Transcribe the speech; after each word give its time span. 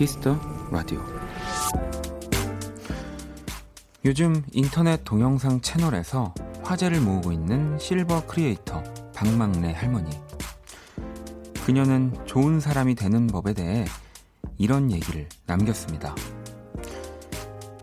Kiss 0.00 0.19
the 0.19 0.34
Radio 0.70 0.98
요즘 4.06 4.42
인터넷 4.50 5.04
동영상 5.04 5.60
채널에서 5.60 6.32
화제를 6.62 7.02
모으고 7.02 7.32
있는 7.32 7.78
실버 7.78 8.24
크리에이터 8.26 8.82
박막례 9.14 9.74
할머니 9.74 10.18
그녀는 11.66 12.16
좋은 12.24 12.60
사람이 12.60 12.94
되는 12.94 13.26
법에 13.26 13.52
대해 13.52 13.84
이런 14.56 14.90
얘기를 14.90 15.28
남겼습니다. 15.44 16.14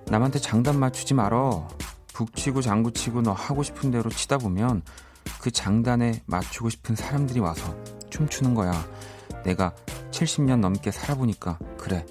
남한테 0.08 0.39
장단 0.39 0.80
맞추지 0.80 1.13
말어. 1.13 1.67
북치고 2.13 2.63
장구치고 2.63 3.22
너 3.22 3.31
하고 3.31 3.61
싶은 3.61 3.91
대로 3.91 4.09
치다 4.09 4.39
보면 4.39 4.81
그 5.39 5.52
장단에 5.52 6.23
맞추고 6.25 6.72
싶은 6.72 6.95
사람들이 6.95 7.39
와서 7.41 7.75
춤추는 8.09 8.55
거야. 8.55 8.72
내가 9.44 9.75
70년 10.09 10.61
넘게 10.61 10.89
살아보니까 10.89 11.59
그래. 11.77 12.05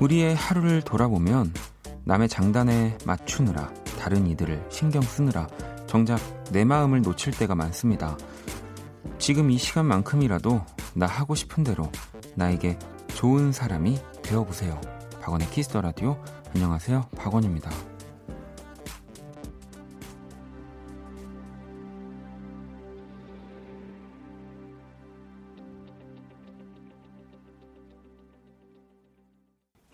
우리의 0.00 0.34
하루를 0.34 0.82
돌아보면 0.82 1.52
남의 2.04 2.28
장단에 2.28 2.96
맞추느라 3.04 3.72
다른 4.00 4.26
이들을 4.26 4.66
신경 4.70 5.02
쓰느라 5.02 5.46
정작 5.86 6.18
내 6.50 6.64
마음을 6.64 7.02
놓칠 7.02 7.32
때가 7.36 7.54
많습니다. 7.54 8.16
지금 9.18 9.50
이 9.50 9.58
시간만큼이라도 9.58 10.64
나 10.94 11.06
하고 11.06 11.34
싶은 11.34 11.62
대로 11.62 11.90
나에게 12.34 12.78
좋은 13.14 13.52
사람이 13.52 13.98
되어보세요. 14.22 14.80
박원의 15.20 15.50
Kiss 15.50 15.68
the 15.68 15.82
Radio. 15.82 16.16
안녕하세요. 16.54 17.02
박원입니다. 17.16 17.89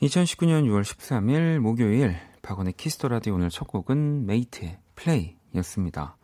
2019년 0.06 0.64
6월 0.66 0.82
13일 0.82 1.58
목요일 1.58 2.16
박원의 2.42 2.74
Kiss 2.74 2.94
the 2.94 3.08
Radio 3.08 3.34
오늘 3.34 3.50
첫 3.50 3.66
곡은 3.66 4.26
Mate의 4.26 4.78
Play였습니다. 4.94 6.16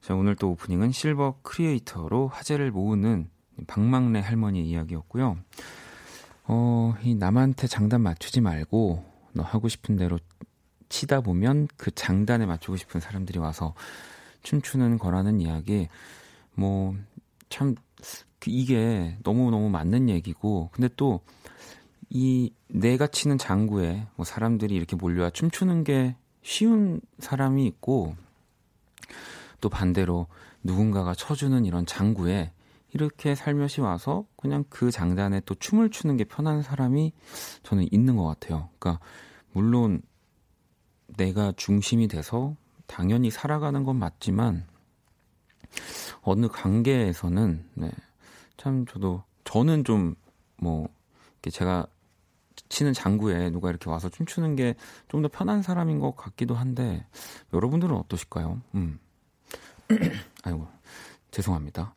자, 0.00 0.14
오늘 0.14 0.34
또 0.34 0.52
오프닝은 0.52 0.92
실버 0.92 1.40
크리에이터로 1.42 2.28
화제를 2.28 2.70
모으는 2.70 3.28
박막래 3.66 4.20
할머니 4.20 4.66
이야기였고요. 4.66 5.36
어, 6.44 6.94
이 7.02 7.14
남한테 7.14 7.66
장단 7.66 8.00
맞추지 8.00 8.40
말고 8.40 9.04
너 9.32 9.42
하고 9.42 9.68
싶은 9.68 9.96
대로 9.96 10.18
치다 10.88 11.20
보면 11.20 11.68
그 11.76 11.90
장단에 11.90 12.46
맞추고 12.46 12.76
싶은 12.76 13.00
사람들이 13.00 13.38
와서 13.38 13.74
춤추는 14.42 14.98
거라는 14.98 15.40
이야기 15.40 15.88
뭐참 16.54 17.74
그 18.38 18.50
이게 18.50 19.18
너무너무 19.22 19.68
맞는 19.68 20.08
얘기고 20.08 20.70
근데 20.72 20.88
또 20.96 21.20
이 22.08 22.52
내가 22.68 23.06
치는 23.06 23.38
장구에 23.38 24.06
뭐 24.16 24.24
사람들이 24.24 24.74
이렇게 24.74 24.96
몰려와 24.96 25.30
춤추는 25.30 25.84
게 25.84 26.16
쉬운 26.42 27.00
사람이 27.18 27.66
있고 27.66 28.14
또 29.60 29.68
반대로 29.68 30.26
누군가가 30.62 31.14
쳐주는 31.14 31.64
이런 31.64 31.86
장구에 31.86 32.52
이렇게 32.92 33.34
살며시 33.34 33.80
와서 33.80 34.24
그냥 34.36 34.64
그 34.68 34.90
장단에 34.90 35.40
또 35.44 35.54
춤을 35.54 35.90
추는 35.90 36.16
게 36.16 36.24
편한 36.24 36.62
사람이 36.62 37.12
저는 37.62 37.88
있는 37.90 38.16
것 38.16 38.24
같아요. 38.24 38.70
그러니까 38.78 39.04
물론 39.52 40.02
내가 41.16 41.52
중심이 41.56 42.08
돼서 42.08 42.54
당연히 42.86 43.30
살아가는 43.30 43.82
건 43.84 43.96
맞지만 43.96 44.64
어느 46.22 46.48
관계에서는 46.48 47.68
네, 47.74 47.90
참 48.56 48.86
저도 48.86 49.22
저는 49.44 49.84
좀 49.84 50.14
뭐 50.56 50.88
제가 51.50 51.86
치는 52.68 52.92
장구에 52.92 53.50
누가 53.50 53.70
이렇게 53.70 53.88
와서 53.90 54.08
춤추는 54.08 54.56
게 54.56 54.74
좀 55.08 55.22
더 55.22 55.28
편한 55.28 55.62
사람인 55.62 55.98
것 56.00 56.14
같기도 56.16 56.54
한데 56.54 57.06
여러분들은 57.52 57.94
어떠실까요? 57.96 58.60
음. 58.74 58.98
아이고 60.44 60.66
죄송합니다. 61.30 61.94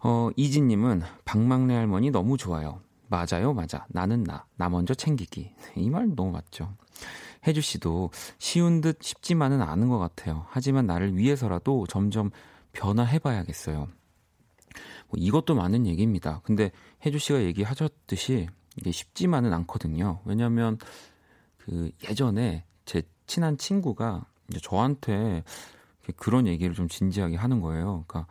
어, 0.00 0.30
이진님은 0.36 1.02
박막내 1.24 1.74
할머니 1.74 2.10
너무 2.10 2.36
좋아요. 2.36 2.80
맞아요, 3.08 3.52
맞아. 3.52 3.84
나는 3.88 4.22
나. 4.24 4.44
나 4.56 4.68
먼저 4.68 4.94
챙기기. 4.94 5.52
이 5.76 5.90
말 5.90 6.14
너무 6.14 6.30
맞죠. 6.30 6.72
혜주 7.46 7.60
씨도 7.60 8.10
쉬운 8.38 8.80
듯 8.80 8.98
쉽지만은 9.02 9.62
않은 9.62 9.88
것 9.88 9.98
같아요. 9.98 10.46
하지만 10.50 10.86
나를 10.86 11.16
위해서라도 11.16 11.86
점점 11.86 12.30
변화해봐야겠어요. 12.72 13.76
뭐 15.08 15.16
이것도 15.16 15.54
많은 15.54 15.86
얘기입니다. 15.86 16.40
근데 16.44 16.70
혜주 17.04 17.18
씨가 17.18 17.42
얘기하셨듯이 17.42 18.48
이게 18.76 18.90
쉽지만은 18.92 19.52
않거든요. 19.52 20.20
왜냐면 20.24 20.78
그 21.58 21.90
예전에 22.08 22.64
제 22.84 23.02
친한 23.26 23.58
친구가 23.58 24.24
이제 24.48 24.60
저한테 24.62 25.44
그런 26.16 26.46
얘기를 26.46 26.74
좀 26.74 26.88
진지하게 26.88 27.36
하는 27.36 27.60
거예요. 27.60 28.04
그러니까 28.06 28.26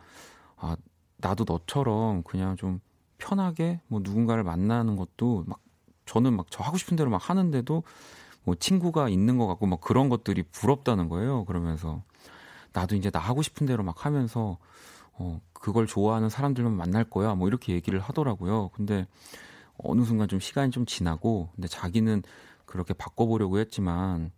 아 0.56 0.76
나도 1.18 1.44
너처럼 1.46 2.22
그냥 2.22 2.56
좀 2.56 2.80
편하게 3.18 3.80
뭐 3.88 4.00
누군가를 4.02 4.44
만나는 4.44 4.96
것도 4.96 5.44
막 5.46 5.60
저는 6.06 6.34
막 6.34 6.46
저 6.50 6.62
하고 6.64 6.76
싶은 6.76 6.96
대로 6.96 7.10
막 7.10 7.30
하는데도 7.30 7.82
뭐 8.44 8.54
친구가 8.54 9.08
있는 9.08 9.38
것 9.38 9.46
같고 9.46 9.66
막 9.66 9.80
그런 9.80 10.08
것들이 10.08 10.42
부럽다는 10.44 11.08
거예요. 11.08 11.44
그러면서 11.44 12.02
나도 12.72 12.96
이제 12.96 13.10
나 13.10 13.18
하고 13.18 13.42
싶은 13.42 13.66
대로 13.66 13.82
막 13.82 14.04
하면서 14.06 14.58
어 15.14 15.40
그걸 15.52 15.86
좋아하는 15.86 16.28
사람들만 16.28 16.74
만날 16.76 17.04
거야. 17.04 17.34
뭐 17.34 17.48
이렇게 17.48 17.72
얘기를 17.74 18.00
하더라고요. 18.00 18.70
근데 18.70 19.06
어느 19.82 20.04
순간 20.04 20.28
좀 20.28 20.40
시간이 20.40 20.70
좀 20.70 20.86
지나고 20.86 21.50
근데 21.54 21.68
자기는 21.68 22.22
그렇게 22.66 22.94
바꿔보려고 22.94 23.58
했지만 23.58 24.30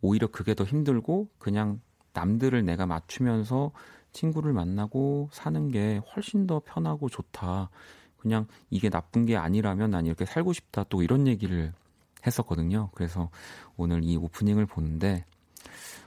오히려 0.00 0.26
그게 0.26 0.54
더 0.54 0.64
힘들고 0.64 1.28
그냥 1.38 1.80
남들을 2.12 2.64
내가 2.64 2.86
맞추면서 2.86 3.72
친구를 4.12 4.52
만나고 4.52 5.28
사는 5.32 5.68
게 5.70 6.00
훨씬 6.14 6.46
더 6.46 6.60
편하고 6.64 7.08
좋다. 7.08 7.70
그냥 8.16 8.46
이게 8.70 8.88
나쁜 8.88 9.26
게 9.26 9.36
아니라면 9.36 9.90
난 9.90 10.06
이렇게 10.06 10.24
살고 10.24 10.52
싶다. 10.52 10.84
또 10.88 11.02
이런 11.02 11.26
얘기를 11.26 11.72
했었거든요. 12.26 12.90
그래서 12.94 13.30
오늘 13.76 14.02
이 14.02 14.16
오프닝을 14.16 14.66
보는데 14.66 15.24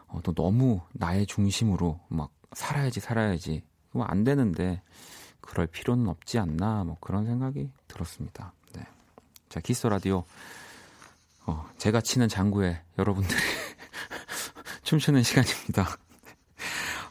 어, 0.07 0.19
또 0.23 0.33
너무 0.33 0.81
나의 0.93 1.27
중심으로 1.27 1.99
막 2.09 2.31
살아야지 2.53 2.99
살아야지 2.99 3.63
그럼 3.91 4.07
안 4.09 4.23
되는데 4.23 4.81
그럴 5.39 5.67
필요는 5.67 6.07
없지 6.07 6.39
않나 6.39 6.83
뭐 6.83 6.97
그런 6.99 7.25
생각이 7.25 7.71
들었습니다. 7.87 8.53
네. 9.49 9.55
자 9.55 9.59
키스 9.59 9.87
라디오 9.87 10.25
어, 11.45 11.67
제가 11.77 12.01
치는 12.01 12.27
장구에 12.27 12.81
여러분들이 12.99 13.37
춤추는 14.83 15.23
시간입니다. 15.23 15.97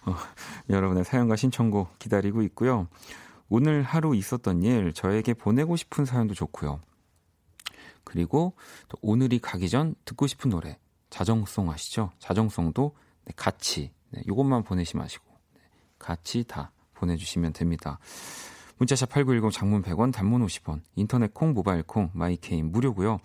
어, 0.07 0.15
여러분의 0.71 1.05
사연과 1.05 1.35
신청곡 1.35 1.99
기다리고 1.99 2.43
있고요. 2.43 2.87
오늘 3.49 3.83
하루 3.83 4.15
있었던 4.15 4.63
일 4.63 4.93
저에게 4.93 5.35
보내고 5.35 5.77
싶은 5.77 6.05
사연도 6.05 6.35
좋고요. 6.35 6.81
그리고 8.05 8.55
또 8.89 8.97
오늘이 9.03 9.39
가기 9.41 9.69
전 9.69 9.95
듣고 10.05 10.27
싶은 10.27 10.51
노래 10.51 10.79
자정송 11.11 11.71
아시죠? 11.71 12.13
자정송도 12.21 12.97
네, 13.25 13.33
같이 13.37 13.93
네, 14.11 14.23
이것만 14.27 14.63
보내시 14.63 14.97
마시고 14.97 15.25
네, 15.55 15.61
같이 15.99 16.45
다 16.45 16.71
보내주시면 16.95 17.53
됩니다. 17.53 17.99
문자 18.79 18.96
샵 18.96 19.11
8910 19.11 19.53
장문 19.59 19.83
100원 19.83 20.13
단문 20.13 20.45
50원 20.47 20.81
인터넷 20.95 21.35
콩 21.35 21.53
모바일 21.53 21.83
콩 21.83 22.11
마이K는 22.15 22.71
무료고요. 22.71 23.21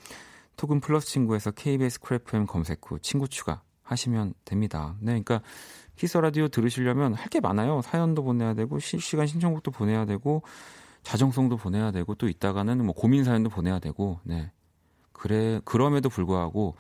톡은 0.58 0.80
플러스 0.82 1.08
친구에서 1.08 1.52
KBS 1.52 2.00
Cool 2.00 2.30
FM 2.30 2.46
검색 2.48 2.80
후 2.86 3.00
친구 3.00 3.28
추가 3.28 3.62
하시면 3.84 4.34
됩니다. 4.46 4.96
네, 5.00 5.12
그러니까 5.12 5.42
Kiss 5.96 6.18
Radio 6.18 6.48
들으시려면 6.48 7.14
할 7.14 7.30
게 7.30 7.40
많아요. 7.40 7.82
사연도 7.82 8.24
보내야 8.24 8.54
되고 8.54 8.80
실시간 8.80 9.28
신청곡도 9.28 9.72
보내야 9.72 10.06
되고 10.06 10.44
자정송도 11.04 11.58
보내야 11.58 11.92
되고 11.92 12.16
또 12.16 12.28
이따가는 12.28 12.84
뭐 12.86 12.94
고민 12.96 13.24
사연도 13.24 13.50
보내야 13.50 13.80
되고 13.80 14.20
네. 14.24 14.52
그래 15.12 15.60
그럼에도 15.66 16.10
불구하고 16.10 16.76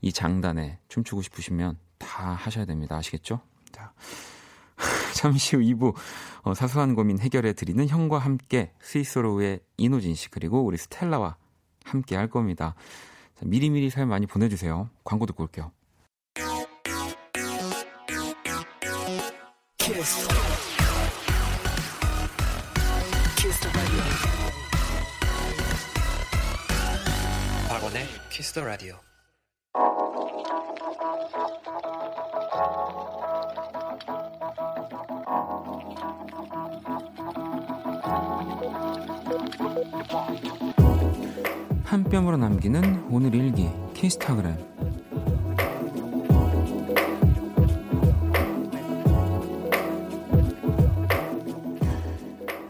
이 0.00 0.12
장단에 0.12 0.78
춤추고 0.88 1.22
싶으시면 1.22 1.78
다 1.98 2.32
하셔야 2.32 2.64
됩니다. 2.64 2.96
아시겠죠? 2.96 3.40
자. 3.72 3.92
잠시 5.14 5.56
후 5.56 5.62
2부 5.62 5.94
어, 6.42 6.54
사소한 6.54 6.94
고민 6.94 7.18
해결해 7.18 7.54
드리는 7.54 7.86
형과 7.88 8.18
함께 8.18 8.72
스위스로의 8.80 9.60
이노진 9.76 10.14
씨 10.14 10.28
그리고 10.28 10.62
우리 10.64 10.76
스텔라와 10.76 11.36
함께 11.84 12.16
할 12.16 12.28
겁니다. 12.28 12.74
자, 13.34 13.46
미리미리 13.46 13.90
사연 13.90 14.08
많이 14.08 14.26
보내주세요. 14.26 14.90
광고 15.04 15.26
듣고 15.26 15.44
올게요. 15.44 15.70
키스. 19.78 20.28
키스 23.36 23.68
박원의 27.68 28.06
키스 28.30 28.52
더 28.52 28.64
라디오. 28.64 29.13
한 41.84 42.02
뼘으로 42.04 42.36
남기는 42.36 43.06
오늘 43.10 43.34
일기 43.34 43.68
키스타그램. 43.94 44.56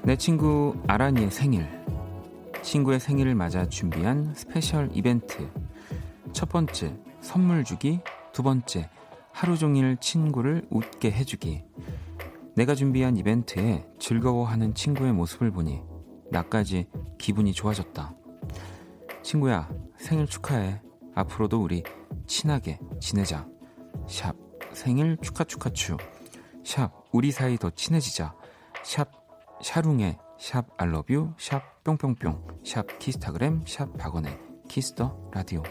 내 0.03 0.17
친구 0.17 0.77
아란이의 0.87 1.31
생일. 1.31 1.67
친구의 2.63 3.01
생일을 3.01 3.35
맞아 3.35 3.67
준비한 3.69 4.35
스페셜 4.35 4.91
이벤트. 4.93 5.49
첫 6.33 6.51
번째 6.51 6.95
선물 7.23 7.65
주기. 7.65 8.01
두 8.33 8.43
번째 8.43 8.91
하루 9.33 9.57
종일 9.57 9.97
친구를 9.97 10.67
웃게 10.69 11.11
해주기. 11.11 11.63
내가 12.55 12.75
준비한 12.75 13.17
이벤트에 13.17 13.87
즐거워하는 13.99 14.75
친구의 14.75 15.13
모습을 15.13 15.51
보니 15.51 15.94
나까지 16.35 16.89
기분이 17.19 17.53
좋아졌다 17.53 18.15
친구야, 19.25 19.71
생일 19.97 20.27
축하해. 20.27 20.83
앞으로도 21.15 21.63
우리 21.63 21.83
친하게 22.27 22.79
지내자. 23.01 23.49
샵, 24.07 24.37
생일 24.75 25.17
축하 25.23 25.45
축하추. 25.45 25.97
샵, 26.63 26.93
우리 27.11 27.33
사이 27.33 27.57
더 27.57 27.71
친해지자. 27.71 28.35
샵, 28.85 29.11
샤룽의 29.63 30.19
샵, 30.39 30.67
I 30.77 30.83
love 30.83 31.08
you. 31.08 31.33
샵, 31.39 31.83
뿅뿅뿅. 31.85 32.61
샵, 32.65 32.99
키스타그램. 32.99 33.65
샵, 33.67 33.97
박원의 33.97 34.39
Kiss 34.69 35.04
the 35.04 35.31
Radio. 35.33 35.63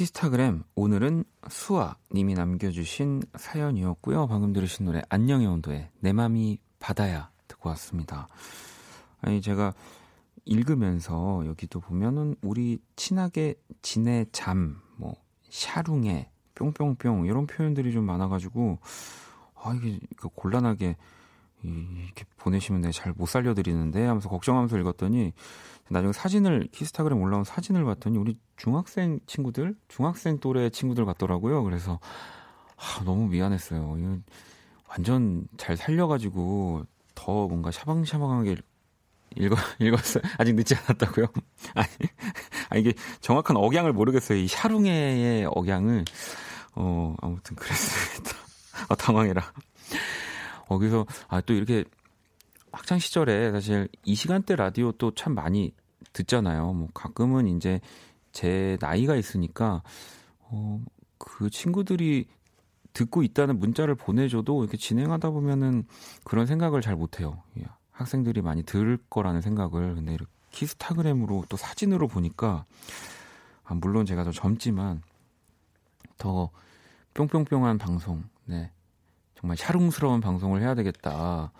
키스타그램 0.00 0.62
오늘은 0.76 1.24
수아 1.50 1.94
님이 2.14 2.32
남겨주신 2.32 3.20
사연이었고요. 3.34 4.28
방금 4.28 4.54
들으신 4.54 4.86
노래 4.86 5.02
안녕의 5.10 5.46
온도의 5.46 5.90
내 6.00 6.14
맘이 6.14 6.58
바다야 6.78 7.28
듣고 7.48 7.68
왔습니다. 7.68 8.26
아니 9.20 9.42
제가 9.42 9.74
읽으면서 10.46 11.44
여기도 11.44 11.80
보면은 11.80 12.34
우리 12.40 12.78
친하게 12.96 13.56
지내 13.82 14.24
잠 14.32 14.80
뭐 14.96 15.16
샤룽에 15.50 16.30
뿅뿅뿅 16.54 17.26
이런 17.26 17.46
표현들이 17.46 17.92
좀 17.92 18.04
많아가지고 18.04 18.78
아 19.56 19.74
이게 19.74 20.00
곤란하게 20.34 20.96
이렇게 21.62 22.24
보내시면 22.36 22.80
내가 22.80 22.92
잘못 22.92 23.26
살려드리는데 23.26 24.04
하면서 24.04 24.28
걱정하면서 24.28 24.78
읽었더니 24.78 25.32
나중에 25.90 26.12
사진을 26.12 26.68
키스타그램 26.72 27.20
올라온 27.20 27.44
사진을 27.44 27.84
봤더니 27.84 28.16
우리 28.16 28.36
중학생 28.56 29.18
친구들, 29.26 29.74
중학생 29.88 30.38
또래 30.38 30.70
친구들 30.70 31.04
같더라고요. 31.04 31.64
그래서 31.64 31.98
아, 32.76 33.02
너무 33.04 33.26
미안했어요. 33.28 33.96
이거 33.98 34.18
완전 34.88 35.46
잘 35.56 35.76
살려가지고 35.76 36.84
더 37.14 37.48
뭔가 37.48 37.70
샤방샤방하게 37.70 38.56
읽어, 39.36 39.56
읽었어요. 39.78 40.22
아직 40.38 40.54
늦지 40.54 40.74
않았다고요? 40.74 41.26
아니, 41.74 41.88
아니, 42.68 42.80
이게 42.80 42.92
정확한 43.20 43.56
억양을 43.56 43.92
모르겠어요. 43.92 44.38
이 44.38 44.48
샤룽의 44.48 45.46
억양을. 45.50 46.04
어, 46.76 47.14
아무튼 47.20 47.56
그랬습니다. 47.56 48.32
아, 48.88 48.94
당황해라. 48.94 49.52
어, 50.70 50.78
그래서, 50.78 51.04
아, 51.28 51.40
또 51.40 51.52
이렇게 51.52 51.84
학창 52.72 53.00
시절에 53.00 53.50
사실 53.50 53.88
이 54.04 54.14
시간대 54.14 54.54
라디오 54.54 54.92
또 54.92 55.10
참 55.10 55.34
많이 55.34 55.74
듣잖아요. 56.12 56.72
뭐 56.72 56.88
가끔은 56.94 57.48
이제 57.48 57.80
제 58.32 58.78
나이가 58.80 59.16
있으니까 59.16 59.82
어, 60.38 60.80
그 61.18 61.50
친구들이 61.50 62.26
듣고 62.92 63.24
있다는 63.24 63.58
문자를 63.58 63.96
보내줘도 63.96 64.62
이렇게 64.62 64.76
진행하다 64.76 65.30
보면은 65.30 65.84
그런 66.24 66.46
생각을 66.46 66.80
잘 66.80 66.94
못해요. 66.94 67.42
학생들이 67.90 68.40
많이 68.40 68.62
들을 68.62 68.96
거라는 69.10 69.40
생각을 69.40 69.96
근데 69.96 70.14
이렇게 70.14 70.30
키스타그램으로 70.52 71.44
또 71.48 71.56
사진으로 71.56 72.06
보니까 72.08 72.64
아, 73.64 73.74
물론 73.74 74.06
제가 74.06 74.24
더 74.24 74.30
젊지만 74.30 75.02
더 76.16 76.50
뿅뿅뿅한 77.14 77.78
방송, 77.78 78.22
네 78.44 78.70
정말 79.40 79.56
샤룽스러운 79.56 80.20
방송을 80.20 80.60
해야 80.60 80.74
되겠다 80.74 81.52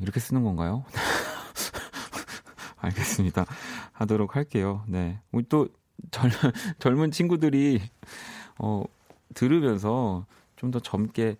이렇게 0.00 0.18
쓰는 0.20 0.42
건가요? 0.42 0.84
알겠습니다. 2.78 3.44
하도록 3.92 4.34
할게요. 4.34 4.82
네. 4.88 5.20
우리 5.30 5.44
또 5.48 5.68
젊, 6.10 6.30
젊은 6.78 7.10
친구들이 7.10 7.80
어 8.58 8.82
들으면서 9.34 10.26
좀 10.56 10.70
더 10.70 10.78
젊게 10.80 11.36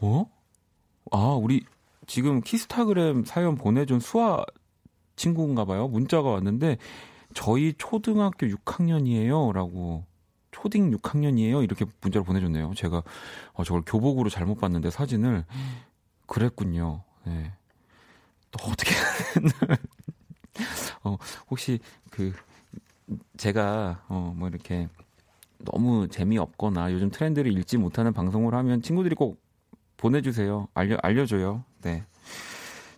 어? 0.00 0.24
아, 1.10 1.18
우리 1.40 1.64
지금 2.06 2.40
키스타그램 2.40 3.24
사연 3.24 3.56
보내준 3.56 4.00
수아 4.00 4.44
친구인가 5.16 5.64
봐요. 5.64 5.88
문자가 5.88 6.30
왔는데 6.30 6.78
저희 7.34 7.74
초등학교 7.76 8.46
6학년이에요. 8.46 9.52
라고 9.52 10.04
초딩 10.56 10.90
6학년이에요. 10.92 11.62
이렇게 11.62 11.84
문자를 12.00 12.24
보내줬네요. 12.24 12.72
제가 12.74 13.02
어, 13.52 13.64
저걸 13.64 13.82
교복으로 13.84 14.30
잘못 14.30 14.56
봤는데 14.56 14.90
사진을 14.90 15.44
그랬군요. 16.26 17.02
네. 17.24 17.52
또 18.50 18.70
어떻게 18.70 18.94
어, 21.04 21.18
혹시 21.50 21.78
그 22.10 22.32
제가 23.36 24.04
어, 24.08 24.32
뭐 24.34 24.48
이렇게 24.48 24.88
너무 25.58 26.08
재미없거나 26.08 26.90
요즘 26.92 27.10
트렌드를 27.10 27.52
읽지 27.58 27.76
못하는 27.76 28.14
방송을 28.14 28.54
하면 28.54 28.80
친구들이 28.80 29.14
꼭 29.14 29.42
보내주세요. 29.98 30.68
알려, 30.72 30.96
알려줘요. 31.02 31.64
네. 31.82 32.04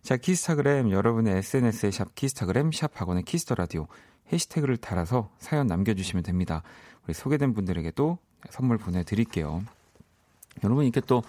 자, 0.03 0.17
키스타그램, 0.17 0.93
여러분의 0.93 1.39
SNS에 1.39 1.91
샵 1.91 2.15
키스타그램, 2.15 2.71
샵 2.73 3.01
박원의 3.01 3.25
Kiss 3.25 3.43
the 3.43 3.57
Radio 3.57 3.89
해시태그를 4.33 4.77
달아서 4.77 5.31
사연 5.39 5.67
남겨주시면 5.67 6.23
됩니다. 6.23 6.63
우리 7.09 7.15
소개된 7.15 7.55
분들에게도 7.55 8.19
선물 8.51 8.77
보내드릴게요. 8.77 9.65
여러분, 10.63 10.85
이렇게 10.85 11.01
또, 11.01 11.23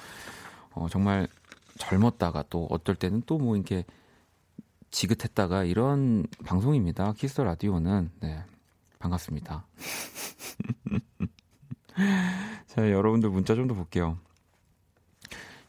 어, 0.72 0.88
정말 0.90 1.28
젊었다가 1.78 2.44
또 2.50 2.68
어떨 2.70 2.96
때는 2.96 3.24
또 3.26 3.38
뭐 3.38 3.56
이렇게 3.56 3.86
지긋했다가 4.92 5.64
이런 5.64 6.26
방송입니다. 6.46 7.14
키스 7.14 7.40
라디오는 7.40 8.12
네. 8.20 8.44
반갑습니다. 9.00 9.66
자, 12.68 12.92
여러분들 12.92 13.30
문자 13.30 13.56
좀 13.56 13.68
더 13.68 13.76
볼게요. 13.76 14.18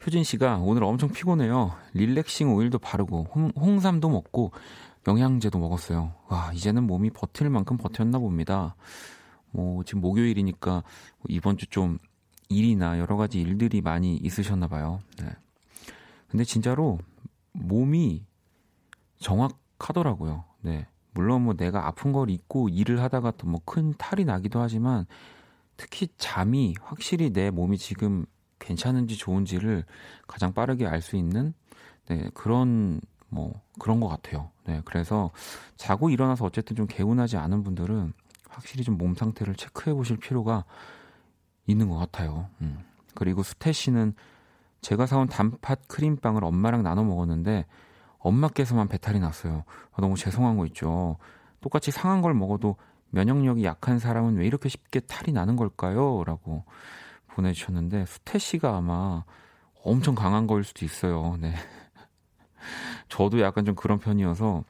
효진 0.04 0.24
씨가 0.24 0.56
오늘 0.58 0.82
엄청 0.82 1.10
피곤해요. 1.10 1.76
릴렉싱 1.92 2.52
오일도 2.52 2.78
바르고 2.78 3.28
홍, 3.32 3.52
홍삼도 3.54 4.08
먹고 4.08 4.50
영양제도 5.06 5.58
먹었어요. 5.58 6.14
와, 6.28 6.50
이제는 6.54 6.84
몸이 6.84 7.10
버틸 7.10 7.50
만큼 7.50 7.76
버텼나 7.76 8.18
봅니다. 8.18 8.74
뭐 9.52 9.82
지금 9.84 10.00
목요일이니까 10.02 10.82
이번 11.28 11.56
주 11.56 11.66
좀 11.66 11.98
일이나 12.52 12.98
여러 12.98 13.16
가지 13.16 13.40
일들이 13.40 13.80
많이 13.80 14.16
있으셨나 14.16 14.66
봐요. 14.66 15.00
네. 15.18 15.26
근데 16.28 16.44
진짜로 16.44 16.98
몸이 17.52 18.24
정확하더라고요. 19.18 20.44
네. 20.62 20.86
물론 21.12 21.42
뭐 21.42 21.54
내가 21.54 21.86
아픈 21.86 22.12
걸 22.12 22.30
잊고 22.30 22.68
일을 22.68 23.00
하다가 23.02 23.32
또 23.32 23.48
뭐 23.48 23.60
큰 23.64 23.94
탈이 23.96 24.24
나기도 24.24 24.60
하지만 24.60 25.06
특히 25.76 26.08
잠이 26.18 26.74
확실히 26.80 27.30
내 27.32 27.50
몸이 27.50 27.78
지금 27.78 28.26
괜찮은지 28.58 29.16
좋은지를 29.16 29.84
가장 30.26 30.52
빠르게 30.52 30.86
알 30.86 31.00
수 31.02 31.16
있는 31.16 31.54
네, 32.08 32.28
그런 32.34 33.00
뭐 33.28 33.60
그런 33.78 34.00
것 34.00 34.08
같아요. 34.08 34.50
네, 34.66 34.82
그래서 34.84 35.30
자고 35.76 36.10
일어나서 36.10 36.44
어쨌든 36.44 36.76
좀 36.76 36.86
개운하지 36.86 37.36
않은 37.36 37.62
분들은 37.62 38.12
확실히 38.60 38.84
좀 38.84 38.98
몸 38.98 39.14
상태를 39.14 39.54
체크해 39.54 39.94
보실 39.94 40.18
필요가 40.18 40.64
있는 41.66 41.88
것 41.88 41.96
같아요. 41.96 42.48
음. 42.60 42.84
그리고 43.14 43.42
수태 43.42 43.72
씨는 43.72 44.14
제가 44.82 45.06
사온 45.06 45.28
단팥 45.28 45.88
크림빵을 45.88 46.44
엄마랑 46.44 46.82
나눠 46.82 47.02
먹었는데 47.04 47.64
엄마께서만 48.18 48.88
배탈이 48.88 49.18
났어요. 49.18 49.64
아, 49.92 50.00
너무 50.02 50.16
죄송한 50.16 50.56
거 50.58 50.66
있죠. 50.66 51.16
똑같이 51.60 51.90
상한 51.90 52.20
걸 52.20 52.34
먹어도 52.34 52.76
면역력이 53.10 53.64
약한 53.64 53.98
사람은 53.98 54.36
왜 54.36 54.46
이렇게 54.46 54.68
쉽게 54.68 55.00
탈이 55.00 55.32
나는 55.32 55.56
걸까요? 55.56 56.22
라고 56.24 56.64
보내주셨는데, 57.28 58.04
수태 58.06 58.38
씨가 58.38 58.76
아마 58.76 59.24
엄청 59.82 60.14
강한 60.14 60.46
거일 60.46 60.64
수도 60.64 60.84
있어요. 60.84 61.36
네. 61.40 61.54
저도 63.08 63.40
약간 63.40 63.64
좀 63.64 63.74
그런 63.74 63.98
편이어서 63.98 64.64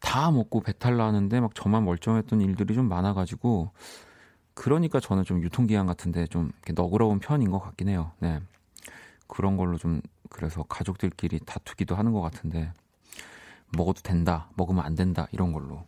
다 0.00 0.30
먹고 0.30 0.60
배탈 0.60 0.96
나는데 0.96 1.40
막 1.40 1.54
저만 1.54 1.84
멀쩡했던 1.84 2.40
일들이 2.40 2.74
좀 2.74 2.88
많아가지고 2.88 3.70
그러니까 4.54 5.00
저는 5.00 5.24
좀 5.24 5.42
유통기한 5.42 5.86
같은데 5.86 6.26
좀 6.26 6.50
너그러운 6.74 7.18
편인 7.18 7.50
것 7.50 7.60
같긴 7.60 7.88
해요. 7.88 8.12
네. 8.18 8.40
그런 9.26 9.56
걸로 9.56 9.78
좀 9.78 10.00
그래서 10.30 10.62
가족들끼리 10.64 11.40
다투기도 11.40 11.94
하는 11.94 12.12
것 12.12 12.20
같은데 12.20 12.72
먹어도 13.76 14.00
된다, 14.02 14.48
먹으면 14.56 14.84
안 14.84 14.94
된다 14.94 15.28
이런 15.32 15.52
걸로. 15.52 15.84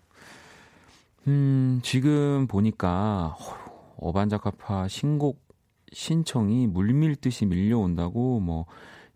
음, 1.26 1.80
지금 1.82 2.46
보니까 2.46 3.36
어반자카파 3.96 4.88
신곡 4.88 5.42
신청이 5.92 6.66
물밀듯이 6.66 7.46
밀려온다고 7.46 8.40
뭐 8.40 8.66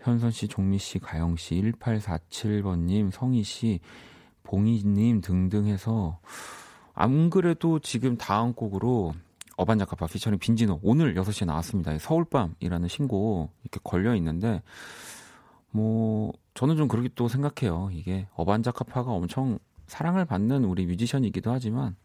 현선 0.01 0.31
씨, 0.31 0.49
종미 0.49 0.79
씨, 0.79 0.99
가영 0.99 1.37
씨, 1.37 1.55
1847번님, 1.55 3.11
성희 3.11 3.43
씨, 3.43 3.81
봉희님 4.45 5.21
등등 5.21 5.67
해서 5.67 6.21
안 6.95 7.29
그래도 7.29 7.81
지금 7.81 8.17
다음 8.17 8.55
곡으로 8.55 9.15
어반자카파 9.57 10.07
피처링 10.07 10.39
빈지노 10.39 10.81
오늘 10.83 11.15
6시에 11.15 11.47
나왔습니다. 11.47 11.97
서울밤이라는 11.99 12.89
신곡 12.89 13.51
이렇게 13.63 13.81
걸려 13.83 14.15
있는데 14.17 14.63
뭐 15.71 16.33
저는 16.55 16.77
좀 16.77 16.87
그렇게 16.87 17.09
또 17.15 17.29
생각해요. 17.29 17.91
이게 17.93 18.29
어반자카파가 18.35 19.11
엄청 19.11 19.59
사랑을 19.87 20.25
받는 20.25 20.65
우리 20.65 20.87
뮤지션이기도 20.87 21.51
하지만 21.51 21.97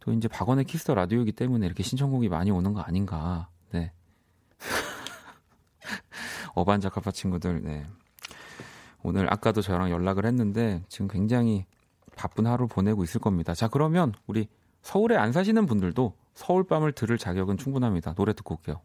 또 0.00 0.12
이제 0.12 0.28
박원의 0.28 0.64
Kiss 0.64 0.81
the 0.81 0.94
Radio이기 0.94 1.32
때문에 1.32 1.66
이렇게 1.66 1.82
신청곡이 1.82 2.28
많이 2.28 2.50
오는 2.50 2.72
거 2.72 2.80
아닌가. 2.80 3.48
네. 3.70 3.92
어반자카파 6.54 7.10
친구들, 7.10 7.62
네. 7.62 7.86
오늘 9.02 9.32
아까도 9.32 9.62
저랑 9.62 9.90
연락을 9.90 10.26
했는데 10.26 10.82
지금 10.88 11.08
굉장히 11.08 11.66
바쁜 12.16 12.46
하루 12.46 12.66
보내고 12.66 13.04
있을 13.04 13.20
겁니다. 13.20 13.54
자, 13.54 13.68
그러면 13.68 14.12
우리 14.26 14.48
서울에 14.82 15.16
안 15.16 15.32
사시는 15.32 15.66
분들도 15.66 16.14
서울밤을 16.34 16.92
들을 16.92 17.16
자격은 17.18 17.56
충분합니다. 17.56 18.14
노래 18.14 18.32
듣고 18.32 18.56
올게요. 18.56 18.80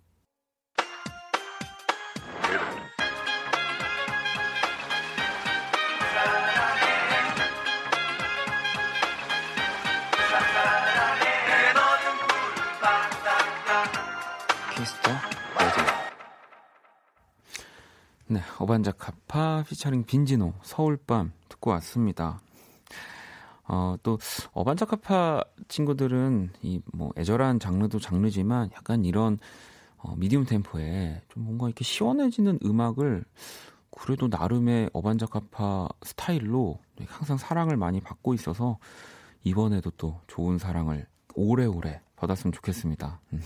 피처링 19.68 20.06
빈지노 20.06 20.54
서울밤 20.64 21.34
듣고 21.50 21.72
왔습니다. 21.72 22.40
어, 23.68 23.96
또 24.04 24.20
어반자카파 24.54 25.44
친구들은 25.68 26.52
이 26.62 26.80
뭐 26.94 27.12
애절한 27.18 27.60
장르도 27.60 28.00
장르지만 28.00 28.70
약간 28.74 29.04
이런 29.06 29.40
어, 29.98 30.16
미디움 30.18 30.46
템포에 30.46 31.24
좀 31.30 31.46
뭔가 31.46 31.68
이렇게 31.68 31.84
시원해지는 31.84 32.60
음악을 32.64 33.26
그래도 33.92 34.28
나름의 34.28 34.90
어반자카파 34.94 35.90
스타일로 36.04 36.80
항상 37.08 37.38
사랑을 37.38 37.78
많이 37.78 38.02
받고 38.02 38.34
있어서 38.36 38.78
이번에도 39.44 39.90
또 39.92 40.20
좋은 40.28 40.58
사랑을 40.58 41.08
오래오래 41.34 42.02
받았으면 42.18 42.52
좋겠습니다. 42.54 43.20
음. 43.34 43.42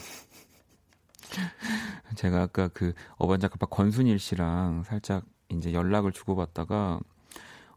제가 2.16 2.42
아까 2.42 2.68
그 2.70 2.94
어반자카파 3.18 3.68
권순일 3.68 4.20
씨랑 4.20 4.84
살짝 4.84 5.26
이제 5.50 5.74
연락을 5.74 6.12
주고받다가 6.12 7.00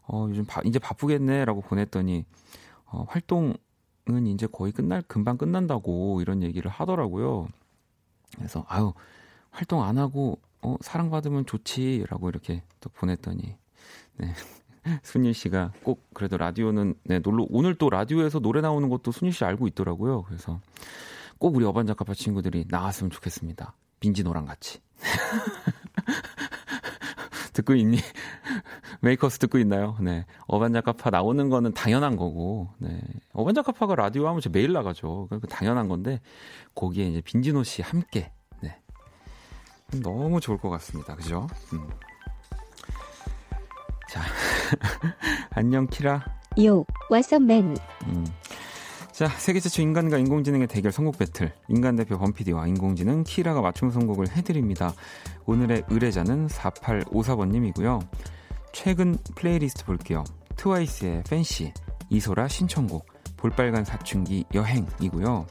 어, 0.07 0.27
요즘 0.29 0.45
바, 0.45 0.61
이제 0.65 0.79
바쁘겠네라고 0.79 1.61
보냈더니 1.61 2.25
어, 2.85 3.05
활동은 3.07 3.57
이제 4.27 4.47
거의 4.47 4.71
끝날 4.71 5.01
금방 5.01 5.37
끝난다고 5.37 6.21
이런 6.21 6.43
얘기를 6.43 6.69
하더라고요. 6.69 7.47
그래서 8.35 8.65
아유 8.67 8.93
활동 9.51 9.83
안 9.83 9.97
하고 9.97 10.39
어, 10.61 10.75
사랑받으면 10.81 11.45
좋지라고 11.45 12.29
이렇게 12.29 12.63
또 12.79 12.89
보냈더니 12.89 13.55
네. 14.17 14.33
순일 15.01 15.33
씨가 15.33 15.71
꼭 15.83 16.05
그래도 16.13 16.37
라디오는 16.37 16.95
네, 17.03 17.19
놀러 17.19 17.45
오늘 17.49 17.75
또 17.75 17.89
라디오에서 17.89 18.39
노래 18.39 18.61
나오는 18.61 18.89
것도 18.89 19.11
순일 19.11 19.33
씨 19.33 19.45
알고 19.45 19.67
있더라고요. 19.67 20.23
그래서 20.23 20.59
꼭 21.37 21.55
우리 21.55 21.65
어반자카파 21.65 22.13
친구들이 22.13 22.65
나왔으면 22.67 23.09
좋겠습니다. 23.09 23.75
빈지노랑 23.99 24.45
같이. 24.45 24.81
듣고 27.53 27.75
있니? 27.75 27.97
메이커스 29.01 29.39
듣고 29.39 29.57
있나요? 29.59 29.95
네. 30.01 30.25
어반자카파 30.47 31.09
나오는 31.09 31.49
거는 31.49 31.73
당연한 31.73 32.15
거고, 32.15 32.69
네. 32.79 32.99
어반자카파가 33.33 33.95
라디오 33.95 34.27
하면 34.27 34.41
매일 34.51 34.73
나가죠. 34.73 35.27
그 35.29 35.39
당연한 35.47 35.87
건데, 35.87 36.19
거기에 36.75 37.07
이제 37.07 37.21
빈지노 37.21 37.63
씨 37.63 37.81
함께, 37.81 38.31
네. 38.61 38.77
너무 40.01 40.39
좋을 40.39 40.57
것 40.57 40.69
같습니다. 40.69 41.15
그죠? 41.15 41.47
음. 41.73 41.87
자. 44.09 44.21
안녕, 45.51 45.87
키라. 45.87 46.23
Yo, 46.63 46.85
what's 47.09 47.44
up 47.44 47.56
man. 47.56 47.79
음. 48.07 48.25
자, 49.13 49.27
세계 49.27 49.59
최초 49.59 49.83
인간과 49.83 50.17
인공지능의 50.17 50.65
대결 50.65 50.91
선곡 50.91 51.19
배틀. 51.19 51.53
인간 51.67 51.95
대표 51.95 52.17
범피디와 52.17 52.65
인공지능 52.65 53.23
키라가 53.23 53.61
맞춤 53.61 53.91
선곡을 53.91 54.31
해드립니다. 54.31 54.91
오늘의 55.45 55.83
의뢰자는 55.87 56.47
4854번님이고요. 56.47 58.03
최근 58.71 59.15
플레이리스트 59.35 59.85
볼게요. 59.85 60.23
트와이스의 60.55 61.25
Fancy, 61.29 61.71
이소라 62.09 62.47
신청곡, 62.47 63.05
볼빨간 63.37 63.85
사춘기 63.85 64.45
여행이고요. 64.51 65.45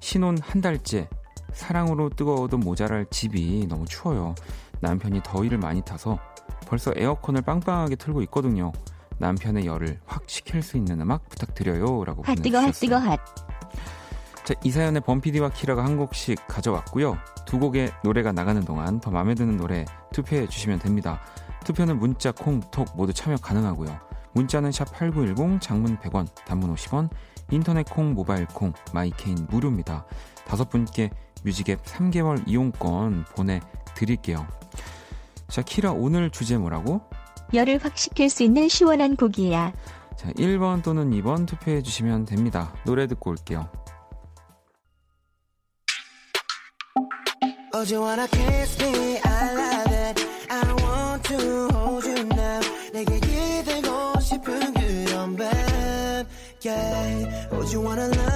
신혼 0.00 0.36
한 0.38 0.60
달째, 0.60 1.08
사랑으로 1.52 2.10
뜨거워도 2.10 2.58
모자랄 2.58 3.06
집이 3.08 3.68
너무 3.68 3.84
추워요. 3.84 4.34
남편이 4.80 5.20
더위를 5.22 5.58
많이 5.58 5.80
타서 5.80 6.18
벌써 6.66 6.92
에어컨을 6.96 7.42
빵빵하게 7.42 7.94
틀고 7.94 8.22
있거든요. 8.22 8.72
남편의 9.18 9.66
열을 9.66 10.00
확 10.06 10.24
식힐 10.26 10.62
수 10.62 10.76
있는 10.76 11.00
음악 11.00 11.28
부탁드려요. 11.28 12.04
라고 12.04 12.22
핫 12.22 12.34
뜨거 12.36 12.60
핫 12.60 12.72
뜨거 12.72 12.96
핫. 12.96 13.20
자, 14.44 14.52
이 14.62 14.70
사연에 14.70 15.00
범피디와 15.00 15.50
키라가 15.50 15.84
한 15.84 15.96
곡씩 15.96 16.46
가져왔고요. 16.46 17.16
두 17.46 17.58
곡의 17.58 17.92
노래가 18.04 18.32
나가는 18.32 18.62
동안 18.62 19.00
더 19.00 19.10
마음에 19.10 19.34
드는 19.34 19.56
노래 19.56 19.86
투표해 20.12 20.48
주시면 20.48 20.80
됩니다. 20.80 21.20
투표는 21.64 21.98
문자, 21.98 22.30
콩, 22.30 22.60
톡 22.70 22.86
모두 22.94 23.12
참여 23.14 23.36
가능하고요. 23.38 23.98
문자는 24.34 24.70
샵 24.70 24.92
8910, 24.92 25.60
장문 25.62 25.96
100원, 25.98 26.26
단문 26.44 26.74
50원, 26.74 27.08
인터넷 27.50 27.84
콩, 27.88 28.12
모바일 28.12 28.46
콩, 28.46 28.72
마이케이는 28.92 29.46
무료입니다. 29.48 30.04
다섯 30.46 30.68
분께 30.68 31.10
뮤직앱 31.42 31.82
3개월 31.84 32.42
이용권 32.46 33.24
보내드릴게요. 33.34 34.46
자, 35.48 35.62
키라 35.62 35.92
오늘 35.92 36.30
주제 36.30 36.58
뭐라고? 36.58 37.02
열을 37.54 37.78
확 37.82 37.96
식힐 37.96 38.28
수 38.28 38.42
있는 38.42 38.68
시원한 38.68 39.16
곡이야. 39.16 39.72
자, 40.16 40.30
1번 40.32 40.82
또는 40.82 41.10
2번 41.10 41.46
투표해 41.46 41.82
주시면 41.82 42.24
됩니다. 42.24 42.72
노래 42.84 43.06
듣고 43.06 43.30
올게요. 43.30 43.68
Oh, 47.74 47.82
you 47.82 48.00
wanna 48.00 48.28
kiss 48.28 48.80
me? 48.80 49.18
I 49.24 49.54
love 49.54 49.92
it. 49.92 50.26
I 50.48 50.62
want 50.80 51.24
to 51.28 51.68
hold 51.72 52.06
you 52.06 52.24
now. 52.24 52.60
내게 52.92 53.18
기대고 53.18 54.20
싶은 54.20 54.72
그런 54.74 55.36
밤. 55.36 56.24
Yeah. 56.64 57.48
Oh, 57.52 57.62
you 57.70 57.80
wanna 57.80 58.06
love 58.06 58.33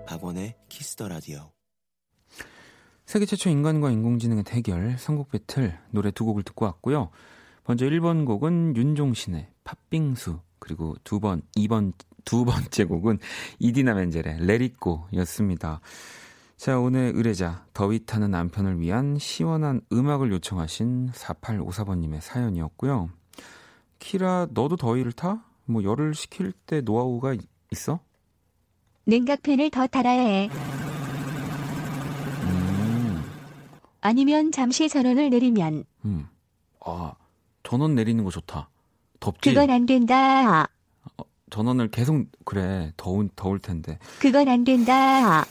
박원의 0.08 0.56
키스 0.70 0.93
더 0.93 1.08
라디오. 1.08 1.52
세계 3.06 3.26
최초 3.26 3.50
인간과 3.50 3.92
인공지능의 3.92 4.44
대결 4.44 4.98
선곡 4.98 5.30
배틀 5.30 5.78
노래 5.92 6.12
두 6.12 6.26
곡을 6.26 6.44
듣고 6.44 6.66
왔고요. 6.66 7.10
먼저 7.66 7.86
1번 7.86 8.26
곡은 8.26 8.76
윤종신의 8.76 9.48
팥빙수 9.64 10.40
그리고 10.60 10.96
두 11.04 11.20
번, 11.20 11.42
2번 11.58 11.94
두 12.26 12.46
번째 12.46 12.86
곡은 12.86 13.20
이디나 13.60 13.94
멘젤의 13.94 14.46
Let 14.46 14.72
It 14.72 14.90
Go 14.90 15.08
였습니다. 15.14 15.82
자, 16.58 16.80
오늘 16.80 17.12
의뢰자 17.14 17.66
더위 17.74 18.06
타는 18.06 18.32
남편을 18.32 18.80
위한 18.80 19.18
시원한 19.20 19.82
음악을 19.92 20.32
요청하신 20.32 21.12
4854번님의 21.12 22.22
사연이었고요. 22.22 23.10
키라, 24.00 24.48
너도 24.52 24.78
더위를 24.78 25.12
타? 25.12 25.44
뭐 25.65 25.84
열을 25.84 26.13
식힐 26.13 26.51
때 26.65 26.82
노하우가 26.82 27.36
있어? 27.72 28.00
냉각팬을 29.05 29.70
더 29.70 29.88
달아야 29.88 30.22
해. 30.22 30.50
음. 32.43 33.24
아니면 34.01 34.51
잠시 34.51 34.89
전원을 34.89 35.29
내리면. 35.29 35.86
음. 36.05 36.27
아, 36.86 37.13
전원 37.63 37.96
내리는 37.96 38.24
거 38.24 38.29
좋다. 38.29 38.70
덥지? 39.20 39.50
그건 39.50 39.70
안 39.70 39.86
된다. 39.86 40.63
어, 40.63 41.24
전원을 41.50 41.91
계속 41.91 42.25
그래 42.46 42.91
더운 42.98 43.29
더울 43.36 43.60
텐데. 43.60 44.00
그건 44.20 44.50
안 44.50 44.63
된다. 44.63 45.46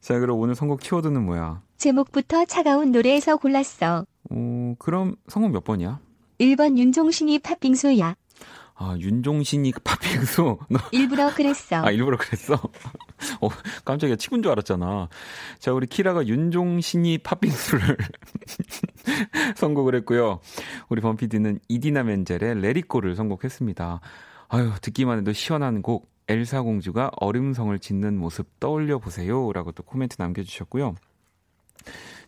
자, 0.00 0.18
그럼 0.18 0.38
오늘 0.38 0.54
선곡 0.54 0.80
키워드는 0.80 1.24
뭐야? 1.24 1.62
제목부터 1.78 2.44
차가운 2.44 2.92
노래에서 2.92 3.36
골랐어. 3.36 4.06
어, 4.30 4.74
그럼 4.78 5.16
선곡 5.28 5.52
몇 5.52 5.64
번이야? 5.64 6.00
1번 6.38 6.78
윤종신이 6.78 7.38
팥빙수야. 7.38 8.14
아, 8.78 8.94
윤종신이 8.98 9.72
팥빙수. 9.84 10.58
너, 10.68 10.78
일부러 10.92 11.34
그랬어. 11.34 11.76
아, 11.76 11.90
일부러 11.90 12.18
그랬어? 12.18 12.54
어, 13.40 13.48
깜짝이야. 13.84 14.16
친구인 14.16 14.42
줄 14.42 14.52
알았잖아. 14.52 15.08
자, 15.58 15.72
우리 15.72 15.86
키라가 15.86 16.26
윤종신이 16.26 17.18
팥빙수를 17.18 17.96
선곡을 19.56 19.94
했고요. 19.96 20.40
우리 20.90 21.00
범피디는 21.00 21.60
이디나 21.68 22.02
멘젤의 22.02 22.60
레리코를 22.60 23.16
선곡했습니다. 23.16 24.00
아유, 24.48 24.72
듣기만 24.80 25.18
해도 25.18 25.32
시원한 25.32 25.82
곡. 25.82 26.14
엘사 26.28 26.62
공주가 26.62 27.08
얼음성을 27.20 27.78
짓는 27.78 28.18
모습 28.18 28.58
떠올려 28.58 28.98
보세요. 28.98 29.52
라고 29.52 29.70
또 29.70 29.84
코멘트 29.84 30.16
남겨주셨고요. 30.18 30.96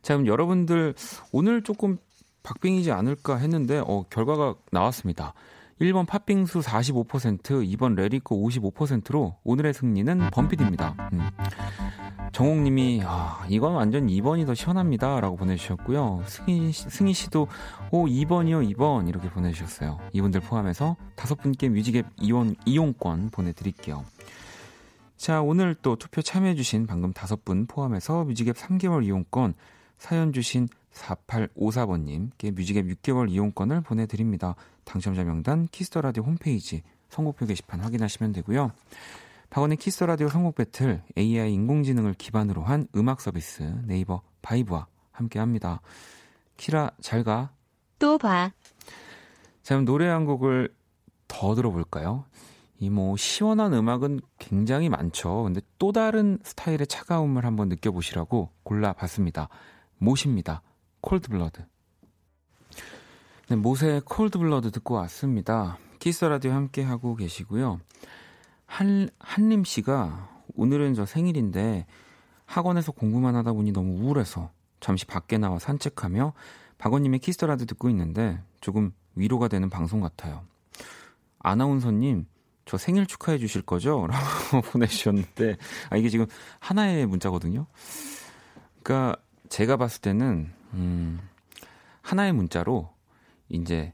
자, 0.03 0.15
그럼 0.15 0.29
여러분들 0.29 0.95
오늘 1.33 1.63
조금 1.63 1.99
박빙이지 2.45 2.93
않을까 2.93 3.37
했는데, 3.39 3.83
어, 3.85 4.05
결과가 4.09 4.55
나왔습니다. 4.71 5.35
1번 5.81 6.07
팥빙수 6.07 6.61
45%, 6.61 7.43
2번 7.77 7.95
레리코 7.95 8.49
55%로 8.49 9.37
오늘의 9.45 9.75
승리는 9.75 10.31
범피디입니다. 10.33 11.11
음. 11.13 11.21
정옥님이 12.33 13.03
아 13.05 13.45
이건 13.49 13.75
완전 13.75 14.07
2번이 14.07 14.47
더 14.47 14.55
시원합니다 14.55 15.21
라고 15.21 15.37
보내주셨고요. 15.37 16.23
승희, 16.27 16.73
승희 16.73 17.13
씨도 17.13 17.49
오 17.91 18.07
2번이요 18.07 18.75
2번 18.75 19.09
이렇게 19.09 19.31
보내주셨어요. 19.31 19.99
이분들 20.13 20.41
포함해서 20.41 20.97
다섯 21.17 21.37
분께 21.37 21.69
뮤직앱 21.69 22.07
이용, 22.21 22.55
이용권 22.67 23.31
보내드릴게요. 23.31 24.05
자 25.17 25.41
오늘 25.43 25.75
또 25.81 25.97
투표 25.97 26.23
참여해주신 26.23 26.87
방금 26.87 27.13
다섯 27.13 27.45
분 27.45 27.67
포함해서 27.67 28.25
뮤직앱 28.25 28.57
3개월 28.57 29.05
이용권 29.05 29.55
사연 29.97 30.33
주신 30.33 30.69
4854번님께 30.93 32.53
뮤직앱 32.53 32.87
6개월 32.87 33.31
이용권을 33.31 33.81
보내드립니다. 33.81 34.55
당첨자 34.89 35.23
명단 35.23 35.69
키스 35.71 35.91
더 35.91 36.03
라디오 36.03 36.23
홈페이지 36.23 36.83
선곡표 37.11 37.45
게시판 37.45 37.81
확인하시면 37.81 38.33
되고요. 38.33 38.73
박원의 39.51 39.77
키스 39.77 39.97
더 39.97 40.09
라디오 40.09 40.29
선곡 40.29 40.55
배틀 40.55 41.03
AI 41.17 41.53
인공지능을 41.53 42.15
기반으로 42.15 42.63
한 42.63 42.89
음악 42.97 43.21
서비스 43.21 43.63
네이버 43.85 44.23
바이브와 44.41 44.87
함께합니다. 45.13 45.83
키라 46.57 46.91
잘 47.03 47.23
가. 47.23 47.51
또 47.99 48.17
봐. 48.17 48.51
자 49.63 49.75
그럼 49.75 49.85
노래 49.85 50.07
한 50.09 50.25
곡을 50.25 50.75
더 51.29 51.55
들어볼까요? 51.55 52.25
이 52.81 52.89
뭐 52.89 53.17
시원한 53.17 53.75
음악은 53.75 54.21
굉장히 54.39 54.89
많죠. 54.89 55.43
근데 55.43 55.61
또 55.79 55.93
다른 55.93 56.39
스타일의 56.45 56.87
차가움을 56.87 57.45
한번 57.45 57.69
느껴보시라고 57.69 58.51
골라봤습니다. 58.63 59.49
모세입니다. 59.99 60.63
Cold 61.01 61.26
Blood. 61.26 61.65
네, 63.51 63.57
모세 63.57 64.03
Cold 64.05 64.34
Blood 64.34 64.71
듣고 64.73 64.93
왔습니다. 64.97 65.79
키스 66.01 66.23
라디오 66.27 66.53
함께 66.53 66.83
하고 66.83 67.17
계시고요. 67.17 67.81
한 68.67 69.09
한림 69.19 69.65
씨가 69.65 70.43
오늘은 70.55 70.93
저 70.93 71.07
생일인데 71.07 71.87
학원에서 72.45 72.93
공부만 72.93 73.37
하다 73.37 73.55
보니 73.55 73.73
너무 73.73 74.03
우울해서 74.03 74.51
잠시 74.81 75.07
밖에 75.07 75.39
나와 75.39 75.59
산책하며 75.59 76.35
박원님의 76.77 77.21
키스 77.21 77.43
라디오 77.47 77.65
듣고 77.65 77.89
있는데 77.89 78.39
조금 78.61 78.93
위로가 79.15 79.49
되는 79.49 79.71
방송 79.71 80.03
같아요. 80.03 80.43
아나운서님 81.39 82.27
저 82.67 82.77
생일 82.77 83.07
축하해 83.07 83.39
주실 83.39 83.63
거죠? 83.63 84.09
라고 84.13 84.61
보내주셨는데 84.61 85.57
아 85.89 85.97
이게 85.97 86.11
지금 86.11 86.27
하나의 86.59 87.07
문자거든요. 87.07 87.65
그러니까 88.83 89.17
제가 89.49 89.79
봤을 89.79 90.03
때는 90.03 90.53
음, 90.75 91.19
하나의 92.03 92.35
문자로 92.35 92.98
이제 93.49 93.93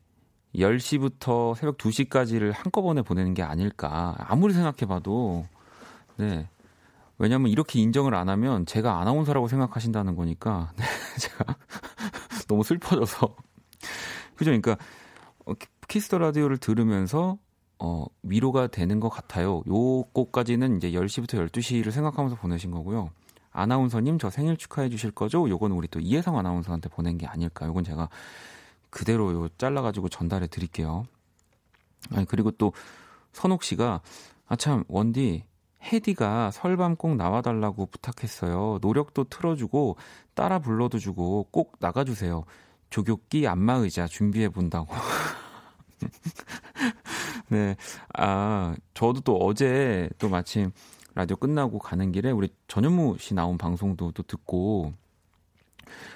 10시부터 0.54 1.54
새벽 1.54 1.78
2시까지를 1.78 2.52
한꺼번에 2.52 3.02
보내는 3.02 3.34
게 3.34 3.42
아닐까. 3.42 4.14
아무리 4.18 4.54
생각해봐도, 4.54 5.44
네. 6.16 6.48
왜냐면 7.18 7.50
이렇게 7.50 7.80
인정을 7.80 8.14
안 8.14 8.28
하면 8.28 8.66
제가 8.66 9.00
아나운서라고 9.00 9.48
생각하신다는 9.48 10.16
거니까, 10.16 10.72
네. 10.78 10.84
제가 11.18 11.44
너무 12.48 12.62
슬퍼져서. 12.62 13.36
그죠? 14.36 14.50
그러니까, 14.50 14.76
어, 15.46 15.52
키스 15.88 16.07
더 16.07 16.18
라디오를 16.18 16.58
들으면서, 16.58 17.38
어, 17.78 18.04
위로가 18.22 18.68
되는 18.68 19.00
것 19.00 19.08
같아요. 19.08 19.62
요 19.68 20.02
곡까지는 20.12 20.76
이제 20.76 20.92
10시부터 20.92 21.50
12시를 21.50 21.90
생각하면서 21.90 22.36
보내신 22.36 22.70
거고요. 22.70 23.10
아나운서님 23.50 24.18
저 24.18 24.30
생일 24.30 24.56
축하해 24.56 24.88
주실 24.88 25.12
거죠? 25.12 25.48
요건 25.48 25.72
우리 25.72 25.86
또 25.88 26.00
이혜성 26.00 26.36
아나운서한테 26.36 26.88
보낸 26.88 27.16
게 27.18 27.26
아닐까. 27.26 27.66
요건 27.66 27.84
제가 27.84 28.08
그대로 28.94 29.32
요 29.32 29.48
잘라가지고 29.58 30.08
전달해 30.08 30.46
드릴게요. 30.46 31.04
아니, 32.12 32.24
그리고 32.26 32.52
또 32.52 32.72
선옥 33.32 33.64
씨가 33.64 34.00
아 34.46 34.56
참 34.56 34.84
원디 34.86 35.44
혜디가 35.82 36.52
설밤 36.52 36.94
꼭 36.96 37.16
나와달라고 37.16 37.86
부탁했어요. 37.86 38.78
노래도 38.80 39.24
틀어주고 39.24 39.96
따라 40.34 40.60
불러도 40.60 40.98
주고 40.98 41.48
꼭 41.50 41.76
나가주세요. 41.80 42.44
조교기 42.90 43.48
안마의자 43.48 44.06
준비해 44.06 44.48
본다고. 44.48 44.94
네. 47.48 47.76
아, 48.16 48.76
저도 48.94 49.20
또 49.22 49.36
어제 49.38 50.08
또 50.18 50.28
마침 50.28 50.70
라디오 51.14 51.36
끝나고 51.36 51.80
가는 51.80 52.12
길에 52.12 52.30
우리 52.30 52.48
전현무 52.68 53.16
씨 53.18 53.34
나온 53.34 53.58
방송도 53.58 54.12
또 54.12 54.22
듣고 54.22 54.94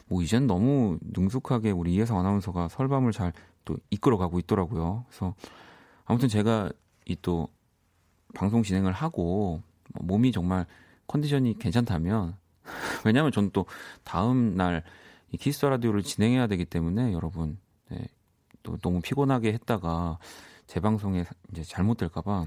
뭐 0.07 0.23
이젠 0.23 0.47
너무 0.47 0.99
능숙하게 1.03 1.71
우리 1.71 1.95
이혜성 1.95 2.19
아나운서가 2.19 2.69
설밤을 2.69 3.13
잘 3.13 3.33
또 3.65 3.77
이끌어가고 3.91 4.39
있더라고요. 4.39 5.05
그래서 5.09 5.35
아무튼 6.07 6.29
제가 6.29 6.71
이 7.05 7.17
또 7.21 7.49
방송 8.35 8.63
진행을 8.63 8.93
하고 8.93 9.63
뭐 9.93 10.07
몸이 10.07 10.33
정말 10.33 10.65
컨디션이 11.07 11.59
괜찮다면 11.59 12.37
왜냐하면 13.05 13.31
저는 13.33 13.51
또 13.53 13.67
다음 14.05 14.57
날 14.57 14.83
이 15.31 15.37
키스 15.37 15.65
라디오를 15.67 16.03
진행해야 16.03 16.47
되기 16.47 16.65
때문에 16.65 17.13
여러분 17.13 17.59
네, 17.91 18.07
또 18.63 18.79
너무 18.79 19.01
피곤하게 19.01 19.53
했다가 19.53 20.19
재방송에 20.67 21.25
이제 21.53 21.63
잘못될까봐 21.63 22.47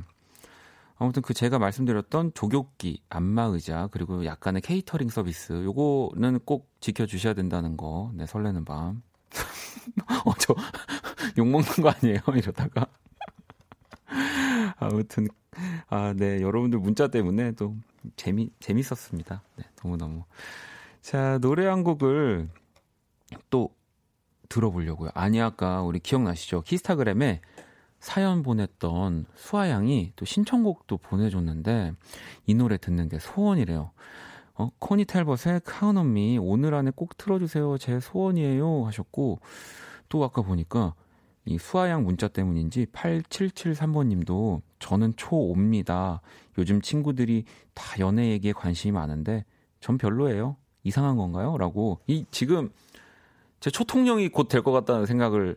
아무튼 1.01 1.23
그 1.23 1.33
제가 1.33 1.57
말씀드렸던 1.57 2.33
조교기, 2.35 3.01
안마의자 3.09 3.89
그리고 3.91 4.23
약간의 4.23 4.61
케이터링 4.61 5.09
서비스 5.09 5.51
요거는 5.63 6.41
꼭 6.45 6.69
지켜주셔야 6.79 7.33
된다는 7.33 7.75
거. 7.75 8.11
네 8.13 8.27
설레는 8.27 8.65
밤. 8.65 9.01
어 10.25 10.33
저 10.37 10.53
욕 11.39 11.47
먹는 11.47 11.67
거 11.81 11.89
아니에요? 11.89 12.19
이러다가 12.35 12.85
아무튼 14.77 15.27
아 15.89 16.13
네 16.15 16.39
여러분들 16.41 16.77
문자 16.79 17.07
때문에 17.07 17.53
또 17.53 17.75
재미 18.15 18.51
재밌었습니다. 18.59 19.41
네 19.57 19.63
너무 19.77 19.97
너무 19.97 20.23
자 21.01 21.39
노래 21.39 21.65
한 21.65 21.83
곡을 21.83 22.47
또 23.49 23.73
들어보려고요. 24.49 25.09
아니 25.15 25.41
아까 25.41 25.81
우리 25.81 25.99
기억나시죠? 25.99 26.61
키스타그램에 26.61 27.41
사연 28.01 28.41
보냈던 28.41 29.25
수아양이 29.35 30.11
또 30.15 30.25
신청곡도 30.25 30.97
보내줬는데 30.97 31.93
이 32.47 32.53
노래 32.55 32.77
듣는 32.77 33.07
게 33.07 33.19
소원이래요. 33.19 33.91
어, 34.55 34.69
코니 34.79 35.05
텔벗의 35.05 35.61
카운 35.63 35.97
언미 35.97 36.37
오늘 36.41 36.73
안에 36.73 36.91
꼭 36.95 37.15
틀어주세요. 37.17 37.77
제 37.77 37.99
소원이에요 37.99 38.85
하셨고 38.87 39.39
또 40.09 40.23
아까 40.23 40.41
보니까 40.41 40.95
이 41.45 41.57
수아양 41.57 42.03
문자 42.03 42.27
때문인지 42.27 42.87
8773번님도 42.87 44.61
저는 44.79 45.13
초5입니다. 45.13 46.19
요즘 46.57 46.81
친구들이 46.81 47.45
다 47.73 47.99
연애 47.99 48.29
얘기에 48.31 48.51
관심이 48.53 48.91
많은데 48.91 49.45
전 49.79 49.97
별로예요. 49.97 50.57
이상한 50.83 51.17
건가요? 51.17 51.57
라고 51.57 51.99
이 52.07 52.25
지금 52.31 52.71
제 53.59 53.69
초통령이 53.69 54.29
곧 54.29 54.47
될 54.49 54.63
것 54.63 54.71
같다는 54.71 55.05
생각을 55.05 55.55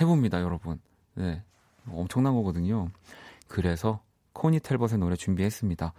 해봅니다, 0.00 0.40
여러분. 0.40 0.80
네, 1.14 1.42
엄청난 1.90 2.34
거거든요. 2.34 2.88
그래서 3.48 4.00
코니 4.32 4.60
텔벗의 4.60 4.98
노래 4.98 5.16
준비했습니다. 5.16 5.92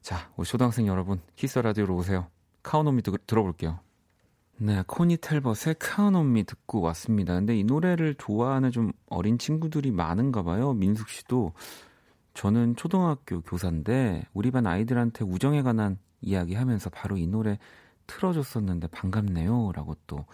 자, 0.00 0.30
우리 0.36 0.46
초등학생 0.46 0.86
여러분, 0.86 1.20
키스 1.36 1.58
라디오로 1.58 1.96
오세요. 1.96 2.26
Count 2.62 2.84
On 2.84 2.93
Me 2.93 3.02
들어볼게요. 3.26 3.80
네, 4.58 4.82
코니 4.86 5.18
탤벗의 5.18 5.76
Count 5.78 6.15
On 6.15 6.29
Me 6.29 6.44
듣고 6.44 6.80
왔습니다. 6.80 7.34
근데 7.34 7.56
이 7.56 7.64
노래를 7.64 8.14
좋아하는 8.16 8.70
좀 8.70 8.92
어린 9.08 9.38
친구들이 9.38 9.90
많은가 9.92 10.42
봐요. 10.42 10.72
민숙 10.74 11.08
씨도 11.08 11.52
저는 12.34 12.76
초등학교 12.76 13.40
교사인데 13.40 14.24
우리 14.32 14.50
반 14.50 14.66
아이들한테 14.66 15.24
우정에 15.24 15.62
관한 15.62 15.98
이야기 16.20 16.54
하면서 16.54 16.90
바로 16.90 17.16
이 17.16 17.26
노래 17.26 17.58
틀어줬었는데 18.06 18.88
반갑네요. 18.88 19.72
라고 19.74 19.96
또 20.06 20.24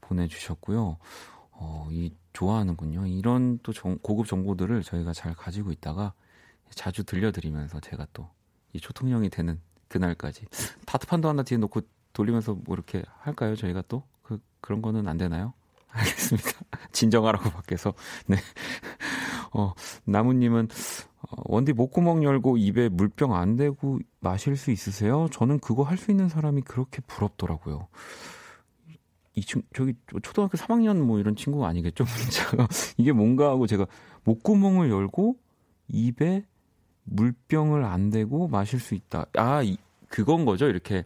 보내주셨고요. 0.00 0.96
어, 1.52 1.88
이 1.90 2.12
좋아하는군요. 2.34 3.06
이런 3.06 3.58
또 3.62 3.72
정, 3.72 3.98
고급 4.02 4.26
정보들을 4.26 4.82
저희가 4.82 5.14
잘 5.14 5.34
가지고 5.34 5.72
있다가 5.72 6.12
자주 6.70 7.04
들려드리면서 7.04 7.80
제가 7.80 8.06
또 8.12 8.28
이 8.74 8.80
초통령이 8.80 9.30
되는 9.30 9.60
그날까지 9.88 10.46
다트판도 10.84 11.28
하나 11.28 11.42
뒤에 11.42 11.56
놓고 11.58 11.80
돌리면서 12.12 12.54
뭐 12.54 12.74
이렇게 12.74 13.02
할까요? 13.20 13.56
저희가 13.56 13.82
또 13.88 14.02
그, 14.22 14.38
그런 14.60 14.82
거는 14.82 15.08
안 15.08 15.16
되나요? 15.16 15.54
알겠습니다. 15.94 16.50
진정하라고 16.92 17.50
밖에서. 17.50 17.94
네. 18.26 18.36
어, 19.54 19.72
나무님은 20.04 20.68
어, 21.22 21.42
원디 21.44 21.72
목구멍 21.72 22.24
열고 22.24 22.56
입에 22.58 22.88
물병 22.88 23.34
안 23.34 23.56
대고 23.56 24.00
마실 24.18 24.56
수 24.56 24.72
있으세요? 24.72 25.28
저는 25.30 25.60
그거 25.60 25.84
할 25.84 25.96
수 25.96 26.10
있는 26.10 26.28
사람이 26.28 26.62
그렇게 26.62 27.00
부럽더라고요. 27.06 27.86
이 29.34 29.40
친, 29.42 29.62
저기 29.74 29.94
초등학교 30.22 30.56
3학년 30.56 31.00
뭐 31.00 31.18
이런 31.18 31.34
친구가 31.36 31.66
아니겠죠? 31.68 32.04
문자가 32.18 32.68
이게 32.96 33.12
뭔가 33.12 33.48
하고 33.50 33.66
제가 33.66 33.86
목구멍을 34.24 34.90
열고 34.90 35.36
입에 35.88 36.44
물병을 37.04 37.84
안 37.84 38.10
대고 38.10 38.48
마실 38.48 38.80
수 38.80 38.94
있다. 38.94 39.26
아, 39.34 39.62
이, 39.62 39.76
그건 40.08 40.44
거죠. 40.44 40.66
이렇게 40.66 41.04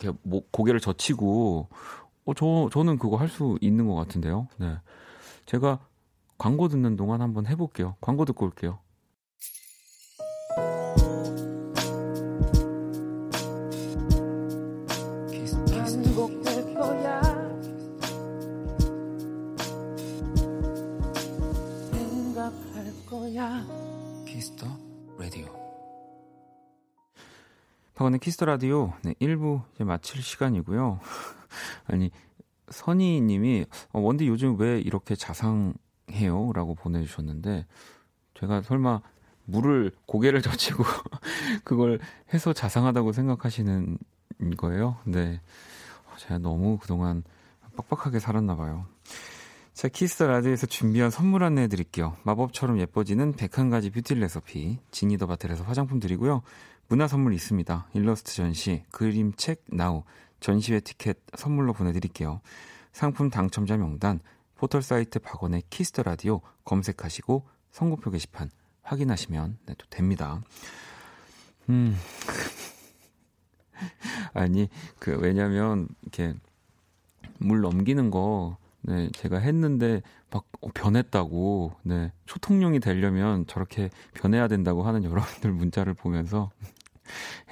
이렇게 0.00 0.16
뭐 0.22 0.42
고개를 0.50 0.80
젖히고 0.80 1.68
어, 2.24 2.34
저 2.34 2.68
저는 2.72 2.98
그거 2.98 3.16
할 3.16 3.28
수 3.28 3.58
있는 3.60 3.86
것 3.86 3.94
같은데요. 3.94 4.48
네. 4.58 4.76
제가 5.46 5.80
광고 6.38 6.68
듣는 6.68 6.96
동안 6.96 7.20
한번 7.20 7.46
해볼게요. 7.46 7.96
광고 8.00 8.24
듣고 8.24 8.46
올게요. 8.46 8.78
박원의 28.12 28.20
키스 28.20 28.35
더 28.35 28.44
라디오 28.44 28.92
네, 29.02 29.14
1부 29.14 29.62
이제 29.74 29.84
마칠 29.84 30.22
시간이고요. 30.22 31.00
아니 31.88 32.10
선희 32.68 33.20
님이 33.22 33.64
어, 33.92 34.00
원디 34.00 34.28
요즘 34.28 34.58
왜 34.58 34.78
이렇게 34.80 35.16
자상해요? 35.16 36.52
라고 36.54 36.74
보내 36.74 37.02
주셨는데 37.02 37.66
제가 38.34 38.62
설마 38.62 39.00
물을 39.46 39.92
고개를 40.06 40.42
젖히고 40.42 40.84
그걸 41.64 42.00
해서 42.34 42.52
자상하다고 42.52 43.12
생각하시는 43.12 43.98
거예요? 44.58 44.98
네. 45.04 45.40
제가 46.18 46.38
너무 46.38 46.78
그동안 46.78 47.24
빡빡하게 47.76 48.18
살았나 48.18 48.56
봐요. 48.56 48.84
자, 49.72 49.88
키스 49.88 50.22
라디오에서 50.22 50.66
준비한 50.66 51.10
선물 51.10 51.44
안내해 51.44 51.66
드릴게요. 51.66 52.16
마법처럼 52.24 52.78
예뻐지는 52.78 53.32
101가지 53.32 53.92
뷰티 53.92 54.14
레시피, 54.14 54.78
지니더바틀에서 54.90 55.64
화장품 55.64 55.98
드리고요. 55.98 56.42
문화 56.92 57.08
선물 57.08 57.32
있습니다. 57.32 57.86
일러스트 57.94 58.34
전시, 58.34 58.84
그림책 58.90 59.64
Now, 59.68 60.04
전시회 60.40 60.78
티켓 60.78 61.16
선물로 61.34 61.72
보내드릴게요. 61.72 62.42
상품 62.92 63.30
당첨자 63.30 63.78
명단, 63.78 64.20
포털 64.56 64.82
사이트 64.82 65.18
박원의 65.18 65.62
키스 65.70 65.90
더 65.90 66.02
라디오 66.02 66.42
검색하시고 66.66 67.48
선곡표 67.70 68.10
게시판 68.10 68.50
확인하시면 68.82 69.56
네, 69.64 69.74
또 69.78 69.86
됩니다. 69.88 70.42
음. 71.70 71.96
아니, 74.34 74.68
그, 74.98 75.16
왜냐면, 75.18 75.88
이렇게, 76.02 76.34
물 77.38 77.62
넘기는 77.62 78.10
거, 78.10 78.58
네, 78.82 79.08
제가 79.14 79.38
했는데 79.38 80.02
막 80.30 80.44
어, 80.60 80.68
변했다고, 80.74 81.72
네, 81.84 82.12
초통령이 82.26 82.80
되려면 82.80 83.46
저렇게 83.46 83.88
변해야 84.12 84.46
된다고 84.46 84.82
하는 84.82 85.04
여러분들 85.04 85.52
문자를 85.52 85.94
보면서 85.94 86.50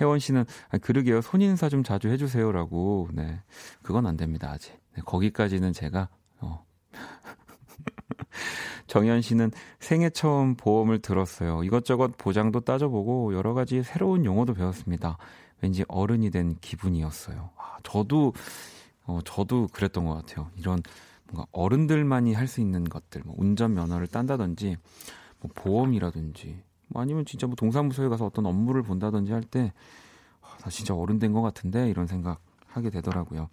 혜원 0.00 0.18
씨는 0.18 0.44
아, 0.70 0.78
그러게요 0.78 1.20
손 1.20 1.42
인사 1.42 1.68
좀 1.68 1.82
자주 1.82 2.08
해주세요라고, 2.08 3.08
네, 3.12 3.40
그건 3.82 4.06
안 4.06 4.16
됩니다 4.16 4.50
아직. 4.50 4.78
네, 4.94 5.02
거기까지는 5.04 5.72
제가 5.72 6.08
어. 6.40 6.64
정현 8.86 9.22
씨는 9.22 9.52
생애 9.78 10.10
처음 10.10 10.56
보험을 10.56 11.00
들었어요. 11.00 11.62
이것저것 11.62 12.12
보장도 12.18 12.60
따져보고 12.60 13.34
여러 13.34 13.54
가지 13.54 13.82
새로운 13.82 14.24
용어도 14.24 14.54
배웠습니다. 14.54 15.16
왠지 15.60 15.84
어른이 15.88 16.30
된 16.30 16.56
기분이었어요. 16.60 17.50
아, 17.56 17.78
저도 17.82 18.32
어, 19.04 19.20
저도 19.24 19.68
그랬던 19.72 20.04
것 20.04 20.14
같아요. 20.14 20.50
이런 20.56 20.82
뭔가 21.30 21.48
어른들만이 21.52 22.34
할 22.34 22.48
수 22.48 22.60
있는 22.60 22.84
것들, 22.84 23.22
뭐 23.24 23.34
운전 23.38 23.74
면허를 23.74 24.06
딴다든지, 24.08 24.76
뭐 25.40 25.50
보험이라든지, 25.54 26.62
뭐 26.90 27.02
아니면 27.02 27.24
진짜 27.24 27.46
뭐 27.46 27.56
동사무소에 27.56 28.08
가서 28.08 28.26
어떤 28.26 28.46
업무를 28.46 28.82
본다든지 28.82 29.32
할 29.32 29.42
때, 29.42 29.72
아, 30.42 30.56
나 30.62 30.70
진짜 30.70 30.94
어른 30.94 31.18
된 31.18 31.32
것 31.32 31.40
같은데 31.42 31.88
이런 31.88 32.06
생각 32.06 32.40
하게 32.66 32.90
되더라고요. 32.90 33.48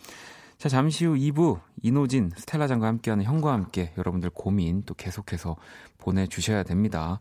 자, 0.57 0.69
잠시 0.69 1.05
후 1.05 1.13
2부 1.15 1.59
이노진, 1.83 2.31
스텔라장과 2.35 2.87
함께하는 2.87 3.23
형과 3.25 3.53
함께 3.53 3.93
여러분들 3.97 4.31
고민 4.31 4.83
또 4.83 4.95
계속해서 4.95 5.55
보내주셔야 5.99 6.63
됩니다. 6.63 7.19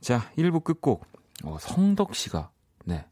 자, 0.00 0.30
1부 0.36 0.62
끝곡 0.64 1.06
어, 1.44 1.56
성덕 1.58 2.14
씨가 2.14 2.50
네 2.84 3.06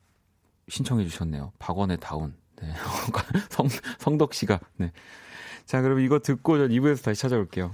신청해 0.69 1.05
주셨네요. 1.05 1.53
박원의 1.59 1.99
다운. 1.99 2.35
네. 2.61 2.73
성, 3.49 3.69
성덕 3.99 4.35
씨가 4.35 4.61
네. 4.77 4.93
자, 5.65 5.81
그럼 5.81 6.01
이거 6.01 6.19
듣고 6.19 6.59
전 6.59 6.69
2부에서 6.71 7.03
다시 7.05 7.23
찾아올게요. 7.23 7.73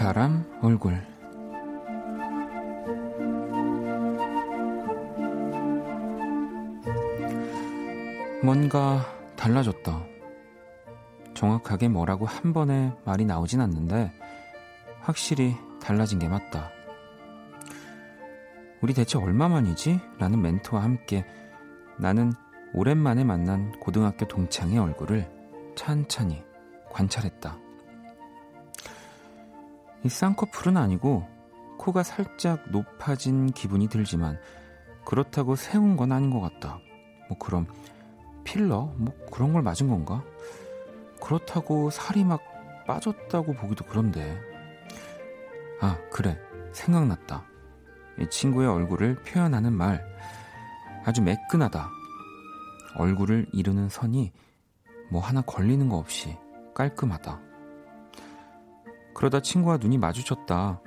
사람 0.00 0.46
얼굴 0.62 0.94
뭔가 8.42 9.04
달라졌다. 9.36 10.02
정확하게 11.34 11.88
뭐라고 11.88 12.24
한 12.24 12.54
번에 12.54 12.94
말이 13.04 13.26
나오진 13.26 13.60
않는데 13.60 14.10
확실히 15.02 15.54
달라진 15.82 16.18
게 16.18 16.28
맞다. 16.28 16.70
우리 18.80 18.94
대체 18.94 19.18
얼마만이지? 19.18 20.00
라는 20.18 20.40
멘트와 20.40 20.82
함께 20.82 21.26
나는 21.98 22.32
오랜만에 22.72 23.22
만난 23.22 23.78
고등학교 23.80 24.26
동창의 24.26 24.78
얼굴을 24.78 25.30
찬찬히 25.76 26.42
관찰했다. 26.90 27.69
이 30.04 30.08
쌍꺼풀은 30.08 30.76
아니고 30.76 31.26
코가 31.78 32.02
살짝 32.02 32.70
높아진 32.70 33.52
기분이 33.52 33.88
들지만 33.88 34.38
그렇다고 35.04 35.56
세운 35.56 35.96
건 35.96 36.12
아닌 36.12 36.30
것 36.30 36.40
같다. 36.40 36.78
뭐 37.28 37.38
그럼 37.38 37.66
필러? 38.44 38.92
뭐 38.96 39.14
그런 39.30 39.52
걸 39.52 39.62
맞은 39.62 39.88
건가? 39.88 40.22
그렇다고 41.22 41.90
살이 41.90 42.24
막 42.24 42.40
빠졌다고 42.86 43.54
보기도 43.54 43.84
그런데. 43.84 44.38
아, 45.80 45.96
그래. 46.10 46.38
생각났다. 46.72 47.44
이 48.18 48.28
친구의 48.28 48.68
얼굴을 48.68 49.22
표현하는 49.22 49.72
말. 49.72 50.04
아주 51.04 51.22
매끈하다. 51.22 51.88
얼굴을 52.96 53.46
이루는 53.52 53.88
선이 53.88 54.32
뭐 55.10 55.20
하나 55.20 55.40
걸리는 55.40 55.88
거 55.88 55.96
없이 55.96 56.36
깔끔하다. 56.74 57.49
그러다 59.14 59.40
친구와 59.40 59.76
눈이 59.76 59.98
마주쳤다. 59.98 60.80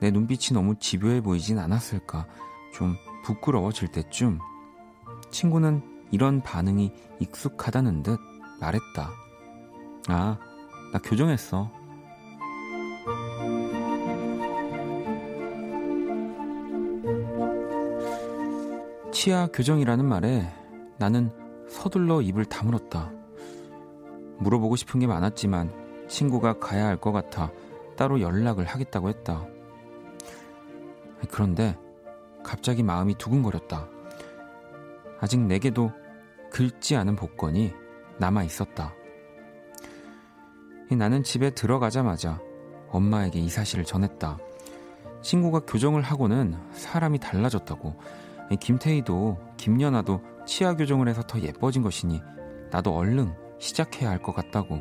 내 0.00 0.10
눈빛이 0.10 0.54
너무 0.54 0.74
집요해 0.76 1.20
보이진 1.20 1.58
않았을까. 1.58 2.26
좀 2.72 2.96
부끄러워질 3.24 3.88
때쯤 3.88 4.38
친구는 5.30 5.82
이런 6.10 6.40
반응이 6.40 6.92
익숙하다는 7.20 8.02
듯 8.02 8.18
말했다. 8.60 9.10
아, 10.08 10.38
나 10.92 10.98
교정했어. 10.98 11.70
치아 19.12 19.46
교정이라는 19.48 20.04
말에 20.04 20.50
나는 20.98 21.30
서둘러 21.68 22.22
입을 22.22 22.46
다물었다. 22.46 23.12
물어보고 24.38 24.76
싶은 24.76 25.00
게 25.00 25.06
많았지만 25.06 25.79
친구가 26.10 26.58
가야 26.58 26.86
할 26.86 26.96
것 26.96 27.12
같아 27.12 27.50
따로 27.96 28.20
연락을 28.20 28.64
하겠다고 28.64 29.08
했다. 29.08 29.46
그런데 31.30 31.76
갑자기 32.42 32.82
마음이 32.82 33.14
두근거렸다. 33.14 33.88
아직 35.20 35.38
내게도 35.40 35.92
긁지 36.50 36.96
않은 36.96 37.14
복권이 37.16 37.72
남아 38.18 38.42
있었다. 38.44 38.94
나는 40.90 41.22
집에 41.22 41.50
들어가자마자 41.50 42.40
엄마에게 42.88 43.38
이 43.38 43.48
사실을 43.48 43.84
전했다. 43.84 44.38
친구가 45.22 45.60
교정을 45.60 46.02
하고는 46.02 46.56
사람이 46.72 47.18
달라졌다고. 47.20 47.94
김태희도 48.60 49.38
김연아도 49.58 50.20
치아 50.46 50.74
교정을 50.74 51.06
해서 51.06 51.22
더 51.22 51.38
예뻐진 51.40 51.82
것이니 51.82 52.20
나도 52.72 52.96
얼른 52.96 53.32
시작해야 53.58 54.10
할 54.10 54.18
것 54.20 54.34
같다고. 54.34 54.80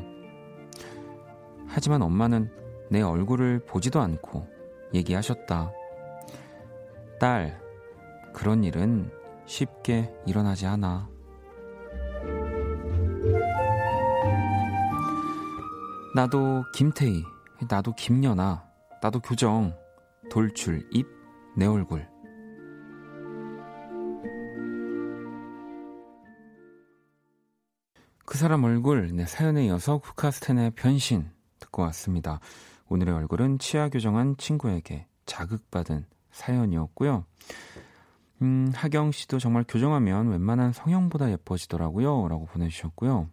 하지만 1.69 2.01
엄마는 2.01 2.51
내 2.89 3.01
얼굴을 3.01 3.59
보지도 3.65 4.01
않고 4.01 4.47
얘기하셨다. 4.93 5.71
딸, 7.19 7.61
그런 8.33 8.63
일은 8.63 9.11
쉽게 9.45 10.11
일어나지 10.25 10.65
않아. 10.65 11.07
나도 16.15 16.63
김태희, 16.73 17.23
나도 17.69 17.93
김연아, 17.93 18.65
나도 19.01 19.19
교정, 19.19 19.77
돌출, 20.29 20.87
입, 20.91 21.07
내 21.55 21.67
얼굴. 21.67 22.07
그 28.25 28.37
사람 28.37 28.63
얼굴, 28.63 29.15
네, 29.15 29.25
사연에 29.25 29.65
이어서 29.65 29.99
쿠카스텐의 29.99 30.71
변신 30.71 31.29
듣고 31.69 31.83
왔습니다. 31.83 32.39
오늘의 32.89 33.13
얼굴은 33.13 33.59
치아 33.59 33.89
교정한 33.89 34.35
친구에게 34.37 35.07
자극받은 35.25 36.05
사연이었고요. 36.31 37.25
음, 38.41 38.71
하경 38.73 39.11
씨도 39.11 39.39
정말 39.39 39.63
교정하면 39.67 40.29
웬만한 40.29 40.73
성형보다 40.73 41.31
예뻐지더라고요. 41.31 42.27
라고 42.27 42.45
보내주셨고요. 42.45 43.29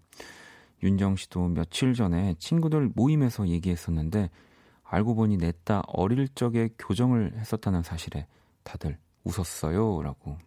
윤정 0.82 1.16
씨도 1.16 1.48
며칠 1.48 1.94
전에 1.94 2.34
친구들 2.38 2.90
모임에서 2.94 3.48
얘기했었는데 3.48 4.30
알고 4.84 5.14
보니 5.14 5.38
냈다 5.38 5.82
어릴 5.88 6.28
적에 6.28 6.68
교정을 6.78 7.34
했었다는 7.38 7.82
사실에 7.82 8.26
다들 8.62 8.98
웃었어요. 9.24 10.02
라고. 10.02 10.38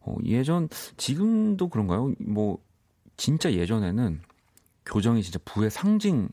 어, 0.00 0.16
예전, 0.24 0.68
지금도 0.96 1.68
그런가요? 1.68 2.14
뭐, 2.20 2.58
진짜 3.18 3.52
예전에는 3.52 4.22
교정이 4.86 5.22
진짜 5.22 5.38
부의 5.44 5.70
상징 5.70 6.30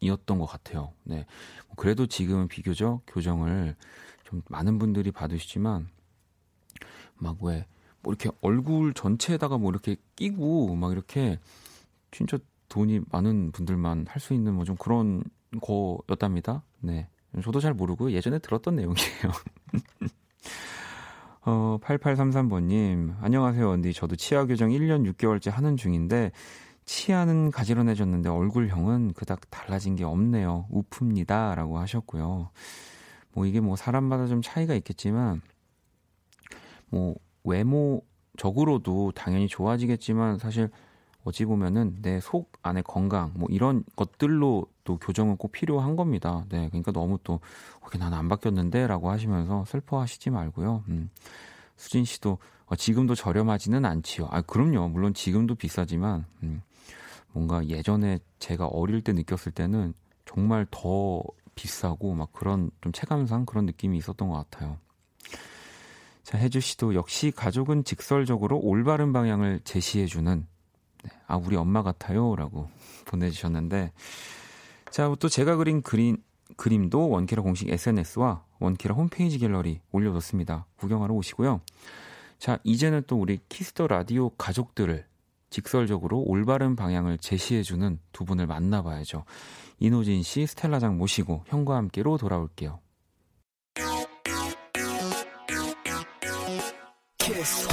이었던 0.00 0.38
것 0.38 0.46
같아요. 0.46 0.92
네. 1.04 1.26
뭐 1.68 1.76
그래도 1.76 2.06
지금은 2.06 2.48
비교적 2.48 3.02
교정을 3.06 3.76
좀 4.24 4.42
많은 4.48 4.78
분들이 4.78 5.10
받으시지만, 5.10 5.88
막 7.16 7.42
왜, 7.42 7.66
뭐 8.02 8.12
이렇게 8.12 8.30
얼굴 8.40 8.92
전체에다가 8.94 9.58
뭐 9.58 9.70
이렇게 9.70 9.96
끼고, 10.16 10.74
막 10.76 10.92
이렇게, 10.92 11.38
진짜 12.10 12.38
돈이 12.68 13.00
많은 13.10 13.52
분들만 13.52 14.06
할 14.08 14.20
수 14.20 14.34
있는 14.34 14.54
뭐 14.54 14.64
좀 14.64 14.76
그런 14.76 15.22
거였답니다. 15.62 16.62
네. 16.80 17.08
저도 17.42 17.60
잘 17.60 17.74
모르고 17.74 18.12
예전에 18.12 18.38
들었던 18.38 18.76
내용이에요. 18.76 19.32
어, 21.42 21.78
8833번님, 21.82 23.16
안녕하세요, 23.20 23.68
언니. 23.70 23.92
저도 23.92 24.16
치아 24.16 24.44
교정 24.46 24.70
1년 24.70 25.08
6개월째 25.12 25.50
하는 25.50 25.76
중인데, 25.76 26.32
치아는 26.86 27.50
가지런해졌는데 27.50 28.28
얼굴형은 28.28 29.12
그닥 29.14 29.50
달라진 29.50 29.96
게 29.96 30.04
없네요. 30.04 30.66
우픕니다. 30.72 31.54
라고 31.54 31.78
하셨고요. 31.78 32.50
뭐 33.32 33.46
이게 33.46 33.60
뭐 33.60 33.76
사람마다 33.76 34.26
좀 34.26 34.40
차이가 34.42 34.74
있겠지만, 34.74 35.42
뭐 36.88 37.16
외모적으로도 37.44 39.12
당연히 39.12 39.48
좋아지겠지만, 39.48 40.38
사실 40.38 40.70
어찌 41.24 41.44
보면은 41.44 41.98
내 42.02 42.20
속 42.20 42.52
안의 42.62 42.84
건강 42.84 43.32
뭐 43.34 43.48
이런 43.50 43.82
것들로 43.96 44.66
또 44.84 44.96
교정은 44.98 45.36
꼭 45.36 45.50
필요한 45.52 45.96
겁니다. 45.96 46.44
네, 46.50 46.68
그러니까 46.68 46.92
너무 46.92 47.18
또 47.24 47.40
그게 47.82 47.98
나는 47.98 48.16
안 48.16 48.28
바뀌었는데라고 48.28 49.10
하시면서 49.10 49.64
슬퍼하시지 49.66 50.30
말고요. 50.30 50.84
음. 50.88 51.10
수진 51.76 52.04
씨도 52.04 52.38
어, 52.66 52.76
지금도 52.76 53.14
저렴하지는 53.16 53.84
않지요. 53.84 54.28
아 54.30 54.40
그럼요. 54.40 54.88
물론 54.88 55.14
지금도 55.14 55.56
비싸지만 55.56 56.24
음. 56.44 56.62
뭔가 57.36 57.66
예전에 57.66 58.18
제가 58.38 58.66
어릴 58.66 59.02
때 59.02 59.12
느꼈을 59.12 59.52
때는 59.52 59.92
정말 60.24 60.66
더 60.70 61.22
비싸고 61.54 62.14
막 62.14 62.32
그런 62.32 62.70
좀 62.80 62.92
체감상 62.92 63.44
그런 63.44 63.66
느낌이 63.66 63.98
있었던 63.98 64.30
것 64.30 64.36
같아요. 64.48 64.78
자, 66.22 66.38
혜주 66.38 66.60
씨도 66.60 66.94
역시 66.94 67.30
가족은 67.30 67.84
직설적으로 67.84 68.58
올바른 68.58 69.12
방향을 69.12 69.60
제시해주는 69.64 70.46
네. 71.04 71.10
아, 71.26 71.36
우리 71.36 71.56
엄마 71.56 71.82
같아요. 71.82 72.36
라고 72.36 72.70
보내주셨는데. 73.04 73.92
자, 74.90 75.14
또 75.20 75.28
제가 75.28 75.56
그린 75.56 75.82
그림, 75.82 76.16
그림도 76.56 77.10
원키라 77.10 77.42
공식 77.42 77.68
SNS와 77.68 78.44
원키라 78.60 78.94
홈페이지 78.94 79.38
갤러리 79.38 79.80
올려뒀습니다. 79.92 80.64
구경하러 80.76 81.12
오시고요. 81.12 81.60
자, 82.38 82.58
이제는 82.64 83.02
또 83.06 83.20
우리 83.20 83.40
키스 83.50 83.74
더 83.74 83.88
라디오 83.88 84.30
가족들을 84.30 85.04
직설적으로 85.50 86.20
올바른 86.20 86.76
방향을 86.76 87.18
제시해주는 87.18 87.98
두 88.12 88.24
분을 88.24 88.46
만나봐야죠. 88.46 89.24
이노진 89.78 90.22
씨, 90.22 90.46
스텔라장 90.46 90.96
모시고 90.96 91.44
형과 91.46 91.76
함께로 91.76 92.16
돌아올게요. 92.18 92.80
키스. 97.18 97.68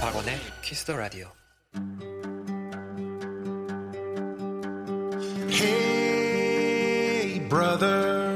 박원의 0.00 0.36
키스 0.62 0.84
더 0.84 0.96
라디오. 0.96 1.28
Hey 5.50 7.40
brother, 7.48 8.27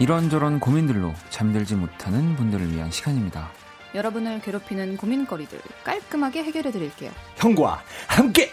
이런저런 0.00 0.58
고민들로 0.60 1.14
잠들지 1.30 1.76
못하는 1.76 2.36
분들을 2.36 2.72
위한 2.74 2.90
시간입니다. 2.90 3.50
여러분을 3.94 4.40
괴롭히는 4.40 4.96
고민거리들 4.96 5.60
깔끔하게 5.84 6.42
해결해 6.44 6.72
드릴게요. 6.72 7.12
형과 7.36 7.82
함께! 8.08 8.50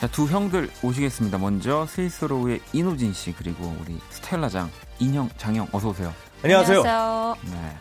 자, 0.00 0.06
두 0.08 0.24
형들 0.26 0.70
오시겠습니다. 0.82 1.36
먼저 1.38 1.86
스윗소로우의 1.86 2.60
인호진 2.72 3.12
씨 3.12 3.32
그리고 3.32 3.74
우리 3.80 3.98
스텔라장 4.08 4.70
인형 4.98 5.28
장형 5.36 5.68
어서 5.72 5.90
오세요. 5.90 6.12
안녕하세요. 6.42 6.78
안녕하세요. 6.80 7.36
네. 7.52 7.76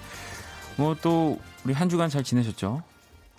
뭐 0.75 0.95
또 1.02 1.39
우리 1.63 1.73
한 1.73 1.88
주간 1.89 2.10
잘 2.10 2.23
지내셨죠? 2.23 2.84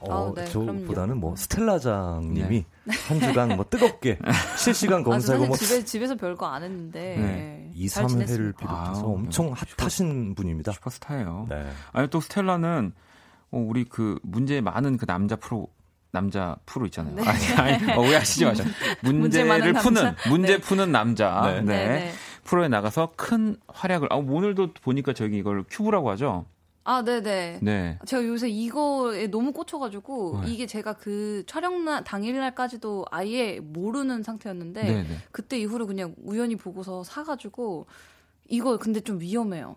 어, 0.02 0.30
아, 0.30 0.32
네, 0.34 0.44
저보다는 0.46 1.18
뭐 1.18 1.36
스텔라장님이 1.36 2.64
네. 2.84 2.94
한 3.08 3.20
주간 3.20 3.56
뭐 3.56 3.64
뜨겁게 3.68 4.18
실시간 4.56 5.02
검색어 5.02 5.44
아, 5.44 5.46
뭐 5.48 5.56
집에 5.56 5.84
집에서 5.84 6.16
별거 6.16 6.46
안 6.46 6.62
했는데 6.62 7.16
네. 7.16 7.70
2, 7.74 7.86
3회를 7.86 8.56
비롯해서 8.56 8.66
아, 8.66 9.02
엄청 9.04 9.52
핫하신 9.78 10.30
슈퍼, 10.30 10.34
분입니다. 10.42 10.72
슈퍼스타예요. 10.72 11.46
네. 11.48 11.66
아니 11.92 12.08
또 12.08 12.20
스텔라는 12.20 12.92
어, 13.50 13.58
우리 13.58 13.84
그 13.84 14.18
문제 14.22 14.60
많은 14.60 14.96
그 14.96 15.06
남자 15.06 15.36
프로 15.36 15.68
남자 16.12 16.56
프로 16.66 16.86
있잖아요. 16.86 17.14
네. 17.14 17.22
아니, 17.22 17.78
아니 17.78 17.92
어, 17.92 18.00
오해하시지 18.00 18.44
마세요. 18.44 18.66
문제를 19.02 19.72
푸는 19.74 20.02
남자? 20.02 20.28
문제 20.28 20.52
네. 20.54 20.58
푸는 20.60 20.92
남자. 20.92 21.42
네. 21.46 21.60
네. 21.60 21.88
네. 21.88 22.12
프로에 22.44 22.68
나가서 22.68 23.12
큰 23.16 23.56
활약을. 23.68 24.08
아 24.10 24.16
오늘도 24.16 24.74
보니까 24.82 25.12
저기 25.12 25.38
이걸 25.38 25.64
큐브라고 25.70 26.10
하죠. 26.10 26.46
아, 26.90 27.04
네네. 27.04 27.60
네. 27.62 27.98
제가 28.04 28.24
요새 28.26 28.48
이거에 28.48 29.28
너무 29.28 29.52
꽂혀가지고, 29.52 30.40
네. 30.42 30.50
이게 30.50 30.66
제가 30.66 30.94
그 30.94 31.44
촬영 31.46 31.84
날, 31.84 32.02
당일날까지도 32.02 33.06
아예 33.12 33.60
모르는 33.60 34.24
상태였는데, 34.24 34.82
네네. 34.82 35.04
그때 35.30 35.56
이후로 35.60 35.86
그냥 35.86 36.16
우연히 36.24 36.56
보고서 36.56 37.04
사가지고, 37.04 37.86
이거 38.48 38.76
근데 38.78 38.98
좀 39.00 39.20
위험해요. 39.20 39.76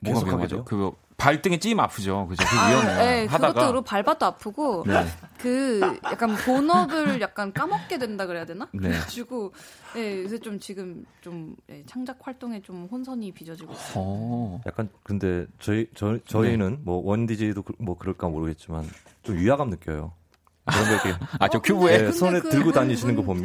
뭐가 0.00 0.26
위험하죠? 0.26 0.64
그거 0.64 0.94
발등에 1.16 1.58
찌임 1.58 1.80
아프죠. 1.80 2.28
그죠? 2.28 2.44
그 2.48 2.54
위험해요. 2.54 2.92
아, 2.92 3.04
네, 3.04 3.26
하다가 3.26 3.52
그것도 3.52 3.82
밟아도 3.82 4.26
아프고 4.26 4.84
네. 4.86 5.04
그 5.36 5.80
약간 6.04 6.36
본업을 6.36 7.20
약간 7.20 7.52
까먹게 7.52 7.98
된다 7.98 8.26
그래야 8.26 8.44
되나? 8.46 8.68
네. 8.72 8.88
그래가지고 8.90 9.52
네, 9.94 10.22
요새 10.22 10.38
좀 10.38 10.60
지금 10.60 11.04
좀 11.20 11.56
네, 11.66 11.82
창작 11.86 12.18
활동에 12.22 12.62
좀 12.62 12.86
혼선이 12.90 13.32
빚어지고 13.32 13.72
있어요. 13.72 13.94
어. 13.96 14.60
약간 14.66 14.88
근데 15.02 15.46
저희 15.58 15.88
저 15.96 16.18
저희는 16.24 16.70
네. 16.70 16.80
뭐 16.84 17.04
원디제이도 17.04 17.62
그, 17.62 17.72
뭐 17.78 17.98
그럴까 17.98 18.28
모르겠지만 18.28 18.88
좀 19.24 19.36
위화감 19.36 19.70
느껴요. 19.70 20.12
그런 20.70 20.84
거 20.84 21.08
이렇게. 21.08 21.24
아, 21.38 21.48
저 21.48 21.58
어, 21.58 21.60
큐브에 21.62 21.98
네, 21.98 22.12
손에 22.12 22.40
그, 22.40 22.50
들고 22.50 22.72
다니시는 22.72 23.16
거 23.16 23.22
보면. 23.22 23.42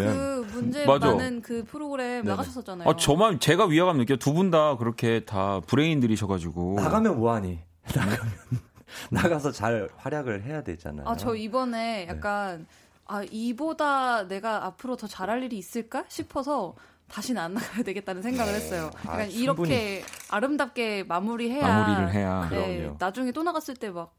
그 0.47 0.47
문제 0.53 0.86
맞아. 0.86 1.07
많은 1.07 1.41
그 1.41 1.63
프로그램 1.63 2.23
네네. 2.23 2.29
나가셨었잖아요. 2.29 2.89
아, 2.89 2.95
저만, 2.95 3.39
제가 3.39 3.65
위화감 3.65 3.97
느껴. 3.97 4.15
두 4.17 4.33
분 4.33 4.51
다 4.51 4.77
그렇게 4.77 5.25
다 5.25 5.59
브레인들이셔가지고. 5.67 6.75
나가면 6.75 7.17
뭐하니? 7.17 7.59
나가면. 7.95 8.33
나가서 9.09 9.51
잘 9.51 9.89
활약을 9.97 10.43
해야 10.43 10.63
되잖아요. 10.63 11.07
아, 11.07 11.15
저 11.15 11.36
이번에 11.36 12.05
네. 12.05 12.07
약간, 12.07 12.59
네. 12.59 12.65
아, 13.07 13.23
이보다 13.31 14.27
내가 14.27 14.65
앞으로 14.65 14.95
더 14.95 15.07
잘할 15.07 15.43
일이 15.43 15.57
있을까 15.57 16.05
싶어서 16.07 16.75
다시는 17.09 17.41
안 17.41 17.53
나가야 17.53 17.83
되겠다는 17.83 18.21
생각을 18.21 18.53
했어요. 18.53 18.89
아, 19.05 19.12
그러니까 19.13 19.25
이렇게 19.25 20.03
아름답게 20.29 21.03
마무리해야 21.03 21.67
마무리를 21.67 22.13
해야 22.13 22.49
네, 22.49 22.91
나중에 22.97 23.31
또 23.31 23.43
나갔을 23.43 23.75
때 23.75 23.89
막 23.91 24.13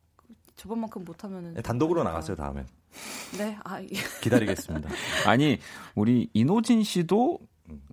저번만큼 0.57 1.03
못하면은 1.05 1.55
네, 1.55 1.63
단독으로 1.63 2.05
나갔어요 2.05 2.37
다음엔. 2.37 2.67
네, 3.39 3.57
아, 3.65 3.81
기다리겠습니다. 4.23 4.89
아니 5.27 5.59
우리 5.95 6.29
이노진 6.33 6.83
씨도 6.83 7.41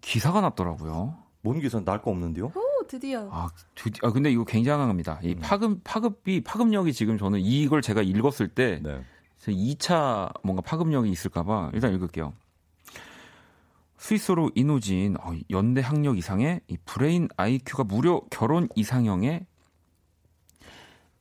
기사가 0.01 0.41
났더라고요. 0.41 1.17
뭔 1.41 1.59
기사 1.59 1.79
날거 1.79 2.11
없는데요? 2.11 2.51
오 2.55 2.87
드디어. 2.87 3.27
아, 3.31 3.49
드디, 3.75 3.99
아 4.03 4.11
근데 4.11 4.31
이거 4.31 4.43
굉장한 4.43 4.87
겁니다. 4.87 5.19
이 5.23 5.33
음. 5.33 5.39
파급 5.41 5.81
파급비 5.83 6.43
파급력이 6.43 6.93
지금 6.93 7.17
저는 7.17 7.39
이걸 7.39 7.81
제가 7.81 8.01
읽었을 8.01 8.49
때 8.49 8.79
네. 8.83 9.01
2차 9.39 10.31
뭔가 10.43 10.61
파급력이 10.61 11.09
있을까봐 11.09 11.71
일단 11.73 11.93
읽을게요. 11.95 12.33
스윗소로우 13.97 14.49
인호진 14.55 15.15
어, 15.19 15.33
연대 15.51 15.81
학력 15.81 16.17
이상의 16.17 16.61
이 16.67 16.77
브레인 16.85 17.27
IQ가 17.37 17.83
무려 17.83 18.21
결혼 18.31 18.67
이상형의 18.75 19.45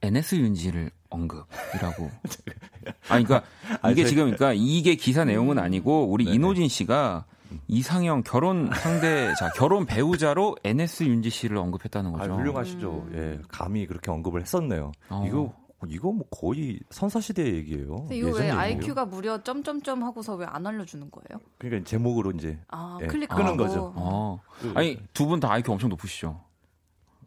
NS 0.02 0.36
윤지를 0.36 0.90
언급이라고. 1.10 2.10
아, 3.08 3.18
그러니까 3.20 3.42
이게 3.90 4.04
지금 4.04 4.24
그러니까 4.24 4.52
이게 4.54 4.94
기사 4.94 5.24
내용은 5.24 5.58
아니고 5.58 6.06
우리 6.10 6.24
네 6.24 6.32
인호진 6.32 6.68
씨가 6.68 7.24
이상형 7.66 8.22
결혼 8.22 8.70
상대자 8.72 9.50
결혼 9.56 9.84
배우자로 9.86 10.56
NS 10.62 11.04
윤지 11.04 11.30
씨를 11.30 11.56
언급했다는 11.56 12.12
거죠. 12.12 12.32
아, 12.32 12.36
훌륭하시죠. 12.36 13.06
음. 13.08 13.12
예, 13.14 13.42
감히 13.48 13.86
그렇게 13.86 14.10
언급을 14.10 14.40
했었네요. 14.40 14.92
어. 15.08 15.24
이거 15.26 15.52
이거 15.88 16.12
뭐 16.12 16.26
거의 16.30 16.78
선사시대 16.90 17.42
얘기예요. 17.54 18.06
이거 18.12 18.30
왜 18.38 18.50
IQ가 18.50 19.06
무려 19.06 19.42
점점점 19.42 20.02
하고서 20.04 20.34
왜 20.36 20.46
안 20.46 20.66
알려주는 20.66 21.10
거예요? 21.10 21.40
그러니까 21.58 21.88
제목으로 21.88 22.30
이제 22.32 22.58
아, 22.68 22.98
예, 23.00 23.06
클릭 23.06 23.30
끄는 23.30 23.56
거죠. 23.56 23.92
어. 23.96 24.40
아니 24.74 24.98
두 25.14 25.26
분 25.26 25.40
다 25.40 25.50
IQ 25.52 25.72
엄청 25.72 25.88
높으시죠? 25.90 26.38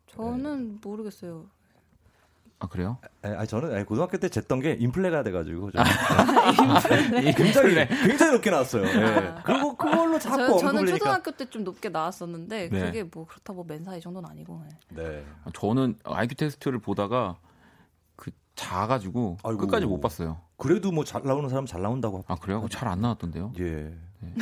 저는 0.08 0.74
네. 0.74 0.78
모르겠어요. 0.84 1.46
아 2.60 2.68
그래요? 2.68 2.98
아 3.24 3.46
저는 3.46 3.74
아니, 3.76 3.84
고등학교 3.86 4.18
때 4.18 4.28
쟀던 4.30 4.62
게 4.62 4.74
인플레가 4.80 5.22
돼가지고 5.24 5.72
인플레. 5.72 7.34
굉장히 7.34 7.88
굉장히 8.06 8.32
높게 8.34 8.50
나왔어요. 8.52 8.84
네. 8.84 9.04
아. 9.06 9.44
그리고 9.44 9.76
그걸로 9.76 10.18
자꾸 10.20 10.58
저, 10.60 10.72
는 10.72 10.86
초등학교 10.86 11.32
때 11.32 11.46
좀 11.50 11.64
높게 11.66 11.90
나왔었는데 11.90 12.70
네. 12.70 12.80
그게 12.80 13.04
뭐 13.04 13.26
그렇다고 13.28 13.64
맨사 13.66 13.96
이 13.98 14.02
정도는 14.02 14.30
아니고. 14.30 14.64
네. 14.90 15.04
네. 15.04 15.26
저는 15.54 15.96
IQ 16.06 16.36
테스트를 16.36 16.80
보다가 16.80 17.38
작아가지고 18.56 19.38
아이고. 19.44 19.58
끝까지 19.62 19.86
못 19.88 20.00
봤어요. 20.00 20.40
그래도 20.58 20.92
뭐 20.92 21.04
잘 21.04 21.24
나오는 21.24 21.50
사람 21.50 21.66
잘 21.66 21.82
나온다고. 21.82 22.24
아 22.28 22.36
그래요? 22.36 22.66
잘 22.70 22.88
안 22.88 23.02
나왔던데요? 23.02 23.52
예. 23.60 23.94
네. 24.20 24.34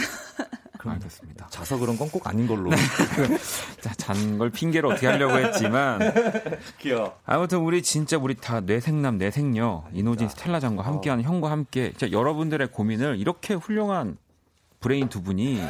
그럼 0.82 0.96
알겠습니다. 0.96 1.48
자서 1.50 1.78
그런 1.78 1.98
건 1.98 2.10
꼭 2.12 2.28
아닌 2.28 2.48
걸로. 2.48 2.72
자, 3.80 3.94
잔걸 3.96 4.50
핑계로 4.50 4.89
어떻게 4.89 5.08
하려고 5.08 5.38
했지만. 5.38 6.00
귀여워. 6.80 7.15
아무튼 7.26 7.60
우리 7.60 7.82
진짜 7.84 8.17
우리 8.17 8.36
다 8.36 8.60
뇌섹남, 8.60 9.17
뇌섹녀, 9.17 9.86
인호진 9.93 10.28
스텔라장과 10.28 10.84
함께하는 10.84 11.24
어. 11.24 11.28
형과 11.28 11.52
함께 11.52 11.91
진짜 11.96 12.12
여러분들의 12.12 12.67
고민을 12.72 13.17
이렇게 13.20 13.54
훌륭한 13.54 14.17
브레인 14.80 15.08
두 15.08 15.22
분이 15.22 15.62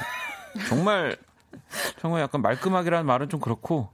정말 0.69 1.17
정말 1.99 2.21
약간 2.21 2.41
말끔하게라는 2.41 3.05
말은 3.05 3.29
좀 3.29 3.39
그렇고 3.39 3.89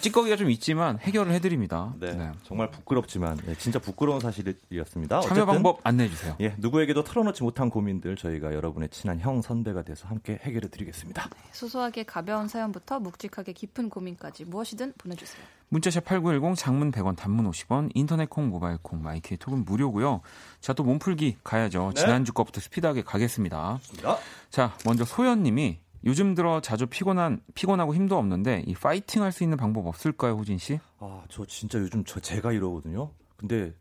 찌꺼기가 0.00 0.36
좀 0.36 0.50
있지만 0.50 0.98
해결을 0.98 1.32
해드립니다. 1.32 1.94
네, 1.98 2.12
네. 2.12 2.32
정말 2.44 2.70
부끄럽지만 2.70 3.36
네, 3.46 3.54
진짜 3.56 3.78
부끄러운 3.78 4.20
사실이었습니다. 4.20 5.20
참여 5.20 5.46
방법 5.46 5.80
안내해 5.84 6.08
주세요. 6.08 6.36
예, 6.40 6.54
누구에게도 6.58 7.04
털어놓지 7.04 7.42
못한 7.42 7.70
고민들 7.70 8.16
저희가 8.16 8.54
여러분의 8.54 8.88
친한 8.90 9.20
형 9.20 9.40
선배가 9.42 9.82
돼서 9.82 10.08
함께 10.08 10.38
해결해 10.42 10.68
드리겠습니다. 10.68 11.28
네, 11.32 11.40
소소하게 11.52 12.02
가벼운 12.04 12.48
사연부터 12.48 13.00
묵직하게 13.00 13.52
깊은 13.52 13.88
고민까지 13.90 14.44
무엇이든 14.44 14.94
보내주세요. 14.98 15.42
문자샵 15.68 16.04
8910 16.04 16.56
장문 16.56 16.90
100원 16.90 17.16
단문 17.16 17.48
50원 17.48 17.90
인터넷 17.94 18.28
콩 18.28 18.48
모바일 18.48 18.78
콩 18.82 19.02
마이크 19.02 19.36
톡은 19.36 19.64
무료고요. 19.64 20.20
자 20.60 20.72
또 20.80 20.84
몸풀기 20.84 21.38
가야죠. 21.44 21.92
네. 21.94 22.00
지난주 22.00 22.32
거부터 22.32 22.60
스피드하게 22.60 23.02
가겠습니다. 23.02 23.78
좋습니다. 23.82 24.16
자 24.50 24.74
먼저 24.86 25.04
소연 25.04 25.42
님이 25.42 25.78
요즘 26.04 26.34
들어 26.34 26.60
자주 26.60 26.86
피곤한 26.86 27.42
피곤하고 27.54 27.94
힘도 27.94 28.16
없는데 28.16 28.64
이 28.66 28.74
파이팅 28.74 29.22
할 29.22 29.32
수 29.32 29.42
있는 29.42 29.56
방법 29.58 29.86
없을까요, 29.86 30.32
호진 30.34 30.56
씨? 30.58 30.80
아, 30.98 31.22
저 31.28 31.44
진짜 31.44 31.78
요즘 31.78 32.04
저 32.04 32.20
제가 32.20 32.52
이러거든요. 32.52 33.10
근데 33.36 33.74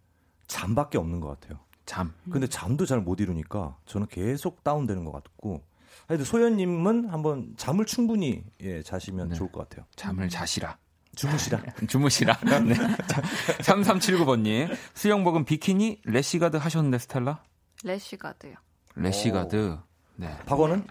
잠밖에 0.48 0.98
없는 0.98 1.20
것 1.22 1.40
같아요. 1.40 1.60
잠. 1.86 2.14
근데 2.30 2.46
잠도 2.48 2.86
잘 2.86 3.00
못 3.02 3.20
이루니까 3.20 3.78
저는 3.86 4.08
계속 4.08 4.64
다운되는 4.64 5.06
것 5.06 5.12
같고. 5.12 5.64
하여튼 6.08 6.26
소연님은 6.26 7.10
한번 7.10 7.54
잠을 7.58 7.86
충분히 7.86 8.44
예, 8.62 8.82
자시면 8.84 9.30
네. 9.30 9.36
좋을 9.36 9.52
것 9.52 9.68
같아요. 9.70 9.86
잠을 9.96 10.28
자시라. 10.30 10.78
주무시라. 11.16 11.62
주무시라. 11.88 12.38
네. 12.64 12.76
3379번님. 13.64 14.76
수영복은 14.94 15.46
비키니, 15.46 16.02
레시가드 16.06 16.58
하셨는데, 16.58 16.98
스텔라? 17.00 17.44
레시가드요. 17.84 18.54
레시가드. 18.96 19.78
네. 20.16 20.36
박원은? 20.46 20.86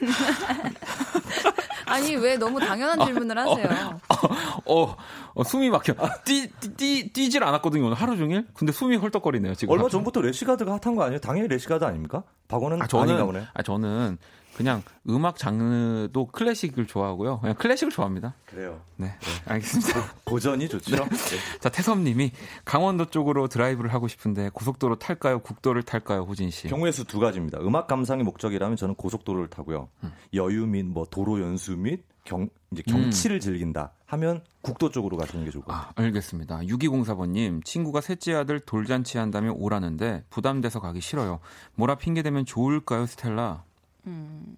아니 1.86 2.14
왜 2.14 2.36
너무 2.36 2.60
당연한 2.60 3.04
질문을 3.04 3.36
하세요? 3.36 3.98
어, 4.08 4.82
어, 4.82 4.96
어 5.34 5.44
숨이 5.44 5.70
막혀. 5.70 5.94
뛰, 6.24 6.48
뛰, 6.76 7.12
뛰질 7.12 7.42
않았거든요 7.42 7.86
오늘 7.86 7.96
하루 7.96 8.16
종일. 8.16 8.46
근데 8.54 8.72
숨이 8.72 8.96
헐떡거리네요 8.96 9.54
지금. 9.54 9.72
얼마 9.72 9.88
전부터 9.88 10.20
레시가드가 10.20 10.78
핫한 10.82 10.94
거 10.94 11.02
아니에요? 11.02 11.20
당연히 11.20 11.48
레시가드 11.48 11.84
아닙니까? 11.84 12.22
박원은 12.48 12.82
아, 12.82 12.86
저는, 12.86 13.04
아닌가 13.04 13.24
보네. 13.24 13.44
아 13.52 13.62
저는 13.62 14.18
그냥 14.60 14.82
음악 15.08 15.38
장르도 15.38 16.26
클래식을 16.26 16.86
좋아하고요. 16.86 17.40
그냥 17.40 17.56
클래식을 17.56 17.90
좋아합니다. 17.90 18.34
그래요. 18.44 18.80
네, 18.96 19.06
네. 19.06 19.16
알겠습니다. 19.46 20.12
고 20.24 20.38
전이 20.38 20.68
좋죠. 20.68 20.96
네. 20.96 21.02
네. 21.08 21.58
자, 21.60 21.70
태섭님이 21.70 22.32
강원도 22.66 23.06
쪽으로 23.06 23.48
드라이브를 23.48 23.94
하고 23.94 24.06
싶은데 24.06 24.50
고속도로 24.52 24.98
탈까요? 24.98 25.38
국도를 25.40 25.82
탈까요? 25.82 26.24
호진 26.24 26.50
씨. 26.50 26.68
경우의 26.68 26.92
수 26.92 27.04
두 27.04 27.18
가지입니다. 27.20 27.58
음악 27.62 27.86
감상이 27.86 28.22
목적이라면 28.22 28.76
저는 28.76 28.94
고속도로를 28.96 29.48
타고요. 29.48 29.88
음. 30.04 30.12
여유 30.34 30.66
및 30.66 30.84
뭐 30.84 31.06
도로 31.10 31.40
연수 31.40 31.76
및 31.76 32.04
경, 32.24 32.48
이제 32.70 32.82
경치를 32.86 33.38
음. 33.38 33.40
즐긴다 33.40 33.92
하면 34.06 34.44
국도 34.60 34.90
쪽으로 34.90 35.16
가시는 35.16 35.46
게 35.46 35.50
좋을 35.50 35.64
것 35.64 35.72
같아요. 35.72 35.92
아, 35.96 36.02
알겠습니다. 36.02 36.58
6204번님, 36.58 37.64
친구가 37.64 38.02
셋째 38.02 38.34
아들 38.34 38.60
돌잔치 38.60 39.16
한다며 39.16 39.52
오라는데 39.52 40.24
부담돼서 40.28 40.80
가기 40.80 41.00
싫어요. 41.00 41.40
뭐라 41.74 41.94
핑계대면 41.96 42.44
좋을까요, 42.44 43.06
스텔라? 43.06 43.64
음, 44.06 44.56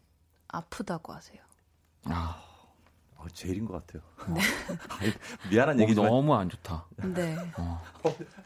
아프다고 0.49 1.13
하세요. 1.13 1.39
아. 2.07 2.43
어, 3.23 3.27
제일인 3.33 3.65
것 3.65 3.75
같아요. 3.75 4.03
네. 4.35 4.41
미안한 5.49 5.79
얘기지만 5.81 6.11
너무 6.11 6.35
안 6.35 6.49
좋다. 6.49 6.85
네. 6.97 7.37
어. 7.57 7.81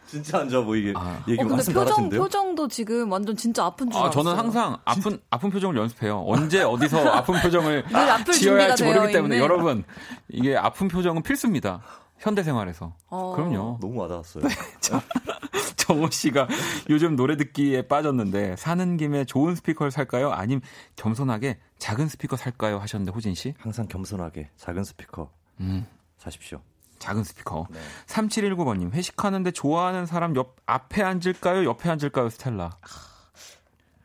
진짜 0.07 0.41
안 0.41 0.51
좋아 0.51 0.63
보이게 0.63 0.93
아. 0.95 1.25
얘기 1.27 1.43
어, 1.43 1.47
말씀 1.47 1.73
표정 1.73 2.11
표정도 2.11 2.69
지금 2.69 3.11
완전 3.11 3.35
진짜 3.37 3.65
아픈 3.65 3.91
줄 3.91 3.97
아, 3.97 4.05
알았어요. 4.05 4.23
저는 4.23 4.39
항상 4.39 4.77
아픈 4.85 5.03
진짜? 5.03 5.19
아픈 5.31 5.51
표정을 5.51 5.77
연습해요. 5.79 6.23
언제 6.27 6.63
어디서 6.63 6.99
아픈 7.09 7.41
표정을 7.41 7.87
지어야 8.35 8.65
할지 8.65 8.85
모르기 8.85 9.13
때문에 9.15 9.39
여러분 9.39 9.83
이게 10.29 10.55
아픈 10.57 10.89
표정은 10.89 11.23
필수입니다. 11.23 11.81
현대 12.19 12.43
생활에서. 12.43 12.95
어. 13.09 13.35
그럼요. 13.35 13.79
너무 13.81 14.01
와닿았어요. 14.01 14.45
네, 14.45 14.55
정호 15.77 16.11
씨가 16.11 16.49
요즘 16.91 17.15
노래 17.15 17.37
듣기에 17.37 17.83
빠졌는데 17.83 18.57
사는 18.57 18.97
김에 18.97 19.25
좋은 19.25 19.55
스피커를 19.55 19.91
살까요? 19.91 20.33
아님 20.33 20.61
겸손하게 20.97 21.59
작은 21.79 22.09
스피커 22.09 22.37
살까요? 22.37 22.79
하셨는데 22.79 23.13
호진 23.13 23.35
씨? 23.35 23.55
항상 23.59 23.87
겸손하게 23.87 24.51
작은 24.57 24.83
스피커 24.85 25.31
음. 25.61 25.87
사십시오. 26.19 26.61
작은 26.99 27.25
스피커. 27.25 27.67
네. 27.71 27.79
3719번님 28.07 28.93
회식하는데 28.93 29.51
좋아하는 29.53 30.07
사람 30.07 30.35
옆 30.35 30.57
앞에 30.67 31.03
앉을까요? 31.03 31.65
옆에 31.65 31.91
앉을까요? 31.91 32.31
스텔라. 32.31 32.71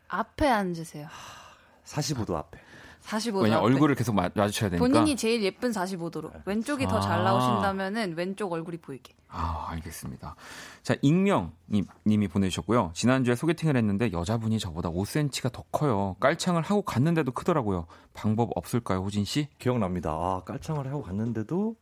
앞에 0.08 0.48
앉으세요. 0.48 1.08
45도 1.84 2.34
앞에. 2.34 2.60
45도. 3.02 3.42
왜냐 3.42 3.60
얼굴을 3.60 3.94
계속 3.94 4.14
마, 4.14 4.28
주쳐야 4.28 4.70
되니까. 4.70 4.78
본인이 4.78 5.16
제일 5.16 5.42
예쁜 5.42 5.70
45도로. 5.70 6.30
왼쪽이 6.46 6.86
더잘 6.86 7.24
나오신다면은 7.24 8.14
왼쪽 8.16 8.52
얼굴이 8.52 8.78
보이게. 8.78 9.12
아, 9.28 9.66
알겠습니다. 9.70 10.36
자, 10.82 10.94
익명 11.02 11.52
님이 12.06 12.28
보내주셨고요. 12.28 12.92
지난주에 12.94 13.34
소개팅을 13.34 13.76
했는데 13.76 14.12
여자분이 14.12 14.58
저보다 14.58 14.90
5cm가 14.90 15.52
더 15.52 15.64
커요. 15.72 16.16
깔창을 16.20 16.62
하고 16.62 16.82
갔는데도 16.82 17.32
크더라고요. 17.32 17.86
방법 18.14 18.50
없을까요, 18.54 19.00
호진 19.00 19.24
씨? 19.24 19.48
기억납니다. 19.58 20.10
아, 20.10 20.42
깔창을 20.44 20.86
하고 20.86 21.02
갔는데도 21.02 21.76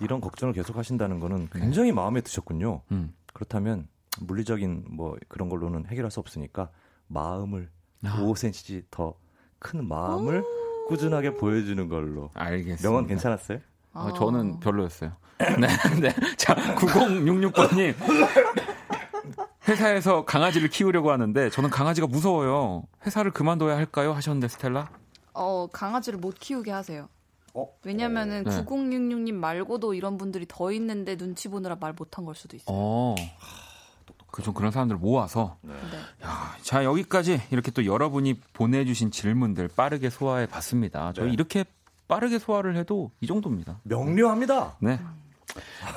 이런 0.00 0.20
걱정을 0.20 0.54
계속 0.54 0.76
하신다는 0.76 1.20
거는 1.20 1.48
네. 1.52 1.60
굉장히 1.60 1.90
네. 1.90 1.94
마음에 1.94 2.20
드셨군요. 2.20 2.82
음. 2.92 3.14
그렇다면 3.32 3.88
물리적인 4.20 4.84
뭐 4.90 5.16
그런 5.28 5.48
걸로는 5.48 5.86
해결할 5.86 6.10
수 6.10 6.20
없으니까 6.20 6.70
마음을 7.08 7.70
아. 8.04 8.16
5cm 8.20 8.84
더 8.90 9.24
큰 9.64 9.88
마음을 9.88 10.44
꾸준하게 10.88 11.34
보여주는 11.34 11.88
걸로. 11.88 12.30
알겠습니다. 12.34 12.82
명언 12.88 13.06
괜찮았어요? 13.06 13.58
어, 13.92 14.12
저는 14.12 14.60
별로였어요. 14.60 15.12
네, 15.38 15.66
네. 16.00 16.36
자, 16.36 16.54
9066번님. 16.76 17.94
회사에서 19.66 20.24
강아지를 20.24 20.68
키우려고 20.68 21.10
하는데 21.10 21.50
저는 21.50 21.70
강아지가 21.70 22.06
무서워요. 22.06 22.84
회사를 23.06 23.30
그만둬야 23.30 23.76
할까요? 23.76 24.12
하셨는데 24.12 24.48
스텔라? 24.48 24.90
어, 25.32 25.66
강아지를 25.72 26.18
못 26.18 26.34
키우게 26.38 26.70
하세요. 26.70 27.08
어? 27.54 27.68
왜냐면은 27.84 28.44
네. 28.44 28.64
9066님 28.64 29.32
말고도 29.34 29.94
이런 29.94 30.18
분들이 30.18 30.44
더 30.46 30.70
있는데 30.72 31.16
눈치 31.16 31.48
보느라 31.48 31.76
말 31.80 31.92
못한 31.92 32.24
걸 32.24 32.34
수도 32.34 32.56
있어요. 32.56 32.66
어. 32.76 33.14
그 34.34 34.42
좀 34.42 34.52
그런 34.52 34.72
사람들 34.72 34.96
모아서. 34.96 35.58
네. 35.62 35.72
야, 36.24 36.56
자 36.60 36.82
여기까지 36.82 37.40
이렇게 37.52 37.70
또 37.70 37.86
여러분이 37.86 38.40
보내주신 38.52 39.12
질문들 39.12 39.68
빠르게 39.68 40.10
소화해 40.10 40.46
봤습니다. 40.46 41.12
저희 41.12 41.28
네. 41.28 41.32
이렇게 41.34 41.64
빠르게 42.08 42.40
소화를 42.40 42.76
해도 42.76 43.12
이 43.20 43.28
정도입니다. 43.28 43.78
명료합니다. 43.84 44.76
네. 44.80 44.98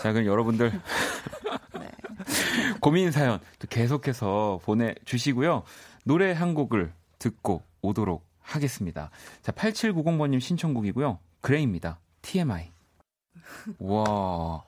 자 0.03 0.13
그럼 0.13 0.27
여러분들 0.27 0.69
네. 1.79 1.89
고민 2.79 3.09
사연 3.11 3.39
또 3.57 3.67
계속해서 3.67 4.59
보내주시고요. 4.63 5.63
노래 6.03 6.31
한 6.31 6.53
곡을 6.53 6.93
듣고 7.17 7.63
오도록 7.81 8.23
하겠습니다. 8.41 9.09
자 9.41 9.51
8790번님 9.51 10.39
신청곡이고요. 10.39 11.17
그레이입니다. 11.41 11.97
TMI. 12.21 12.71
와 13.79 14.63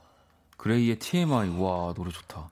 그레이의 0.57 0.97
TMI 0.97 1.49
와 1.61 1.93
노래 1.93 2.09
좋다. 2.09 2.49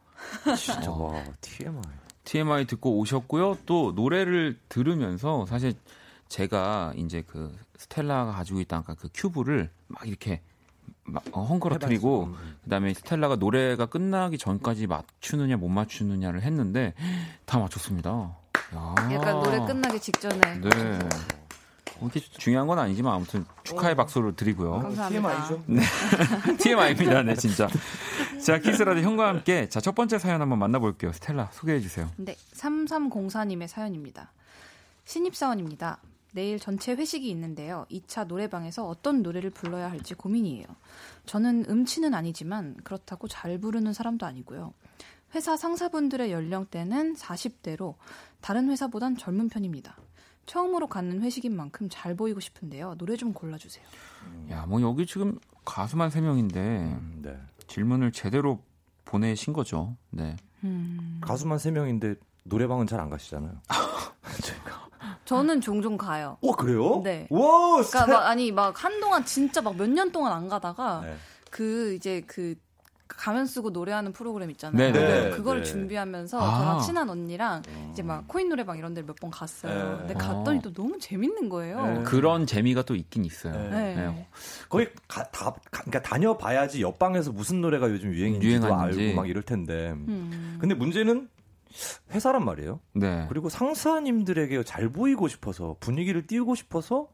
진짜 0.56 0.92
와 0.92 1.24
TMI. 1.42 1.82
TMI 2.24 2.66
듣고 2.66 2.98
오셨고요. 3.00 3.58
또 3.66 3.94
노래를 3.96 4.60
들으면서 4.70 5.46
사실 5.46 5.74
제가 6.28 6.94
이제 6.98 7.24
그 7.26 7.56
스텔라가 7.78 8.34
가지고 8.34 8.60
있던 8.62 8.80
아까 8.80 8.96
그 8.96 9.08
큐브를 9.14 9.70
막 9.88 10.08
이렇게 10.08 10.42
막 11.04 11.24
어, 11.32 11.44
헝거러뜨리고 11.44 12.26
음. 12.26 12.58
그다음에 12.64 12.94
스텔라가 12.94 13.38
노래가 13.38 13.86
끝나기 13.86 14.38
전까지 14.38 14.88
맞추느냐 14.88 15.56
못 15.58 15.70
맞추느냐를 15.70 16.42
했는데 16.42 16.94
다 17.46 17.60
맞췄습니다. 17.60 18.36
야. 18.76 18.96
약간 19.14 19.40
노래 19.40 19.60
끝나기 19.66 20.00
직전에. 20.00 20.60
네. 20.60 21.00
이렇게 22.02 22.20
중요한 22.20 22.68
건 22.68 22.80
아니지만 22.80 23.14
아무튼 23.14 23.46
축하의 23.64 23.94
어. 23.94 23.96
박수를 23.96 24.36
드리고요. 24.36 24.80
감사합니다. 24.80 25.48
TMI죠? 25.48 25.64
네. 25.68 25.82
TMI입니다. 26.58 27.24
네, 27.24 27.36
진짜. 27.36 27.68
자, 28.44 28.60
Kiss 28.60 28.79
Radio 28.79 29.02
형과 29.02 29.28
함께 29.28 29.68
자, 29.70 29.80
첫 29.80 29.96
번째 29.96 30.20
사연 30.20 30.42
한번 30.42 30.60
만나볼게요. 30.60 31.12
스텔라 31.14 31.50
소개해 31.54 31.80
주세요. 31.80 32.10
네. 32.18 32.36
3304님의 32.54 33.68
사연입니다. 33.68 34.32
신입사원입니다. 35.06 36.00
내일 36.34 36.60
전체 36.60 36.94
회식이 36.94 37.30
있는데요. 37.30 37.86
2차 37.90 38.28
노래방에서 38.28 38.86
어떤 38.88 39.24
노래를 39.24 39.50
불러야 39.50 39.90
할지 39.90 40.14
고민이에요. 40.14 40.66
저는 41.26 41.66
음치는 41.68 42.14
아니지만 42.14 42.76
그렇다고 42.84 43.28
잘 43.28 43.58
부르는 43.58 43.94
사람도 43.94 44.26
아니고요. 44.26 44.74
회사 45.36 45.58
상사분들의 45.58 46.32
연령대는 46.32 47.16
40대로 47.16 47.96
다른 48.42 48.70
회사보단 48.70 49.18
젊은 49.18 49.50
편입니다. 49.50 49.98
처음으로 50.52 50.88
갖는 50.88 51.22
회식인 51.22 51.56
만큼 51.56 51.88
잘 51.92 52.16
보이고 52.16 52.40
싶은데요. 52.40 52.96
노래 52.98 53.16
좀 53.16 53.34
골라주세요. 53.34 53.86
야, 54.50 54.66
뭐 54.66 54.82
여기 54.82 55.06
지금 55.06 55.38
가수만 55.66 56.10
3명인데 56.10 56.56
음, 56.56 57.20
네. 57.22 57.38
질문을 57.68 58.12
제대로 58.14 58.64
보내신 59.06 59.54
거죠. 59.54 59.96
네. 60.10 60.36
음... 60.64 61.20
가수만 61.22 61.58
3명인데 61.60 62.18
노래방은 62.46 62.88
잘 62.88 63.00
안 63.00 63.10
가시잖아요. 63.10 63.62
저는 65.26 65.60
종종 65.62 65.98
가요. 65.98 66.38
와 66.42 66.56
그래요? 66.56 67.02
네. 67.04 67.28
와. 67.30 67.82
그러니까 67.84 68.08
막 68.08 68.26
아니 68.28 68.52
막 68.52 68.82
한동안 68.84 69.26
진짜 69.26 69.62
막 69.62 69.76
몇 69.76 69.90
년 69.90 70.12
동안 70.12 70.32
안 70.32 70.48
가다가 70.48 71.02
네. 71.02 71.16
그 71.52 71.94
이제 71.96 72.24
그 72.26 72.56
가면 73.08 73.46
쓰고 73.46 73.70
노래하는 73.72 74.12
프로그램 74.14 74.52
있잖아요. 74.52 74.92
네네. 74.92 75.08
네. 75.30 75.30
그걸 75.32 75.60
네. 75.60 75.64
준비하면서 75.64 76.40
아. 76.40 76.60
저랑 76.60 76.82
친한 76.82 77.10
언니랑 77.10 77.62
어. 77.70 77.90
이제 77.94 78.04
막 78.04 78.28
코인 78.28 78.50
노래방 78.50 78.78
이런 78.78 78.94
데를 78.94 79.06
몇 79.08 79.16
번 79.18 79.32
갔어요. 79.32 79.94
네. 79.94 79.98
근데 80.00 80.14
갔더니 80.14 80.62
또 80.62 80.72
너무 80.74 81.00
재밌는 81.00 81.50
거예요. 81.50 81.86
네. 81.86 82.04
그런 82.04 82.46
재미가 82.46 82.84
또 82.84 82.96
있긴 82.96 83.26
있어요. 83.26 83.54
네. 83.70 83.96
네. 83.96 84.28
거기 84.70 84.88
가, 85.08 85.24
다 85.32 85.56
그러니까 85.72 86.02
다녀봐야지 86.02 86.82
옆방에서 86.82 87.32
무슨 87.32 87.62
노래가 87.62 87.90
요즘 87.90 88.14
유행인지도 88.14 88.74
알고 88.74 89.16
막 89.16 89.28
이럴 89.30 89.44
텐데. 89.44 89.92
음. 89.92 90.58
근데 90.60 90.76
문제는 90.76 91.30
회사란 92.12 92.46
말이에요. 92.46 92.80
네. 92.94 93.26
그리고 93.30 93.50
상사님들에게 93.50 94.64
잘 94.64 94.90
보이고 94.90 95.28
싶어서 95.28 95.76
분위기를 95.80 96.26
띄우고 96.26 96.56
싶어서 96.56 97.08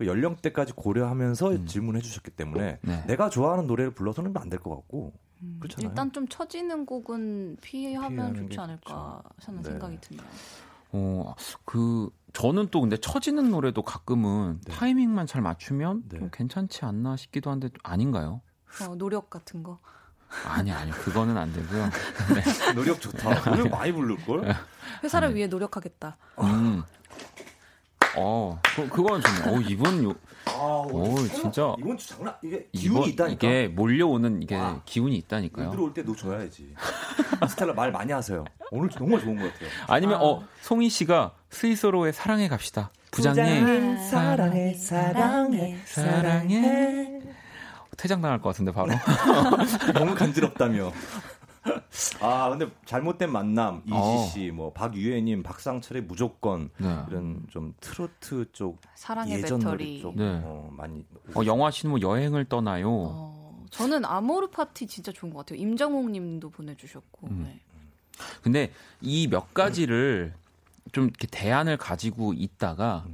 그 0.00 0.06
연령대까지 0.06 0.72
고려하면서 0.72 1.50
음. 1.50 1.66
질문해 1.66 2.00
주셨기 2.00 2.30
때문에 2.30 2.78
네. 2.80 3.04
내가 3.06 3.28
좋아하는 3.28 3.66
노래를 3.66 3.90
불러서는 3.90 4.32
안 4.34 4.48
될 4.48 4.58
것 4.58 4.70
같고 4.74 5.12
음. 5.42 5.58
그렇잖아요. 5.60 5.90
일단 5.90 6.10
좀 6.10 6.26
처지는 6.26 6.86
곡은 6.86 7.58
피하면 7.60 8.34
좋지 8.34 8.58
않을까 8.58 9.22
하는 9.44 9.62
네. 9.62 9.68
생각이 9.68 10.00
드네요. 10.00 10.22
어, 10.92 11.34
그 11.66 12.08
저는 12.32 12.68
또 12.70 12.80
근데 12.80 12.96
처지는 12.96 13.50
노래도 13.50 13.82
가끔은 13.82 14.60
네. 14.64 14.72
타이밍만 14.72 15.26
잘 15.26 15.42
맞추면 15.42 16.04
네. 16.08 16.18
좀 16.18 16.30
괜찮지 16.32 16.86
않나 16.86 17.16
싶기도 17.16 17.50
한데 17.50 17.68
아닌가요? 17.82 18.40
어, 18.88 18.94
노력 18.94 19.28
같은 19.28 19.62
거. 19.62 19.78
아니 20.46 20.72
아니 20.72 20.90
그거는 20.92 21.36
안 21.36 21.52
되고요. 21.52 21.84
네. 22.34 22.72
노력 22.74 23.02
좋다. 23.02 23.52
오늘 23.52 23.68
많이 23.68 23.92
부를 23.92 24.16
걸. 24.24 24.54
회사를 25.02 25.28
아니. 25.28 25.36
위해 25.36 25.46
노력하겠다. 25.46 26.16
음. 26.40 26.82
어, 28.16 28.58
그, 28.74 28.88
그건 28.88 29.20
좋네. 29.22 29.56
어, 29.56 29.60
이분 29.60 30.04
요. 30.04 30.14
아, 30.46 30.84
오, 30.90 31.16
진짜. 31.28 31.74
이건 31.78 31.96
장난. 31.98 32.34
이게 32.42 32.66
기운이 32.72 33.08
이번, 33.08 33.08
있다니까. 33.10 33.32
이게 33.48 33.68
몰려오는 33.68 34.42
이게 34.42 34.56
와. 34.56 34.80
기운이 34.84 35.16
있다니까요. 35.18 35.70
들어올 35.70 35.94
때너 35.94 36.14
줘야지. 36.14 36.74
스텔라 37.48 37.74
말 37.74 37.92
많이 37.92 38.12
하세요. 38.12 38.44
오늘 38.70 38.88
정말 38.90 39.20
좋은 39.20 39.36
것 39.36 39.52
같아요. 39.52 39.68
아니면 39.86 40.16
아. 40.20 40.24
어 40.24 40.42
송희 40.62 40.88
씨가 40.90 41.32
스위스로의 41.50 42.12
사랑해 42.12 42.48
갑시다. 42.48 42.90
부장님, 43.10 43.44
부장님 43.60 43.96
사랑해 44.08 44.74
사랑해 44.74 45.78
사랑해. 45.84 47.20
퇴장 47.96 48.22
당할 48.22 48.40
것 48.40 48.50
같은데 48.50 48.72
바로. 48.72 48.88
너무 49.94 50.14
간지럽다며. 50.14 50.92
아 52.20 52.48
근데 52.50 52.70
잘못된 52.86 53.30
만남 53.30 53.82
이지 53.84 53.92
어. 53.94 54.26
씨, 54.32 54.50
뭐 54.50 54.72
박유혜님, 54.72 55.42
박상철의 55.42 56.02
무조건 56.04 56.70
네. 56.78 56.96
이런 57.08 57.44
좀 57.50 57.74
트로트 57.80 58.52
쪽 58.52 58.78
사랑의 58.94 59.38
예전 59.42 59.58
배터리 59.60 60.00
쪽 60.00 60.16
네. 60.16 60.40
어, 60.42 60.70
많이. 60.72 61.04
어, 61.34 61.44
영화 61.44 61.70
씨는 61.70 61.90
뭐 61.90 62.00
여행을 62.00 62.46
떠나요. 62.46 62.88
어, 62.90 63.64
저는 63.70 64.04
아모르 64.06 64.48
파티 64.48 64.86
진짜 64.86 65.12
좋은 65.12 65.32
것 65.32 65.40
같아요. 65.40 65.60
임정옥님도 65.60 66.48
보내주셨고. 66.50 67.28
음. 67.28 67.42
네. 67.44 67.60
근데 68.42 68.72
이 69.00 69.28
몇 69.28 69.52
가지를 69.54 70.34
좀 70.92 71.04
이렇게 71.04 71.26
대안을 71.26 71.76
가지고 71.76 72.32
있다가 72.32 73.04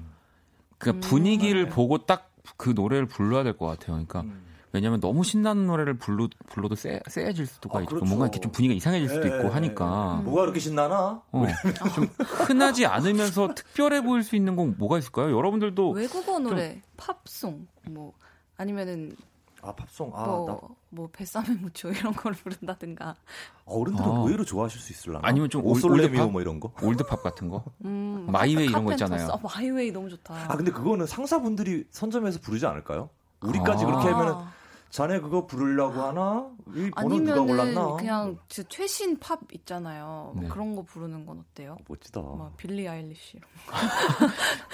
그 0.78 0.98
분위기를 1.00 1.62
음, 1.64 1.68
네. 1.68 1.74
보고 1.74 1.98
딱 2.06 2.32
그 2.56 2.70
노래를 2.70 3.06
불러야 3.06 3.42
될 3.42 3.56
것 3.58 3.66
같아요. 3.66 3.88
그러니까. 4.06 4.20
음. 4.20 4.45
왜냐하면 4.76 5.00
너무 5.00 5.24
신나는 5.24 5.66
노래를 5.66 5.94
불러, 5.94 6.28
불러도 6.50 6.74
세, 6.74 7.00
세해질 7.08 7.46
수도 7.46 7.70
아, 7.72 7.80
있고 7.80 7.88
그렇죠. 7.96 8.04
뭔가 8.04 8.26
이렇게 8.26 8.40
좀 8.40 8.52
분위기가 8.52 8.76
이상해질 8.76 9.08
수도 9.08 9.26
네, 9.26 9.34
있고 9.34 9.48
하니까 9.48 10.20
뭐가 10.22 10.42
그렇게 10.42 10.60
신나나? 10.60 11.22
어, 11.32 11.46
좀 11.94 12.06
흔하지 12.18 12.84
않으면서 12.84 13.54
특별해 13.54 14.02
보일 14.02 14.22
수 14.22 14.36
있는 14.36 14.54
건 14.54 14.74
뭐가 14.76 14.98
있을까요? 14.98 15.34
여러분들도 15.34 15.92
외국어 15.92 16.38
노래, 16.38 16.74
좀... 16.74 16.82
팝송 16.98 17.66
뭐 17.88 18.12
아니면은 18.58 19.16
아 19.62 19.72
팝송 19.74 20.12
아, 20.14 20.26
뭐, 20.26 20.46
나... 20.46 20.74
뭐 20.90 21.08
Bésame 21.10 21.54
Mucho 21.58 21.88
이런 21.88 22.12
걸 22.12 22.34
부른다든가 22.34 23.16
어른들은 23.64 24.10
아. 24.10 24.18
의외로 24.18 24.44
좋아하실 24.44 24.78
수 24.78 24.92
있을라나 24.92 25.26
아니면 25.26 25.48
좀 25.48 25.64
올드팝 25.64 26.30
뭐 26.30 26.42
이런 26.42 26.60
거 26.60 26.70
올드팝 26.82 27.22
같은 27.22 27.48
거 27.48 27.64
음, 27.86 28.26
My 28.28 28.43
Way 28.43 28.66
이런 28.66 28.84
거 28.84 28.92
있잖아요 28.92 29.26
아, 29.32 29.38
My 29.42 29.61
Way 29.61 29.90
너무 29.90 30.10
좋다 30.10 30.52
아 30.52 30.56
근데 30.56 30.70
그거는 30.70 31.06
상사분들이 31.06 31.86
선점해서 31.90 32.40
부르지 32.40 32.66
않을까요? 32.66 33.08
우리까지 33.40 33.84
아. 33.84 33.86
그렇게 33.86 34.08
하면은 34.08 34.55
자네 34.90 35.20
그거 35.20 35.46
부르려고 35.46 36.00
하나? 36.02 36.48
이 36.74 36.90
번호 36.90 37.18
누가 37.20 37.40
골랐나? 37.42 37.96
그냥 37.96 38.38
최신 38.48 39.18
팝 39.18 39.40
있잖아요. 39.52 40.32
뭐 40.34 40.42
네. 40.44 40.48
그런 40.48 40.74
거 40.74 40.82
부르는 40.82 41.26
건 41.26 41.40
어때요? 41.40 41.76
멋지다. 41.88 42.20
막 42.20 42.56
빌리 42.56 42.88
아일리시 42.88 43.40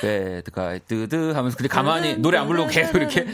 배드가 0.00 0.78
뜨드 0.78 1.32
하면서 1.32 1.56
근데 1.56 1.68
가만히 1.68 2.16
노래 2.16 2.38
안 2.38 2.46
부르고 2.46 2.68
계속 2.68 2.96
이렇게 2.96 3.24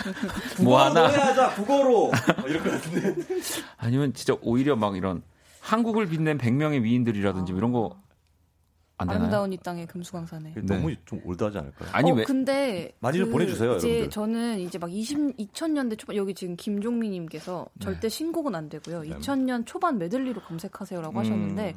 뭐 0.62 0.80
하나 0.80 1.06
하자 1.06 1.54
국어로 1.54 2.10
이럴 2.46 2.62
것 2.62 2.70
같은데. 2.72 3.40
아니면 3.76 4.12
진짜 4.14 4.34
오히려 4.42 4.74
막 4.76 4.96
이런 4.96 5.22
한국을 5.60 6.06
빛낸 6.08 6.38
100명의 6.38 6.82
위인들이라든지 6.82 7.52
아. 7.52 7.56
이런 7.56 7.72
거안 7.72 7.92
아름다운 9.10 9.52
이 9.52 9.56
땅의 9.56 9.86
금수강산에. 9.86 10.54
네. 10.54 10.62
너무 10.62 10.94
좀 11.04 11.20
올드하지 11.24 11.58
않을까요? 11.58 11.88
아니 11.92 12.10
어, 12.10 12.14
왜? 12.14 12.24
근데 12.24 12.92
많이 13.00 13.18
좀 13.18 13.26
그, 13.26 13.32
보내주세요. 13.32 13.76
이제 13.76 13.88
여러분들. 13.88 14.10
저는 14.10 14.60
이제 14.60 14.78
막 14.78 14.92
20, 14.92 15.36
2000년대 15.36 15.98
초반 15.98 16.16
여기 16.16 16.34
지금 16.34 16.56
김종민님께서 16.56 17.66
네. 17.74 17.84
절대 17.84 18.08
신곡은 18.08 18.54
안 18.54 18.68
되고요. 18.68 19.02
네. 19.02 19.10
2000년 19.10 19.64
초반 19.66 19.98
메들리로 19.98 20.42
검색하세요라고 20.42 21.14
음. 21.14 21.18
하셨는데 21.18 21.74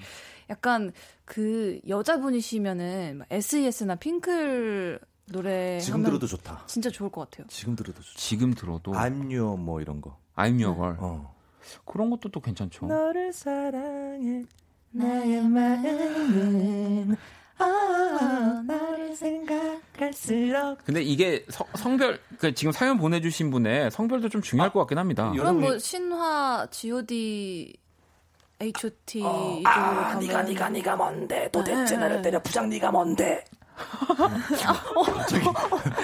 약간 0.49 0.91
그 1.25 1.79
여자분이시면은 1.87 3.23
SES나 3.29 3.95
핑클 3.95 4.99
노래 5.31 5.79
지금 5.79 6.03
들어도 6.03 6.27
좋다. 6.27 6.63
진짜 6.67 6.89
좋을 6.89 7.09
것 7.09 7.29
같아요. 7.29 7.47
지금 7.49 7.75
들어도 7.75 8.01
좋다. 8.01 8.17
지금 8.17 8.53
들어도 8.53 8.91
I'm 8.91 9.33
your 9.35 9.59
뭐 9.59 9.81
이런 9.81 10.01
거. 10.01 10.17
I'm 10.35 10.61
your 10.63 10.75
girl. 10.75 10.97
어. 10.99 11.35
그런 11.83 12.09
것도 12.11 12.29
또 12.29 12.39
괜찮죠. 12.39 12.85
너를 12.85 13.33
사랑해 13.33 14.43
나의 14.99 15.41
마음은 15.41 17.17
아, 17.57 18.63
나를 18.65 19.15
생각할수록. 19.15 20.79
근데 20.85 21.01
이게 21.01 21.45
서, 21.49 21.65
성별, 21.75 22.19
그 22.37 22.53
지금 22.53 22.71
사연 22.71 22.97
보내주신 22.97 23.51
분의 23.51 23.91
성별도 23.91 24.29
좀 24.29 24.41
중요할 24.41 24.69
아, 24.69 24.73
것 24.73 24.79
같긴 24.79 24.97
합니다. 24.97 25.31
그럼 25.31 25.59
뭐 25.59 25.77
신화, 25.77 26.67
G.O.D, 26.71 27.75
H.O.T 28.61 29.21
어, 29.23 29.61
아, 29.65 30.07
가면. 30.11 30.19
네가 30.27 30.43
네가 30.43 30.69
네가 30.69 30.95
뭔데? 30.95 31.49
도대체 31.51 31.95
네. 31.95 31.97
나를 31.97 32.21
때려 32.21 32.41
부장 32.41 32.69
네가 32.69 32.91
뭔데? 32.91 33.43
저기, 35.29 35.45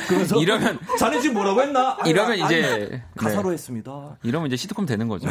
그래서 0.08 0.42
이러면 0.42 0.80
자네 1.00 1.20
지금 1.20 1.36
뭐라고 1.36 1.62
했나? 1.62 1.98
이러면 2.06 2.38
이제 2.38 3.02
가사로 3.16 3.50
네. 3.50 3.54
했습니다. 3.54 4.18
이러면 4.24 4.48
이제 4.48 4.56
시트콤 4.58 4.86
되는 4.86 5.08
거죠. 5.08 5.30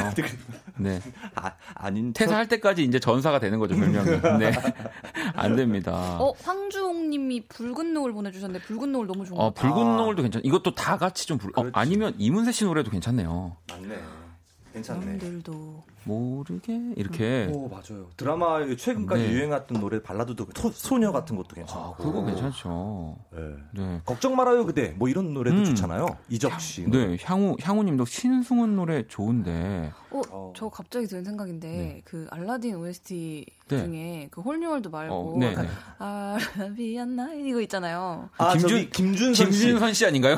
네. 0.77 1.01
아, 1.35 1.53
아닌 1.75 2.13
퇴사할 2.13 2.49
때까지 2.49 2.85
이제 2.85 2.99
전사가 2.99 3.39
되는 3.39 3.59
거죠, 3.59 3.77
별명이. 3.77 4.39
네. 4.39 4.53
안 5.35 5.57
됩니다. 5.57 6.19
어, 6.21 6.33
황주홍 6.43 7.11
님이 7.11 7.47
붉은 7.47 7.93
노을 7.93 8.13
보내 8.13 8.31
주셨는데 8.31 8.65
붉은 8.67 8.93
노을 8.93 9.07
너무 9.07 9.25
좋은 9.25 9.37
것 9.37 9.45
어, 9.45 9.51
붉은 9.53 9.87
아. 9.87 9.97
노을도 9.97 10.23
괜찮. 10.23 10.43
이것도 10.45 10.75
다 10.75 10.97
같이 10.97 11.27
좀 11.27 11.39
불... 11.39 11.53
어, 11.57 11.69
아니면 11.73 12.15
이문세 12.19 12.53
씨 12.53 12.65
노래도 12.65 12.91
괜찮네요. 12.91 13.57
맞네. 13.69 13.99
괜찮네. 14.73 15.19
들도 15.19 15.83
모르게 16.05 16.93
이렇게. 16.97 17.51
오 17.53 17.69
맞아요. 17.69 18.09
드라마 18.17 18.65
최근까지 18.75 19.23
네. 19.23 19.33
유행했던 19.33 19.81
노래 19.81 20.03
발라드도 20.03 20.47
소, 20.55 20.71
소녀 20.71 21.13
같은 21.13 21.37
것도 21.37 21.55
괜찮고. 21.55 21.81
아, 21.81 21.95
그거 21.97 22.25
괜찮죠. 22.25 23.17
네. 23.33 23.41
네. 23.73 24.01
걱정 24.05 24.37
말아요 24.37 24.65
그대 24.65 24.95
뭐 24.97 25.09
이런 25.09 25.35
노래도 25.35 25.59
음. 25.59 25.65
좋잖아요. 25.65 26.07
이적 26.29 26.61
씨. 26.61 26.89
네, 26.91 27.17
향우 27.23 27.57
향우님도 27.61 28.05
신승훈 28.05 28.77
노래 28.77 29.07
좋은데. 29.07 29.93
어, 30.13 30.23
어. 30.31 30.53
저 30.57 30.69
갑자기 30.69 31.07
드는 31.07 31.25
생각인데 31.25 31.69
네. 31.69 32.03
그 32.05 32.27
알라딘 32.31 32.77
OST 32.77 33.47
네. 33.69 33.85
중에 33.85 34.29
그 34.31 34.41
Whole 34.41 34.59
New 34.59 34.70
World 34.70 34.89
말고 34.89 35.15
어, 35.15 35.39
네, 35.39 35.55
네. 35.55 35.69
아라비안 35.99 37.17
나이 37.17 37.49
이거 37.49 37.61
있잖아요. 37.63 38.29
아, 38.39 38.53
김준 38.53 38.91
김준선, 38.91 39.51
김준선 39.51 39.95
씨 39.95 40.07
아닌가요? 40.07 40.37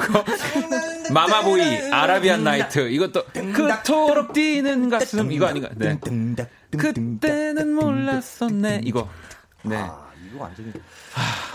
마마보이 1.12 1.90
아라비안 1.90 2.44
나이트 2.44 2.90
이것도 2.90 3.24
그토록 3.32 4.32
뛰는 4.32 4.88
가슴 4.88 5.32
이거 5.32 5.46
아닌가? 5.46 5.70
네. 5.74 5.98
그때는 6.70 7.74
몰랐었네 7.74 8.82
이거. 8.84 9.08
네. 9.64 9.76
아, 9.76 10.10
이거 10.26 10.42
완전히 10.44 10.72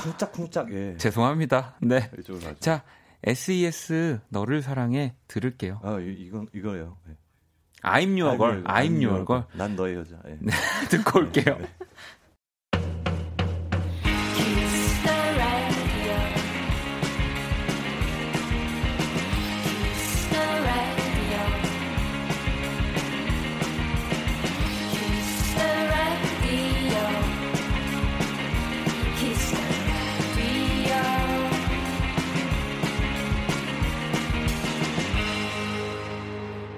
쿵짝쿵짝 0.02 0.72
예. 0.74 0.98
죄송합니다. 0.98 1.76
네. 1.82 2.10
자 2.60 2.84
SES 3.24 4.20
너를 4.30 4.62
사랑해 4.62 5.16
들을게요. 5.28 5.82
아 5.84 6.00
이건 6.00 6.48
이거예요. 6.54 6.98
네. 7.06 7.16
I'm 7.90 8.18
your 8.18 8.38
girl. 8.38 8.64
I'm 8.66 9.02
your 9.02 9.26
girl. 9.26 9.44
난 9.54 9.76
너의 9.76 9.96
여자. 9.96 10.16
예. 10.28 10.38
네, 10.40 10.52
듣고 10.90 11.20
올게요. 11.20 11.58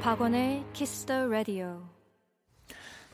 박원의 0.09 0.65
Kiss 0.73 1.05
the 1.05 1.27
Radio. 1.27 1.87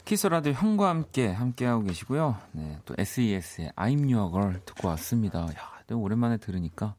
Kiss 0.05 0.27
Radio 0.27 0.53
형과 0.53 0.87
함께 0.87 1.27
함께하고 1.27 1.83
계시고요. 1.83 2.37
네, 2.53 2.79
또 2.85 2.95
SES의 2.97 3.73
I'm 3.75 4.09
Your 4.09 4.31
Girl 4.31 4.61
듣고 4.63 4.87
왔습니다. 4.87 5.41
야, 5.41 5.93
오랜만에 5.93 6.37
들으니까 6.37 6.95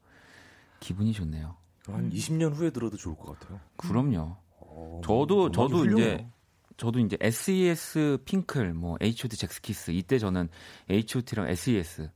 기분이 0.81 1.15
좋네요. 1.15 1.57
한 1.87 2.11
20년 2.11 2.55
후에 2.55 2.69
들어도 2.69 2.99
좋을 2.99 3.17
것 3.17 3.39
같아요. 3.39 3.59
그럼요. 3.79 4.37
어, 4.59 5.01
저도 5.03 5.51
저도. 5.51 5.87
이제 5.87 6.29
저도 6.77 6.99
이제 6.99 7.17
SES 7.19 8.19
핑클 8.27 8.75
뭐 8.75 8.99
H.O.T 9.01 9.35
젝스키스 9.35 9.93
이때 9.93 10.19
저는 10.19 10.51
H.O.T랑 10.91 11.49
SES 11.49 12.11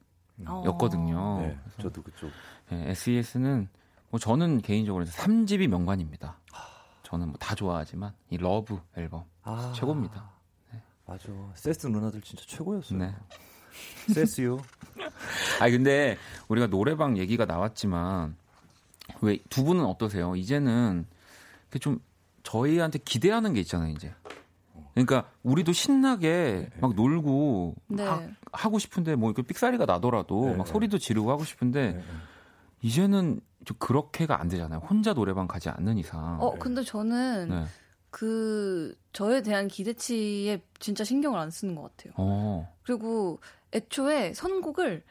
였거든요. 0.66 1.40
네, 1.40 1.58
저도 1.80 2.02
그쪽. 2.02 2.30
네, 2.68 2.90
SES는 2.90 3.70
뭐 4.10 4.20
저는 4.20 4.60
개인적으로 4.60 5.06
3집이 5.06 5.66
명반입니다. 5.66 6.38
저는 7.10 7.26
뭐 7.28 7.36
다 7.40 7.54
좋아하지만 7.54 8.12
이 8.30 8.36
Love 8.36 8.78
앨범 8.96 9.24
아, 9.42 9.72
최고입니다. 9.74 10.30
네. 10.72 10.80
맞아. 11.06 11.28
세스 11.54 11.88
누나들 11.88 12.20
진짜 12.20 12.44
최고였어요. 12.46 12.98
네. 12.98 13.14
세스요. 14.14 14.58
아 15.60 15.68
근데 15.70 16.16
우리가 16.48 16.66
노래방 16.68 17.18
얘기가 17.18 17.44
나왔지만 17.46 18.36
왜 19.22 19.38
두 19.48 19.64
분은 19.64 19.84
어떠세요? 19.84 20.36
이제는 20.36 21.06
좀 21.80 22.00
저희한테 22.44 22.98
기대하는 23.00 23.52
게 23.54 23.60
있잖아요, 23.60 23.92
이제. 23.92 24.12
그러니까 24.94 25.28
우리도 25.42 25.72
신나게 25.72 26.68
네. 26.72 26.80
막 26.80 26.94
놀고 26.94 27.74
네. 27.88 28.04
하, 28.52 28.68
고 28.68 28.78
싶은데 28.78 29.14
뭐 29.16 29.30
이렇게 29.30 29.42
삑사리가 29.42 29.84
나더라도 29.86 30.46
네. 30.50 30.56
막 30.56 30.66
소리도 30.66 30.98
지르고 30.98 31.30
하고 31.30 31.44
싶은데 31.44 31.92
네. 31.92 32.04
이제는 32.82 33.40
좀 33.64 33.76
그렇게가 33.78 34.40
안 34.40 34.48
되잖아요. 34.48 34.80
혼자 34.80 35.12
노래방 35.12 35.46
가지 35.46 35.68
않는 35.68 35.98
이상. 35.98 36.40
어, 36.40 36.58
근데 36.58 36.82
저는 36.82 37.48
네. 37.48 37.64
그 38.10 38.94
저에 39.12 39.42
대한 39.42 39.68
기대치에 39.68 40.62
진짜 40.78 41.04
신경을 41.04 41.38
안 41.38 41.50
쓰는 41.50 41.74
것 41.74 41.82
같아요. 41.82 42.12
어. 42.16 42.72
그리고 42.82 43.40
애초에 43.72 44.32
선곡을 44.34 45.02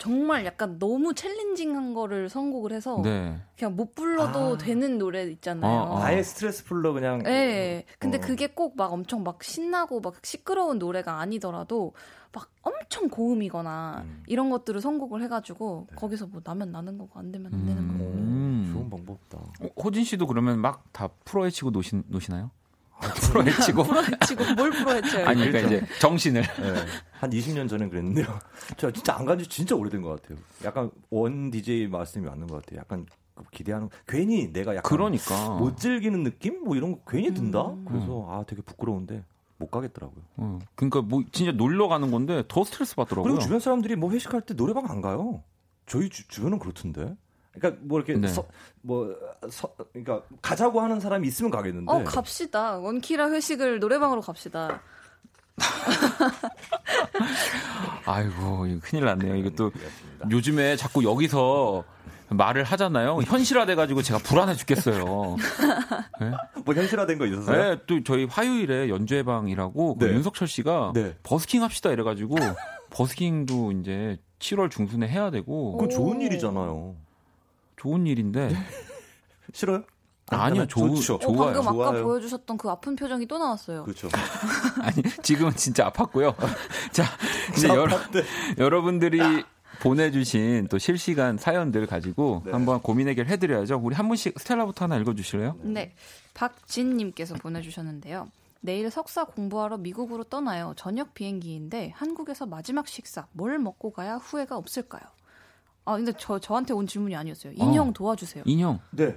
정말 0.00 0.46
약간 0.46 0.78
너무 0.78 1.12
챌린징한 1.14 1.92
거를 1.92 2.30
선곡을 2.30 2.72
해서 2.72 3.00
네. 3.04 3.38
그냥 3.56 3.76
못 3.76 3.94
불러도 3.94 4.54
아. 4.54 4.56
되는 4.58 4.96
노래 4.96 5.24
있잖아요. 5.24 5.70
어, 5.70 5.84
어. 5.96 5.98
아 6.02 6.14
예 6.14 6.22
스트레스 6.22 6.64
풀러 6.64 6.92
그냥. 6.94 7.22
네. 7.22 7.84
근데 7.98 8.16
어. 8.16 8.20
그게 8.20 8.46
꼭 8.46 8.76
막 8.76 8.92
엄청 8.92 9.22
막 9.22 9.42
신나고 9.44 10.00
막 10.00 10.14
시끄러운 10.24 10.78
노래가 10.78 11.20
아니더라도 11.20 11.92
막 12.32 12.48
엄청 12.62 13.08
고음이거나 13.10 14.02
음. 14.06 14.22
이런 14.26 14.48
것들을 14.48 14.80
선곡을 14.80 15.22
해가지고 15.24 15.86
네. 15.90 15.96
거기서 15.96 16.28
뭐 16.28 16.40
나면 16.42 16.72
나는 16.72 16.96
거고 16.96 17.18
안 17.18 17.30
되면 17.30 17.52
안 17.52 17.66
되는 17.66 17.88
거고. 17.88 18.04
음. 18.12 18.70
좋은 18.72 18.88
방법다. 18.88 19.38
어, 19.38 19.68
호진 19.82 20.04
씨도 20.04 20.26
그러면 20.26 20.58
막 20.60 20.84
다 20.92 21.08
풀어헤치고 21.26 21.70
노시, 21.72 22.00
노시나요? 22.06 22.50
풀어헤치고 23.00 23.82
풀어헤치고 23.84 24.54
뭘 24.56 24.70
풀어헤쳐요? 24.70 25.26
아니 25.26 25.46
그러니까 25.46 25.76
이제 25.76 25.86
정신을 26.00 26.42
네. 26.42 26.74
한 27.12 27.30
20년 27.30 27.68
전에 27.68 27.88
그랬는데요. 27.88 28.26
저 28.76 28.90
진짜 28.90 29.16
안 29.16 29.24
간지 29.24 29.46
진짜 29.46 29.74
오래된 29.74 30.02
것 30.02 30.20
같아요. 30.20 30.38
약간 30.64 30.90
원 31.10 31.50
DJ 31.50 31.88
말씀이 31.88 32.26
맞는 32.26 32.46
것 32.46 32.62
같아요. 32.62 32.80
약간 32.80 33.06
기대하는 33.50 33.88
괜히 34.06 34.52
내가 34.52 34.76
약간 34.76 34.82
그러니까 34.82 35.50
못 35.50 35.76
즐기는 35.76 36.22
느낌 36.22 36.62
뭐 36.64 36.76
이런 36.76 36.92
거 36.92 37.00
괜히 37.06 37.32
든다. 37.32 37.68
음. 37.68 37.84
그래서 37.86 38.26
아 38.28 38.44
되게 38.46 38.62
부끄러운데 38.62 39.24
못 39.56 39.70
가겠더라고요. 39.70 40.22
어. 40.36 40.58
그러니까 40.74 41.02
뭐 41.02 41.22
진짜 41.32 41.52
놀러 41.52 41.88
가는 41.88 42.10
건데 42.10 42.42
더 42.48 42.64
스트레스 42.64 42.96
받더라고요. 42.96 43.22
그리고 43.24 43.40
주변 43.40 43.60
사람들이 43.60 43.96
뭐 43.96 44.10
회식할 44.10 44.42
때 44.42 44.54
노래방 44.54 44.90
안 44.90 45.00
가요. 45.00 45.42
저희 45.86 46.08
주, 46.08 46.26
주변은 46.28 46.58
그렇던데. 46.58 47.16
그러니까 47.52 47.82
뭐 47.84 47.98
이렇게 47.98 48.14
네. 48.14 48.28
서, 48.28 48.44
뭐 48.80 49.14
서, 49.48 49.74
그러니까 49.92 50.22
가자고 50.40 50.80
하는 50.80 51.00
사람이 51.00 51.26
있으면 51.26 51.50
가겠는데. 51.50 51.90
어 51.90 52.04
갑시다. 52.04 52.78
원키라 52.78 53.30
회식을 53.30 53.80
노래방으로 53.80 54.20
갑시다. 54.20 54.80
아이고 58.06 58.66
이거 58.66 58.80
큰일 58.82 59.04
났네요. 59.04 59.36
이것도 59.36 59.72
요즘에 60.30 60.76
자꾸 60.76 61.04
여기서 61.04 61.84
말을 62.30 62.62
하잖아요. 62.64 63.18
현실화돼가지고 63.24 64.02
제가 64.02 64.20
불안해 64.20 64.54
죽겠어요. 64.54 65.36
네? 66.20 66.30
뭐 66.64 66.74
현실화된 66.74 67.18
거 67.18 67.26
있었어요? 67.26 67.74
네, 67.74 67.80
또 67.86 68.02
저희 68.04 68.24
화요일에 68.24 68.88
연주회방이라고 68.88 69.98
그 69.98 70.04
네. 70.04 70.10
그 70.10 70.16
윤석철 70.16 70.46
씨가 70.46 70.92
네. 70.94 71.16
버스킹 71.24 71.62
합시다 71.62 71.90
이래가지고 71.90 72.36
버스킹도 72.90 73.72
이제 73.72 74.18
7월 74.38 74.70
중순에 74.70 75.08
해야 75.08 75.30
되고. 75.30 75.72
그건 75.72 75.90
좋은 75.90 76.20
일이잖아요. 76.20 76.94
좋은 77.80 78.06
일인데. 78.06 78.50
싫어요? 79.54 79.84
아니요, 80.26 80.66
좋죠. 80.66 81.14
어, 81.14 81.18
좋아요. 81.18 81.54
방금 81.54 81.62
좋아요. 81.72 81.88
아까 81.88 82.02
보여주셨던 82.02 82.58
그 82.58 82.68
아픈 82.68 82.94
표정이 82.94 83.26
또 83.26 83.38
나왔어요. 83.38 83.84
그렇죠. 83.84 84.08
아니, 84.82 85.02
지금은 85.22 85.56
진짜 85.56 85.90
아팠고요. 85.90 86.36
자, 86.92 87.04
이제 87.56 87.68
여러, 87.68 87.98
여러분들이 88.58 89.18
보내주신 89.80 90.68
또 90.68 90.76
실시간 90.78 91.38
사연들 91.38 91.86
가지고 91.86 92.42
네. 92.44 92.52
한번 92.52 92.82
고민 92.82 93.08
해결 93.08 93.26
해드려야죠. 93.26 93.80
우리 93.82 93.94
한 93.96 94.08
분씩 94.08 94.38
스텔라부터 94.38 94.84
하나 94.84 94.98
읽어주실래요? 94.98 95.56
네. 95.62 95.94
박진님께서 96.34 97.36
보내주셨는데요. 97.36 98.28
내일 98.60 98.90
석사 98.90 99.24
공부하러 99.24 99.78
미국으로 99.78 100.24
떠나요. 100.24 100.74
저녁 100.76 101.14
비행기인데 101.14 101.94
한국에서 101.96 102.44
마지막 102.44 102.86
식사 102.86 103.26
뭘 103.32 103.58
먹고 103.58 103.90
가야 103.90 104.16
후회가 104.16 104.58
없을까요? 104.58 105.02
아 105.84 105.96
근데 105.96 106.12
저 106.18 106.38
저한테 106.38 106.72
온 106.74 106.86
질문이 106.86 107.14
아니었어요. 107.16 107.52
인형 107.56 107.88
어. 107.88 107.92
도와주세요. 107.92 108.44
인형. 108.46 108.80
네. 108.90 109.16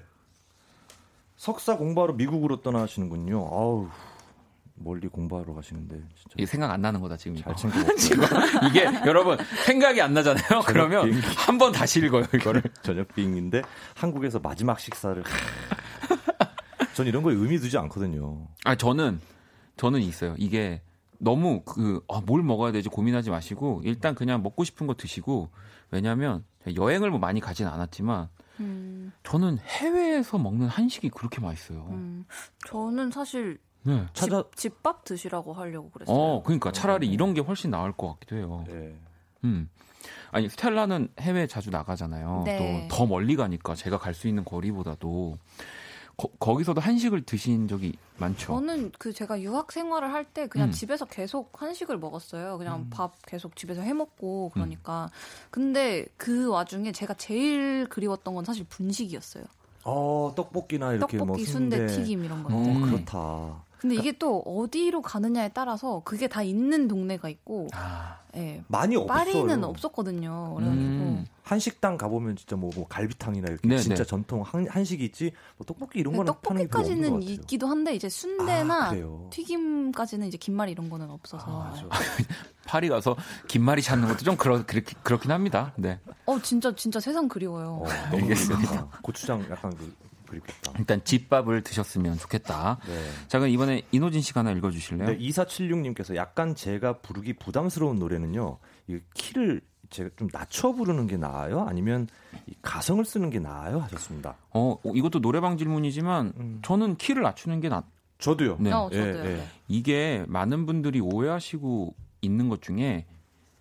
석사 1.36 1.78
공부하러 1.78 2.14
미국으로 2.14 2.61
떠나시는군요. 2.61 3.38
아우 3.51 3.89
멀리 4.76 5.07
공부하러 5.07 5.53
가시는데 5.53 5.95
진짜 5.95 6.30
이게 6.36 6.45
생각 6.45 6.72
안 6.72 6.82
나는 6.82 6.99
거다 7.01 7.16
지금 7.18 7.38
잘 7.38 7.55
챙겨 7.55 7.78
지금 7.95 8.24
이게 8.70 8.86
여러분 9.05 9.38
생각이 9.66 10.01
안 10.01 10.14
나잖아요. 10.14 10.61
그러면 10.66 11.11
한 11.38 11.57
번 11.57 11.72
다시 11.72 11.99
읽어요 11.99 12.26
이거를 12.34 12.64
저녁 12.82 13.07
비행인데 13.14 13.61
한국에서 13.95 14.39
마지막 14.39 14.80
식사를 14.80 15.22
전 16.95 17.07
이런 17.07 17.24
거에 17.24 17.34
의미 17.34 17.59
두지 17.59 17.78
않거든요. 17.78 18.47
아 18.64 18.76
저는 18.76 19.20
저는 19.78 20.01
있어요. 20.01 20.36
이게 20.38 20.82
너무 21.20 21.61
그뭘 21.64 22.01
아, 22.09 22.22
먹어야 22.43 22.72
되지 22.72 22.89
고민하지 22.89 23.30
마시고 23.32 23.82
일단 23.84 24.14
그냥 24.16 24.43
먹고 24.43 24.64
싶은 24.64 24.88
거 24.88 24.93
드시고 24.95 25.49
왜냐하면 25.94 26.44
여행을 26.76 27.12
뭐 27.12 27.20
많이 27.20 27.39
가진 27.39 27.68
않았지만 27.68 28.28
음. 28.60 29.12
저는 29.24 29.60
해외에서 29.60 30.39
먹는 30.39 30.68
한식이 30.68 31.10
그렇게 31.10 31.39
맛있어요. 31.39 31.88
음. 31.91 32.26
저는 32.68 33.12
사실 33.12 33.60
네. 33.84 34.06
찾아 34.14 34.44
집, 34.56 34.82
밥 34.82 35.04
드시라고 35.04 35.54
하려고 35.54 35.91
그랬어요. 35.91 36.16
어, 36.16 36.44
그러니까 36.44 36.72
차라리 36.72 37.08
어. 37.08 37.12
이런 37.12 37.34
게 37.34 37.41
훨씬 37.41 37.70
나을 37.70 37.91
것 37.91 38.14
같기도 38.14 38.36
해요. 38.38 38.64
네. 38.68 38.96
음. 39.44 39.70
아니 40.32 40.50
스텔라는 40.50 41.10
해외 41.20 41.46
자주 41.48 41.70
나가잖아요. 41.70 42.44
네. 42.46 42.88
또더 42.89 43.06
멀리 43.06 43.36
가니까 43.36 43.76
제가 43.76 43.98
갈 44.00 44.14
수 44.14 44.28
있는 44.28 44.44
거리보다도 44.44 45.38
거, 46.18 46.57
기서도 46.57 46.80
한식을 46.80 47.24
드신 47.24 47.68
적이 47.68 47.93
많죠. 48.18 48.53
저는 48.53 48.91
그 48.99 49.11
제가 49.14 49.41
유학 49.41 49.72
생활을 49.72 50.14
할 50.14 50.26
때 50.26 50.47
그냥 50.47 50.70
음. 50.70 50.72
집에서 50.72 51.05
계속 51.05 51.61
한식을 51.61 51.97
먹었어요. 51.97 52.57
그냥 52.57 52.82
음. 52.82 52.89
밥 52.89 53.14
계속 53.26 53.55
집에서 53.55 53.82
해 53.82 53.93
먹고 53.93 54.51
그러니까. 54.53 55.05
음. 55.05 55.47
근데 55.51 56.05
그 56.18 56.47
와중에 56.49 56.91
제가 56.91 57.14
제일 57.16 57.88
그리웠던 57.89 58.34
건 58.36 58.45
사실 58.45 58.66
분식이었어요. 58.70 59.43
어, 59.86 60.32
떡볶이나 60.36 60.93
이렇게 60.93 61.18
떡볶이, 61.18 61.43
뭐 61.43 61.51
순대, 61.51 61.86
튀김 61.88 62.24
이런 62.24 62.43
것들. 62.43 62.55
어, 62.55 62.86
그렇다. 62.86 63.64
근데 63.84 63.95
이게 63.95 64.13
또 64.13 64.39
어디로 64.45 65.01
가느냐에 65.01 65.49
따라서 65.49 66.01
그게 66.05 66.29
다 66.29 66.41
있는 66.41 66.88
동네가 66.88 67.27
있고, 67.27 67.67
아, 67.73 68.19
예, 68.38 68.63
많이 68.69 68.95
없어요. 68.95 69.13
파리는 69.13 69.61
없었거든요. 69.61 70.53
그래가지고 70.55 71.03
음. 71.03 71.25
한식당 71.43 71.97
가보면 71.97 72.38
진짜 72.38 72.55
뭐, 72.55 72.71
뭐 72.73 72.88
갈비탕이나 72.88 73.45
이렇게 73.49 73.67
네네. 73.67 73.81
진짜 73.81 74.05
전통 74.05 74.41
한, 74.41 74.65
한식이 74.69 75.03
있지, 75.03 75.34
뭐 75.57 75.65
떡볶이 75.65 75.99
이런 75.99 76.15
거는 76.15 76.31
떡볶이까지는 76.31 77.23
있기도 77.23 77.67
한데 77.67 77.93
이제 77.93 78.07
순대나 78.07 78.91
아, 78.91 79.29
튀김까지는 79.31 80.27
이제 80.27 80.38
김말이 80.38 80.71
이런 80.71 80.89
거는 80.89 81.09
없어서. 81.09 81.45
아, 81.45 81.73
파리 82.65 82.88
가서 82.88 83.17
김말이 83.49 83.81
찾는 83.81 84.07
것도 84.07 84.19
좀 84.19 84.38
그렇, 84.38 84.65
그렇긴, 84.65 84.97
그렇긴 85.03 85.29
합니다. 85.31 85.73
네. 85.75 85.99
어 86.25 86.39
진짜 86.39 86.73
진짜 86.73 87.01
세상 87.01 87.27
그리워요. 87.27 87.81
어, 87.84 87.86
알겠습니다. 88.15 88.88
고추장 89.01 89.45
약간 89.49 89.75
그 89.75 89.93
그립겠다. 90.34 90.73
일단 90.79 91.03
집밥을 91.03 91.63
드셨으면 91.63 92.17
좋겠다. 92.17 92.79
네. 92.88 93.27
자, 93.27 93.39
그럼 93.39 93.51
이번에 93.51 93.84
이노진 93.91 94.21
씨가 94.21 94.41
하나 94.41 94.51
읽어주실래요? 94.51 95.09
네, 95.09 95.17
2476님께서 95.17 96.15
약간 96.15 96.55
제가 96.55 96.99
부르기 96.99 97.34
부담스러운 97.34 97.99
노래는요. 97.99 98.57
이 98.88 98.99
키를 99.13 99.61
제가 99.89 100.09
좀 100.17 100.27
낮춰 100.31 100.73
부르는 100.73 101.07
게 101.07 101.17
나아요? 101.17 101.61
아니면 101.61 102.07
가성을 102.61 103.03
쓰는 103.05 103.29
게 103.29 103.39
나아요? 103.39 103.79
하셨습니다. 103.79 104.38
어, 104.49 104.77
이것도 104.84 105.21
노래방 105.21 105.57
질문이지만 105.57 106.34
음. 106.38 106.59
저는 106.63 106.97
키를 106.97 107.21
낮추는 107.21 107.61
게 107.61 107.69
낫. 107.69 107.86
저도요. 108.17 108.57
네. 108.59 108.71
어, 108.71 108.89
저도요. 108.91 109.25
예, 109.25 109.38
예. 109.38 109.47
이게 109.67 110.25
많은 110.27 110.65
분들이 110.65 110.99
오해하시고 110.99 111.95
있는 112.21 112.49
것 112.49 112.61
중에 112.61 113.05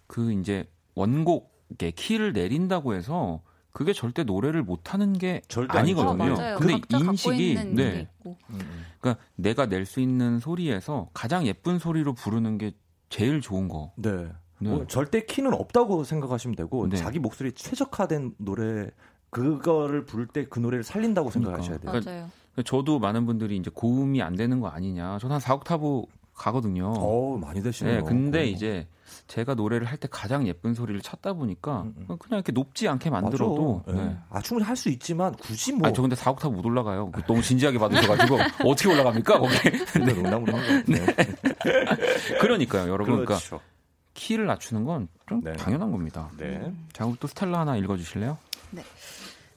그 0.06 0.32
이제 0.32 0.64
원곡에 0.94 1.90
키를 1.94 2.32
내린다고 2.32 2.94
해서 2.94 3.42
그게 3.72 3.92
절대 3.92 4.22
노래를 4.24 4.62
못하는 4.62 5.12
게 5.14 5.40
아니거든요. 5.68 6.32
어, 6.34 6.56
근데 6.58 6.80
인식이 6.90 7.54
네. 7.74 8.08
음, 8.26 8.34
음. 8.50 8.58
그러니까 9.00 9.24
내가 9.36 9.66
낼 9.66 9.86
수 9.86 10.00
있는 10.00 10.38
소리에서 10.38 11.08
가장 11.14 11.46
예쁜 11.46 11.78
소리로 11.78 12.12
부르는 12.14 12.58
게 12.58 12.72
제일 13.08 13.40
좋은 13.40 13.68
거. 13.68 13.92
네. 13.96 14.28
네. 14.58 14.68
뭐 14.70 14.86
절대 14.86 15.24
키는 15.24 15.54
없다고 15.54 16.04
생각하시면 16.04 16.54
되고 16.54 16.88
네. 16.88 16.96
자기 16.96 17.18
목소리 17.18 17.52
최적화된 17.52 18.34
노래 18.38 18.90
그거를 19.30 20.04
부를 20.04 20.26
때 20.26 20.44
그 20.44 20.58
노래를 20.60 20.84
살린다고 20.84 21.30
그러니까. 21.30 21.62
생각하셔야 21.62 21.78
돼요. 21.78 21.90
맞아요. 21.92 22.30
그러니까 22.52 22.62
저도 22.64 22.98
많은 22.98 23.24
분들이 23.26 23.56
이제 23.56 23.70
고음이 23.72 24.20
안 24.22 24.36
되는 24.36 24.60
거 24.60 24.68
아니냐. 24.68 25.18
저는 25.18 25.34
한 25.34 25.40
4옥타브 25.40 26.06
가거든요. 26.35 26.93
어, 26.97 27.37
많이 27.39 27.62
되시네요. 27.62 28.01
네, 28.01 28.03
근데 28.03 28.47
이제 28.47 28.87
제가 29.28 29.55
노래를 29.55 29.87
할 29.87 29.99
때 29.99 30.09
가장 30.11 30.47
예쁜 30.49 30.74
소리를 30.74 31.01
찾다 31.03 31.35
보니까 31.35 31.83
음, 31.83 31.95
음. 31.97 32.18
그냥 32.18 32.39
이렇게 32.39 32.51
높지 32.53 32.89
않게 32.89 33.11
만들어도 33.11 33.85
네. 33.87 33.93
네. 33.93 34.16
아 34.30 34.41
충분히 34.41 34.66
할 34.66 34.76
수 34.76 34.89
있지만 34.89 35.35
굳이 35.37 35.72
뭐. 35.72 35.87
아저 35.89 36.03
근데 36.03 36.16
4옥타브 36.16 36.51
못 36.53 36.64
올라가요. 36.66 37.12
너무 37.26 37.43
진지하게 37.43 37.78
받으셔가지고 37.78 38.39
어떻게 38.68 38.89
올라갑니까 38.91 39.39
거기? 39.39 39.55
네. 40.01 40.12
농담으로 40.14 40.57
한 40.57 40.85
네. 40.87 40.99
그러니까요, 42.41 42.85
여러분. 42.91 43.07
그러니까 43.07 43.35
그렇죠. 43.35 43.49
그러니까 43.59 43.72
키를 44.14 44.47
낮추는 44.47 44.85
건좀 44.85 45.43
네. 45.45 45.53
당연한 45.55 45.91
겁니다. 45.93 46.30
네. 46.37 46.72
자, 46.93 47.05
그럼 47.05 47.16
또 47.20 47.26
스텔라 47.28 47.61
하나 47.61 47.76
읽어주실래요? 47.76 48.37
네. 48.70 48.83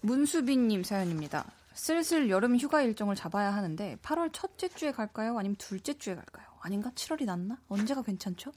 문수빈님 0.02 0.84
사연입니다. 0.84 1.46
슬슬 1.74 2.30
여름 2.30 2.58
휴가 2.58 2.82
일정을 2.82 3.16
잡아야 3.16 3.54
하는데 3.54 3.98
8월 4.02 4.30
첫째 4.32 4.68
주에 4.70 4.92
갈까요? 4.92 5.38
아니면 5.38 5.56
둘째 5.58 5.98
주에 5.98 6.16
갈까요? 6.16 6.46
아닌가? 6.66 6.89
7월이 6.95 7.26
낫나? 7.26 7.57
언제가 7.68 8.01
괜찮죠? 8.01 8.51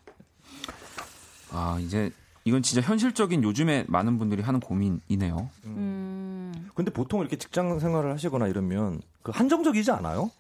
아 1.53 1.79
이제 1.81 2.11
이건 2.45 2.63
진짜 2.63 2.81
현실적인 2.81 3.43
요즘에 3.43 3.85
많은 3.89 4.19
분들이 4.19 4.43
하는 4.43 4.61
고민이네요. 4.61 5.51
음. 5.67 6.71
근데 6.75 6.91
보통 6.91 7.21
이렇게 7.21 7.37
직장 7.37 7.79
생활을 7.79 8.13
하시거나 8.13 8.49
이러면 8.49 9.03
그 9.23 9.31
한정적이지 9.33 9.91
않아요? 9.91 10.31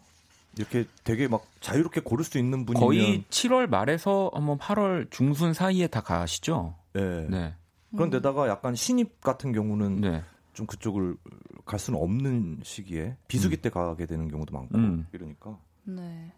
이렇게 0.57 0.87
되게 1.05 1.29
막 1.29 1.45
자유롭게 1.61 2.01
고를 2.01 2.25
수 2.25 2.39
있는 2.39 2.65
분이면 2.65 2.87
거의 2.87 3.25
7월 3.29 3.69
말에서 3.69 4.31
한번 4.33 4.59
8월 4.59 5.11
중순 5.11 5.53
사이에 5.53 5.89
다 5.89 6.01
가시죠. 6.01 6.75
네. 6.95 7.27
네. 7.29 7.55
그런데다가 7.93 8.49
약간 8.49 8.75
신입 8.75 9.21
같은 9.21 9.53
경우는 9.53 10.01
네. 10.01 10.23
좀 10.55 10.67
그쪽을 10.67 11.17
갈 11.67 11.79
수는 11.79 12.01
없는 12.01 12.61
시기에 12.63 13.17
비수기 13.29 13.57
음. 13.57 13.61
때 13.61 13.69
가게 13.71 14.07
되는 14.07 14.29
경우도 14.29 14.55
많고 14.55 14.79
음. 14.79 15.07
이러니까. 15.13 15.59
네. 15.85 16.33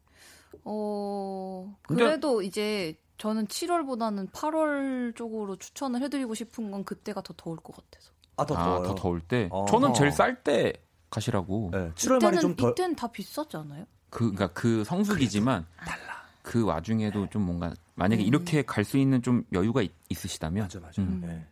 어 0.65 1.77
그래도 1.83 2.43
이제 2.43 2.99
저는 3.19 3.47
7월보다는 3.47 4.31
8월 4.33 5.15
쪽으로 5.17 5.57
추천을 5.57 6.01
해드리고 6.03 6.35
싶은 6.35 6.71
건 6.71 6.85
그때가 6.85 7.21
더 7.23 7.35
더울 7.37 7.57
것 7.59 7.77
같아서. 7.77 8.11
아, 8.37 8.47
더, 8.47 8.55
아, 8.55 8.83
더 8.83 8.95
더울 8.95 9.21
때? 9.21 9.49
어허. 9.51 9.67
저는 9.67 9.93
제일 9.95 10.11
쌀 10.13 10.43
때 10.43 10.73
가시라고. 11.11 11.71
네, 11.73 11.93
7월 11.95 12.23
말이 12.23 12.41
좀 12.41 12.57
더. 12.57 12.71
이때는 12.71 12.97
다 12.97 13.09
비싸지 13.09 13.57
않아요? 13.59 13.85
그, 14.09 14.33
그러니까 14.33 14.49
그 14.59 14.83
성수기지만 14.85 15.67
달라. 15.77 16.21
그 16.43 16.65
와중에도 16.65 17.29
좀 17.29 17.43
뭔가 17.43 17.75
만약에 17.95 18.23
음. 18.23 18.27
이렇게 18.27 18.63
갈 18.63 18.85
수 18.85 18.97
있는 18.97 19.21
좀 19.23 19.45
여유가 19.53 19.83
있, 19.83 19.93
으시다면 20.11 20.63
맞아, 20.65 20.81
맞아. 20.81 21.03
음. 21.03 21.21
네. 21.25 21.47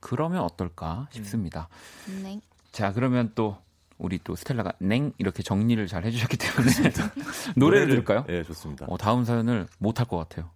그러면 0.00 0.42
어떨까 0.42 1.06
싶습니다. 1.12 1.68
음. 2.08 2.20
네. 2.24 2.40
자, 2.72 2.92
그러면 2.92 3.30
또 3.36 3.56
우리 3.98 4.18
또 4.22 4.34
스텔라가 4.36 4.72
냉 4.78 5.12
이렇게 5.18 5.42
정리를 5.42 5.84
잘 5.88 6.04
해주셨기 6.04 6.36
때문에 6.36 6.72
노래를 7.56 7.88
들을까요? 7.88 8.24
네, 8.26 8.42
좋습니다. 8.44 8.86
어, 8.88 8.96
다음 8.96 9.24
사연을 9.24 9.66
못 9.78 9.98
할 10.00 10.06
것 10.06 10.16
같아요. 10.18 10.50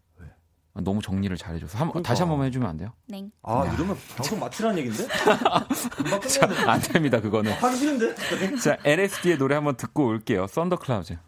너무 0.75 1.03
정리를 1.03 1.37
잘해줘서 1.37 1.77
한, 1.77 1.89
그러니까. 1.91 2.09
다시 2.09 2.23
한 2.23 2.31
번만 2.31 2.47
해주면 2.47 2.67
안 2.67 2.79
돼요? 2.79 2.93
네. 3.07 3.29
아 3.43 3.71
이러면 3.75 3.95
방송 4.17 4.41
마치라는 4.41 4.79
얘긴데? 4.79 5.07
자, 6.29 6.49
안 6.67 6.81
됩니다 6.81 7.21
그거는. 7.21 7.53
하기 7.53 7.77
싫은데? 7.77 8.15
자 8.57 8.79
LSD의 8.83 9.37
노래 9.37 9.55
한번 9.57 9.77
듣고 9.77 10.07
올게요. 10.07 10.47
썬더 10.47 10.77
클라우즈. 10.77 11.19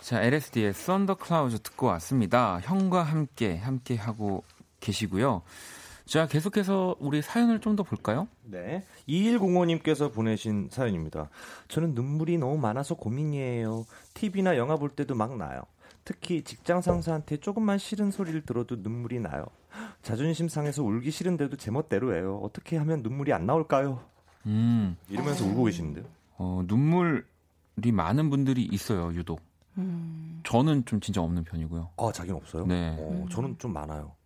자 0.00 0.20
LSD의 0.22 0.72
썬더 0.72 1.14
클라우즈 1.16 1.60
듣고 1.60 1.86
왔습니다. 1.86 2.58
형과 2.64 3.04
함께 3.04 3.56
함께 3.58 3.94
하고 3.94 4.42
계시고요. 4.80 5.42
자 6.08 6.26
계속해서 6.26 6.96
우리 7.00 7.20
사연을 7.22 7.60
좀 7.60 7.76
더 7.76 7.82
볼까요? 7.82 8.26
네. 8.42 8.84
2105님께서 9.08 10.12
보내신 10.12 10.68
사연입니다. 10.70 11.28
저는 11.68 11.94
눈물이 11.94 12.38
너무 12.38 12.58
많아서 12.58 12.94
고민이에요. 12.94 13.84
TV나 14.14 14.56
영화 14.56 14.76
볼 14.76 14.88
때도 14.88 15.14
막 15.14 15.36
나요. 15.36 15.60
특히 16.04 16.42
직장 16.42 16.80
상사한테 16.80 17.36
조금만 17.36 17.78
싫은 17.78 18.10
소리를 18.10 18.40
들어도 18.42 18.76
눈물이 18.76 19.20
나요. 19.20 19.44
자존심 20.02 20.48
상해서 20.48 20.82
울기 20.82 21.10
싫은데도 21.10 21.56
제멋대로예요. 21.56 22.38
어떻게 22.38 22.78
하면 22.78 23.02
눈물이 23.02 23.32
안 23.32 23.46
나올까요? 23.46 24.00
음. 24.46 24.96
이러면서 25.08 25.44
울고 25.44 25.64
계시는데요. 25.64 26.06
어, 26.38 26.62
눈물 26.66 27.26
많은 27.76 28.30
분들이 28.30 28.64
있어요, 28.64 29.12
유독. 29.14 29.40
음. 29.76 30.40
저는 30.44 30.84
좀 30.86 31.00
진짜 31.00 31.20
없는 31.20 31.44
편이고요. 31.44 31.90
아, 31.96 32.10
자기는 32.12 32.36
없어요? 32.36 32.66
네. 32.66 32.96
어, 32.98 33.10
음. 33.10 33.28
저는 33.28 33.56
좀 33.58 33.72
많아요. 33.72 34.17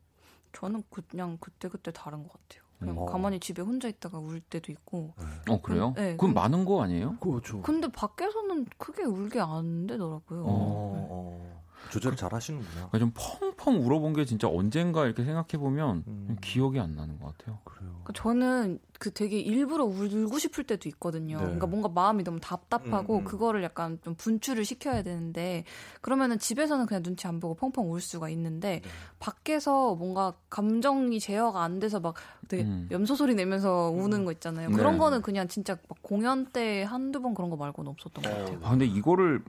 저는 0.52 0.82
그냥 0.90 1.38
그때그때 1.40 1.90
다른 1.92 2.22
것 2.22 2.32
같아요. 2.32 2.62
그냥 2.78 2.98
어. 2.98 3.06
가만히 3.06 3.38
집에 3.38 3.62
혼자 3.62 3.88
있다가 3.88 4.18
울 4.18 4.40
때도 4.40 4.72
있고. 4.72 5.14
네. 5.18 5.52
어 5.52 5.60
그래요? 5.60 5.94
네. 5.96 6.16
그럼 6.16 6.34
많은 6.34 6.64
거 6.64 6.82
아니에요? 6.82 7.16
그렇죠. 7.18 7.62
근데 7.62 7.88
밖에서는 7.88 8.66
크게 8.76 9.04
울게 9.04 9.40
안 9.40 9.86
되더라고요. 9.86 10.42
어, 10.44 11.08
어. 11.10 11.61
조절 11.90 12.16
잘 12.16 12.32
하시는구나. 12.32 12.90
좀 12.98 13.12
펑펑 13.14 13.84
울어본 13.84 14.14
게 14.14 14.24
진짜 14.24 14.48
언젠가 14.48 15.04
이렇게 15.04 15.24
생각해 15.24 15.58
보면 15.58 16.04
음. 16.06 16.36
기억이 16.40 16.80
안 16.80 16.94
나는 16.94 17.18
것 17.18 17.36
같아요. 17.36 17.58
그래요. 17.64 17.90
그러니까 18.02 18.12
저는 18.14 18.78
그 18.98 19.12
되게 19.12 19.38
일부러 19.40 19.84
울고 19.84 20.38
싶을 20.38 20.64
때도 20.64 20.88
있거든요. 20.90 21.36
네. 21.36 21.42
그러니까 21.42 21.66
뭔가 21.66 21.88
마음이 21.88 22.24
너무 22.24 22.40
답답하고 22.40 23.16
음, 23.16 23.20
음. 23.20 23.24
그거를 23.24 23.62
약간 23.62 23.98
좀 24.02 24.14
분출을 24.14 24.64
시켜야 24.64 25.02
되는데 25.02 25.64
그러면은 26.00 26.38
집에서는 26.38 26.86
그냥 26.86 27.02
눈치 27.02 27.26
안 27.26 27.40
보고 27.40 27.54
펑펑 27.54 27.90
울 27.90 28.00
수가 28.00 28.28
있는데 28.30 28.80
네. 28.82 28.88
밖에서 29.18 29.94
뭔가 29.96 30.34
감정이 30.50 31.20
제어가 31.20 31.62
안 31.62 31.78
돼서 31.80 32.00
막 32.00 32.14
되게 32.48 32.62
음. 32.62 32.88
염소 32.90 33.16
소리 33.16 33.34
내면서 33.34 33.90
우는 33.90 34.20
음. 34.20 34.24
거 34.24 34.32
있잖아요. 34.32 34.70
그런 34.70 34.94
네. 34.94 34.98
거는 34.98 35.22
그냥 35.22 35.48
진짜 35.48 35.76
막 35.88 35.98
공연 36.02 36.46
때 36.46 36.84
한두 36.84 37.20
번 37.20 37.34
그런 37.34 37.50
거 37.50 37.56
말고는 37.56 37.90
없었던 37.90 38.22
것 38.22 38.30
어. 38.30 38.34
같아요. 38.36 38.60
아, 38.62 38.70
근데 38.70 38.86
이거를 38.86 39.42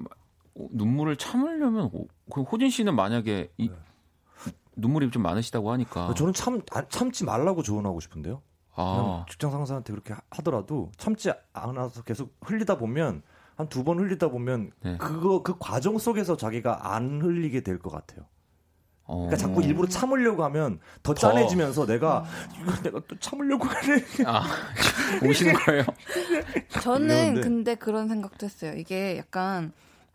눈물을 0.55 1.15
참으려면 1.17 1.89
그 2.31 2.41
호진 2.41 2.69
씨는 2.69 2.95
만약에 2.95 3.51
이, 3.57 3.69
네. 3.69 3.75
눈물이 4.75 5.11
좀 5.11 5.21
많으시다고 5.23 5.71
하니까 5.71 6.07
아, 6.09 6.13
저는 6.13 6.33
참 6.33 6.61
아, 6.71 6.87
참지 6.89 7.25
말라고 7.25 7.63
조언하고 7.63 7.99
싶은데요. 7.99 8.41
아. 8.75 9.25
직장 9.29 9.51
상사한테 9.51 9.93
그렇게 9.93 10.15
하더라도 10.31 10.91
참지 10.97 11.31
않아서 11.53 12.01
계속 12.03 12.35
흘리다 12.41 12.77
보면 12.77 13.21
한 13.55 13.67
두 13.69 13.83
번 13.83 13.99
흘리다 13.99 14.29
보면 14.29 14.71
네. 14.81 14.97
그거 14.97 15.43
그 15.43 15.55
과정 15.59 15.99
속에서 15.99 16.35
자기가 16.37 16.93
안 16.95 17.21
흘리게 17.21 17.61
될 17.61 17.77
것 17.79 17.91
같아요. 17.91 18.25
어. 19.05 19.27
그러니까 19.27 19.37
자꾸 19.37 19.61
일부러 19.61 19.87
참으려고 19.87 20.43
하면 20.45 20.79
더, 21.03 21.13
더. 21.13 21.19
짠해지면서 21.19 21.85
내가 21.85 22.19
어. 22.19 22.25
이거 22.61 22.81
내가 22.81 22.99
또 23.07 23.17
참으려고 23.19 23.65
하네. 23.65 24.03
아 24.25 24.43
오시는 25.27 25.53
거예요? 25.53 25.83
저는 26.81 27.41
근데 27.41 27.75
그런 27.75 28.07
생각도 28.07 28.45
했어요. 28.45 28.73
이게 28.75 29.17
약간 29.17 29.71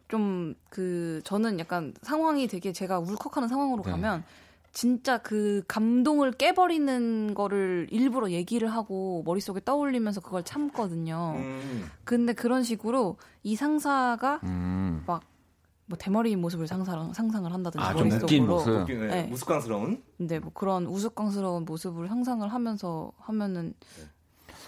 좀 0.09 0.55
그 0.71 1.21
저는 1.25 1.59
약간 1.59 1.95
상황이 2.03 2.47
되게 2.47 2.73
제가 2.73 2.99
울컥하는 2.99 3.49
상황으로 3.49 3.83
네. 3.83 3.91
가면 3.91 4.25
진짜 4.73 5.19
그 5.19 5.63
감동을 5.67 6.33
깨버리는 6.33 7.35
거를 7.35 7.89
일부러 7.91 8.31
얘기를 8.31 8.69
하고 8.69 9.23
머릿속에 9.25 9.61
떠올리면서 9.65 10.21
그걸 10.21 10.45
참거든요. 10.45 11.35
음. 11.37 11.91
근데 12.05 12.33
그런 12.33 12.63
식으로 12.63 13.17
이 13.43 13.57
상사가 13.57 14.41
음. 14.45 15.03
막뭐 15.07 15.97
대머리인 15.99 16.41
모습을 16.41 16.69
상상, 16.69 17.13
상상을 17.13 17.53
한다든지 17.53 17.85
아, 17.85 17.93
머릿속으로 17.95 18.45
모습. 18.45 18.87
네. 18.87 19.07
네. 19.07 19.31
우스꽝스러운 19.33 20.03
네, 20.19 20.39
뭐 20.39 20.53
그런 20.53 20.87
우스꽝스러운 20.87 21.65
모습을 21.65 22.09
상상을 22.09 22.47
하면서 22.47 23.11
하면은 23.19 23.75
네. 23.97 24.05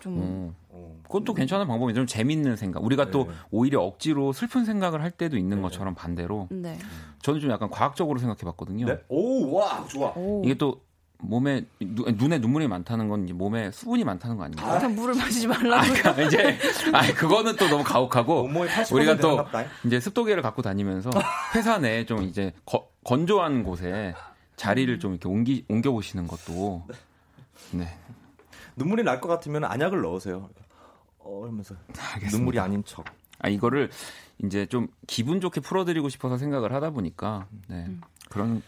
좀 0.01 0.19
음. 0.19 0.55
그것도 1.05 1.35
괜찮은 1.35 1.67
방법이 1.67 1.95
좀 1.95 2.07
재밌는 2.07 2.57
생각. 2.57 2.85
우리가 2.85 3.07
네. 3.07 3.11
또 3.11 3.29
오히려 3.51 3.83
억지로 3.83 4.33
슬픈 4.33 4.65
생각을 4.65 5.03
할 5.03 5.11
때도 5.11 5.37
있는 5.37 5.59
네. 5.59 5.63
것처럼 5.63 5.95
반대로. 5.95 6.47
네. 6.51 6.79
저는 7.23 7.41
좀 7.41 7.51
약간 7.51 7.69
과학적으로 7.69 8.19
생각해봤거든요. 8.21 8.87
네? 8.87 8.99
오, 9.09 9.53
와, 9.55 9.85
좋아. 9.89 10.13
오. 10.15 10.43
이게 10.45 10.55
또 10.55 10.81
몸에 11.23 11.65
누, 11.81 12.05
눈에 12.13 12.39
눈물이 12.39 12.69
많다는 12.69 13.09
건 13.09 13.25
이제 13.25 13.33
몸에 13.33 13.71
수분이 13.71 14.05
많다는 14.05 14.37
거 14.37 14.45
아닙니까? 14.45 14.73
아, 14.73 14.89
물을 14.89 15.15
마시지 15.15 15.47
말라고. 15.47 15.87
아, 16.09 16.23
이제 16.23 16.59
아 16.93 17.13
그거는 17.13 17.57
또 17.57 17.69
너무 17.69 17.85
가혹하고 17.85 18.49
우리가 18.93 19.17
또 19.19 19.45
이제 19.85 20.01
습도계를 20.01 20.43
갖고 20.43 20.63
다니면서 20.63 21.11
회사 21.55 21.79
내에 21.79 22.07
좀 22.07 22.23
이제 22.23 22.53
거, 22.65 22.89
건조한 23.05 23.65
곳에 23.65 24.15
자리를 24.57 24.99
좀 24.99 25.13
이렇게 25.13 25.29
옮기 25.29 25.65
옮겨 25.69 25.91
보시는 25.91 26.27
것도 26.27 26.87
네. 27.73 27.87
눈물이 28.81 29.03
날 29.05 29.21
것 29.21 29.29
같으면 29.29 29.65
안약을 29.65 30.01
넣으세요. 30.01 30.49
어, 31.19 31.41
이러면서 31.45 31.75
알겠습니다. 32.15 32.37
눈물이 32.37 32.59
아닌 32.59 32.83
척. 32.85 33.05
아 33.39 33.49
이거를 33.49 33.91
이제 34.43 34.67
좀 34.67 34.89
기분 35.07 35.41
좋게 35.41 35.61
풀어드리고 35.61 36.09
싶어서 36.09 36.39
생각을 36.39 36.73
하다 36.73 36.91
보니까 36.91 37.47
네, 37.69 37.85
음. 37.87 38.01
그런 38.31 38.63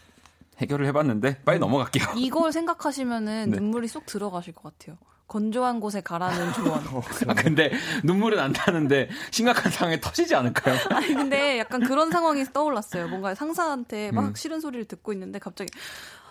해결을 0.59 0.87
해봤는데 0.87 1.41
빨리 1.45 1.59
음. 1.59 1.61
넘어갈게요. 1.61 2.05
이걸 2.17 2.53
생각하시면은 2.53 3.51
네. 3.51 3.57
눈물이 3.59 3.89
쏙 3.89 4.05
들어가실 4.07 4.53
것 4.55 4.77
같아요. 4.79 4.99
건조한 5.29 5.81
곳에 5.81 6.03
가라는 6.03 6.53
조언. 6.53 6.79
어, 6.89 7.03
아, 7.29 7.35
근데 7.35 7.73
눈물은 8.05 8.39
안 8.39 8.53
나는데 8.53 9.09
심각한 9.31 9.73
상황에 9.73 9.99
터지지 9.99 10.35
않을까요? 10.35 10.77
아니 10.95 11.15
근데 11.15 11.59
약간 11.59 11.81
그런 11.83 12.11
상황이 12.11 12.45
떠올랐어요. 12.45 13.09
뭔가 13.09 13.35
상사한테 13.35 14.13
막 14.13 14.27
음. 14.27 14.35
싫은 14.35 14.61
소리를 14.61 14.85
듣고 14.85 15.13
있는데 15.15 15.39
갑자기 15.39 15.71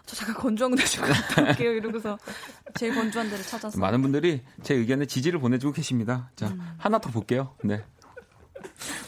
저 0.05 0.15
잠깐 0.15 0.35
건조한 0.35 0.75
데 0.75 0.83
좀 0.85 1.05
갔다 1.05 1.41
올게요. 1.43 1.71
이러고서 1.73 2.17
제일 2.75 2.93
건조한 2.95 3.29
데를 3.29 3.43
찾아서. 3.45 3.79
많은 3.79 4.01
분들이 4.01 4.41
제 4.63 4.73
의견에 4.75 5.05
지지를 5.05 5.39
보내주고 5.39 5.73
계십니다. 5.73 6.29
자, 6.35 6.47
음. 6.47 6.59
하나 6.77 6.99
더 6.99 7.09
볼게요. 7.11 7.55
네. 7.63 7.83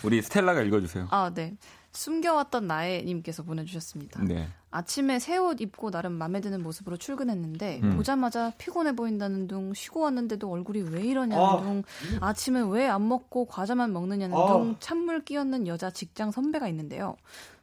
우리 0.04 0.22
스텔라가 0.22 0.62
읽어주세요. 0.62 1.08
아, 1.12 1.32
네. 1.34 1.56
숨겨왔던 1.92 2.66
나의님께서 2.66 3.44
보내주셨습니다. 3.44 4.24
네. 4.24 4.48
아침에 4.72 5.20
새 5.20 5.38
옷 5.38 5.62
입고 5.62 5.92
나름 5.92 6.14
마음에 6.14 6.42
드는 6.42 6.64
모습으로 6.64 6.98
출근했는데 6.98 7.82
음. 7.84 7.96
보자마자 7.96 8.52
피곤해 8.58 8.96
보인다는 8.96 9.48
둥 9.48 9.76
쉬고 9.76 10.00
왔는데도 10.00 10.50
얼굴이 10.50 10.82
왜 10.90 11.04
이러냐는 11.04 11.44
아. 11.46 11.62
둥 11.62 11.84
아침에 12.20 12.62
왜 12.62 12.88
안 12.88 13.08
먹고 13.08 13.46
과자만 13.46 13.94
먹느냐는 13.94 14.36
아. 14.36 14.48
둥 14.48 14.76
찬물 14.80 15.24
끼얹는 15.24 15.68
여자 15.68 15.92
직장 15.92 16.32
선배가 16.32 16.68
있는데요. 16.70 17.16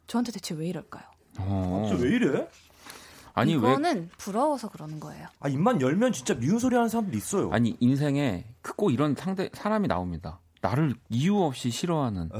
저한테 0.06 0.30
대체 0.30 0.54
왜 0.54 0.68
이럴까요? 0.68 1.02
어. 1.40 1.90
왜 1.98 2.10
이래? 2.10 2.48
아니 3.40 3.52
이거는 3.52 3.96
왜... 4.02 4.08
부러워서 4.18 4.68
그러는 4.68 5.00
거예요. 5.00 5.26
아 5.40 5.48
입만 5.48 5.80
열면 5.80 6.12
진짜 6.12 6.34
미운 6.34 6.58
소리 6.58 6.74
하는 6.76 6.88
사람들 6.88 7.14
있어요. 7.16 7.50
아니 7.52 7.76
인생에 7.80 8.44
크고 8.62 8.90
이런 8.90 9.14
상대 9.14 9.50
사람이 9.52 9.88
나옵니다. 9.88 10.40
나를 10.60 10.94
이유 11.08 11.38
없이 11.42 11.70
싫어하는. 11.70 12.28
네. 12.32 12.38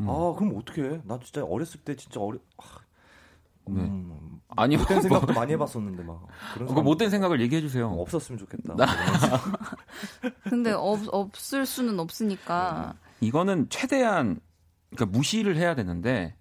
음. 0.00 0.08
아 0.08 0.34
그럼 0.36 0.54
어떻게? 0.56 1.00
나 1.04 1.18
진짜 1.22 1.44
어렸을 1.44 1.80
때 1.80 1.94
진짜 1.96 2.20
어려. 2.20 2.38
아, 2.58 2.62
네. 3.66 3.82
음, 3.82 4.40
아니 4.56 4.76
못된 4.76 5.02
생각도 5.02 5.32
많이 5.34 5.52
해봤었는데 5.52 6.02
막 6.02 6.26
그런 6.54 6.74
그 6.74 6.80
못된 6.80 7.10
생각을 7.10 7.40
얘기해 7.40 7.60
주세요. 7.60 7.88
없었으면 7.90 8.38
좋겠다. 8.38 8.74
근데 10.44 10.72
없, 10.72 11.00
없을 11.12 11.66
수는 11.66 11.98
없으니까. 12.00 12.94
이거는 13.20 13.68
최대한 13.68 14.40
그러니까 14.90 15.16
무시를 15.18 15.56
해야 15.56 15.74
되는데 15.74 16.34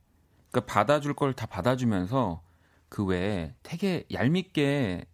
그러니까 0.51 0.73
받아줄 0.73 1.13
걸 1.13 1.33
다 1.33 1.45
받아주면서 1.47 2.41
그 2.89 3.03
외에 3.05 3.53
되게 3.63 4.03
얄밉게 4.11 5.05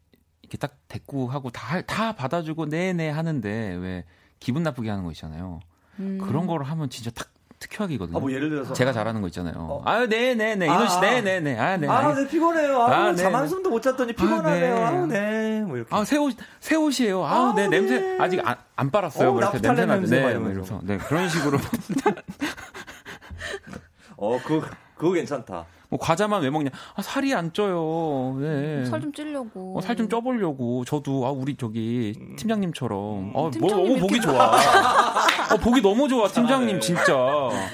이렇게 0.41 0.57
딱 0.57 0.77
대꾸하고 0.87 1.49
다, 1.49 1.81
다 1.81 2.13
받아주고 2.13 2.67
네네 2.67 3.09
하는데 3.09 3.49
왜 3.75 4.03
기분 4.39 4.63
나쁘게 4.63 4.89
하는 4.89 5.03
거 5.03 5.11
있잖아요. 5.11 5.59
음. 5.99 6.19
그런 6.21 6.47
거를 6.47 6.65
하면 6.67 6.89
진짜 6.89 7.11
딱 7.11 7.29
특효약이거든요. 7.59 8.17
아, 8.17 8.19
뭐 8.19 8.31
예를 8.31 8.49
들어서 8.49 8.73
제가 8.73 8.91
잘하는 8.91 9.21
거 9.21 9.27
있잖아요. 9.27 9.55
어. 9.57 9.81
아, 9.85 10.05
네, 10.05 10.35
네, 10.35 10.55
네, 10.55 10.65
이노 10.65 10.87
씨, 10.87 10.99
네, 10.99 11.21
네, 11.21 11.39
네, 11.39 11.57
아, 11.57 11.77
네. 11.77 11.87
아, 11.87 12.13
네, 12.13 12.27
피곤해요. 12.27 12.81
아, 12.81 12.91
아 12.91 13.11
네, 13.11 13.15
잠 13.15 13.31
네. 13.31 13.37
한숨도 13.37 13.69
못 13.69 13.81
잤더니 13.81 14.13
피곤하네요. 14.13 14.75
아, 14.75 14.91
네. 14.91 14.97
아, 14.97 15.05
네, 15.05 15.61
뭐 15.61 15.77
이렇게. 15.77 15.95
아, 15.95 16.03
새 16.03 16.17
옷, 16.17 16.35
새 16.59 16.75
옷이에요. 16.75 17.23
아, 17.23 17.51
아 17.51 17.53
네, 17.55 17.69
네, 17.69 17.79
냄새 17.79 18.17
아직 18.19 18.45
안, 18.45 18.57
안 18.75 18.91
빨았어요. 18.91 19.29
어, 19.29 19.31
뭐 19.31 19.41
이렇게 19.41 19.59
냄새 19.59 19.85
나는데, 19.85 20.09
네, 20.09 20.21
뭐 20.21 20.29
이러면서, 20.31 20.81
네, 20.83 20.97
그런 20.97 21.29
식으로. 21.29 21.57
어, 24.17 24.39
그, 24.43 24.61
그거 24.95 25.11
괜찮다. 25.13 25.65
뭐 25.93 25.99
과자만 25.99 26.41
왜 26.41 26.49
먹냐? 26.49 26.71
아, 26.95 27.01
살이 27.03 27.35
안 27.35 27.53
쪄요. 27.53 28.35
네. 28.39 28.83
살 28.85 28.99
좀 28.99 29.13
찌려고. 29.13 29.77
어, 29.77 29.81
살좀 29.81 30.09
쪄보려고. 30.09 30.83
저도 30.85 31.27
아 31.27 31.29
우리 31.29 31.55
저기 31.55 32.15
음. 32.19 32.35
팀장님처럼. 32.35 33.33
아, 33.35 33.51
뭐 33.59 33.69
너무 33.69 33.99
보기 33.99 34.19
좋아. 34.19 34.55
어, 34.55 35.57
보기 35.61 35.83
너무 35.83 36.07
좋아 36.07 36.27
팀장님 36.27 36.79
진짜. 36.79 37.13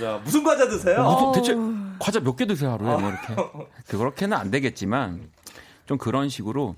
야, 0.03 0.19
무슨 0.21 0.43
과자 0.43 0.67
드세요? 0.67 0.97
어, 1.01 1.27
무슨, 1.27 1.41
대체 1.41 1.55
과자 1.97 2.19
몇 2.19 2.35
개 2.35 2.45
드세요 2.45 2.71
하루에? 2.73 2.97
뭐 2.97 3.09
이렇게. 3.09 3.35
그렇게는 3.87 4.35
안 4.35 4.51
되겠지만 4.51 5.21
좀 5.85 5.97
그런 5.97 6.27
식으로 6.27 6.75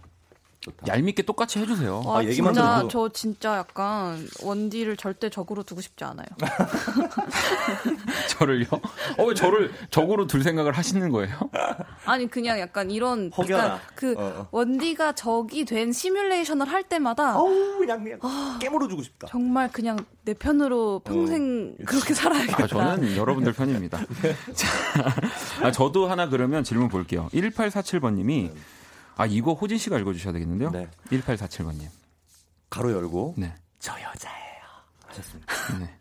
좋다. 0.62 0.88
얄밉게 0.88 1.24
똑같이 1.24 1.58
해주세요. 1.58 2.04
아, 2.06 2.20
아 2.20 2.24
얘기만 2.24 2.54
진짜 2.54 2.76
들어도. 2.76 2.88
저 2.88 3.10
진짜 3.10 3.58
약간 3.58 4.28
원디를 4.44 4.96
절대 4.96 5.30
적으로 5.30 5.64
두고 5.64 5.82
싶지 5.82 6.04
않아요. 6.04 6.28
저를요? 8.30 8.68
어, 9.18 9.26
왜 9.26 9.34
저를 9.34 9.72
적으로 9.90 10.28
둘 10.28 10.44
생각을 10.44 10.74
하시는 10.74 11.10
거예요? 11.10 11.36
아니 12.06 12.30
그냥 12.30 12.60
약간 12.60 12.92
이런 12.92 13.32
약간 13.50 13.80
그 13.96 14.14
어, 14.16 14.22
어. 14.22 14.48
원디가 14.52 15.14
적이 15.14 15.66
된 15.66 15.92
시뮬레이션을 15.92 16.68
할 16.72 16.84
때마다 16.84 17.40
어우 17.40 17.80
그냥 17.80 18.04
그냥 18.04 18.20
아, 18.22 18.60
깨물어 18.62 18.88
주고 18.88 19.02
싶다. 19.02 19.28
정말 19.30 19.72
그냥 19.72 19.98
내 20.24 20.36
편으로 20.36 21.00
평생 21.04 21.76
어, 21.80 21.84
그렇게 21.88 22.14
살아야겠다. 22.14 22.64
아, 22.64 22.68
저는 22.68 23.18
여러분들 23.18 23.54
편입니다. 23.54 23.98
자, 24.54 24.68
아, 25.64 25.72
저도 25.72 26.08
하나 26.08 26.30
그러면 26.30 26.64
질문 26.64 26.88
볼게요. 26.88 27.30
1847번님이 27.34 28.52
아, 29.16 29.26
이거 29.26 29.54
호진 29.54 29.78
씨가 29.78 30.00
읽어주셔야 30.00 30.34
되겠는데요? 30.34 30.72
네. 30.72 30.90
1847번님. 31.10 31.88
가로 32.70 32.92
열고. 32.92 33.36
네. 33.38 33.54
저 33.80 33.94
여자예요. 33.94 34.62
하셨습니다. 35.08 35.54
네. 35.80 35.94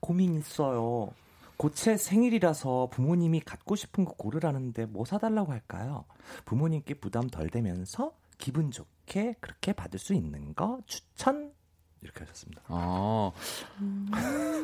고민 0.00 0.34
있어요. 0.38 1.12
고체 1.56 1.96
생일이라서 1.98 2.88
부모님이 2.90 3.40
갖고 3.40 3.76
싶은 3.76 4.06
거 4.06 4.12
고르라는데 4.14 4.86
뭐 4.86 5.04
사달라고 5.04 5.52
할까요? 5.52 6.06
부모님께 6.46 6.94
부담 6.94 7.28
덜 7.28 7.50
되면서 7.50 8.12
기분 8.38 8.70
좋게 8.70 9.34
그렇게 9.40 9.74
받을 9.74 9.98
수 9.98 10.14
있는 10.14 10.54
거 10.54 10.80
추천 10.86 11.52
이렇게 12.00 12.20
하셨습니다. 12.20 12.62
아, 12.68 13.30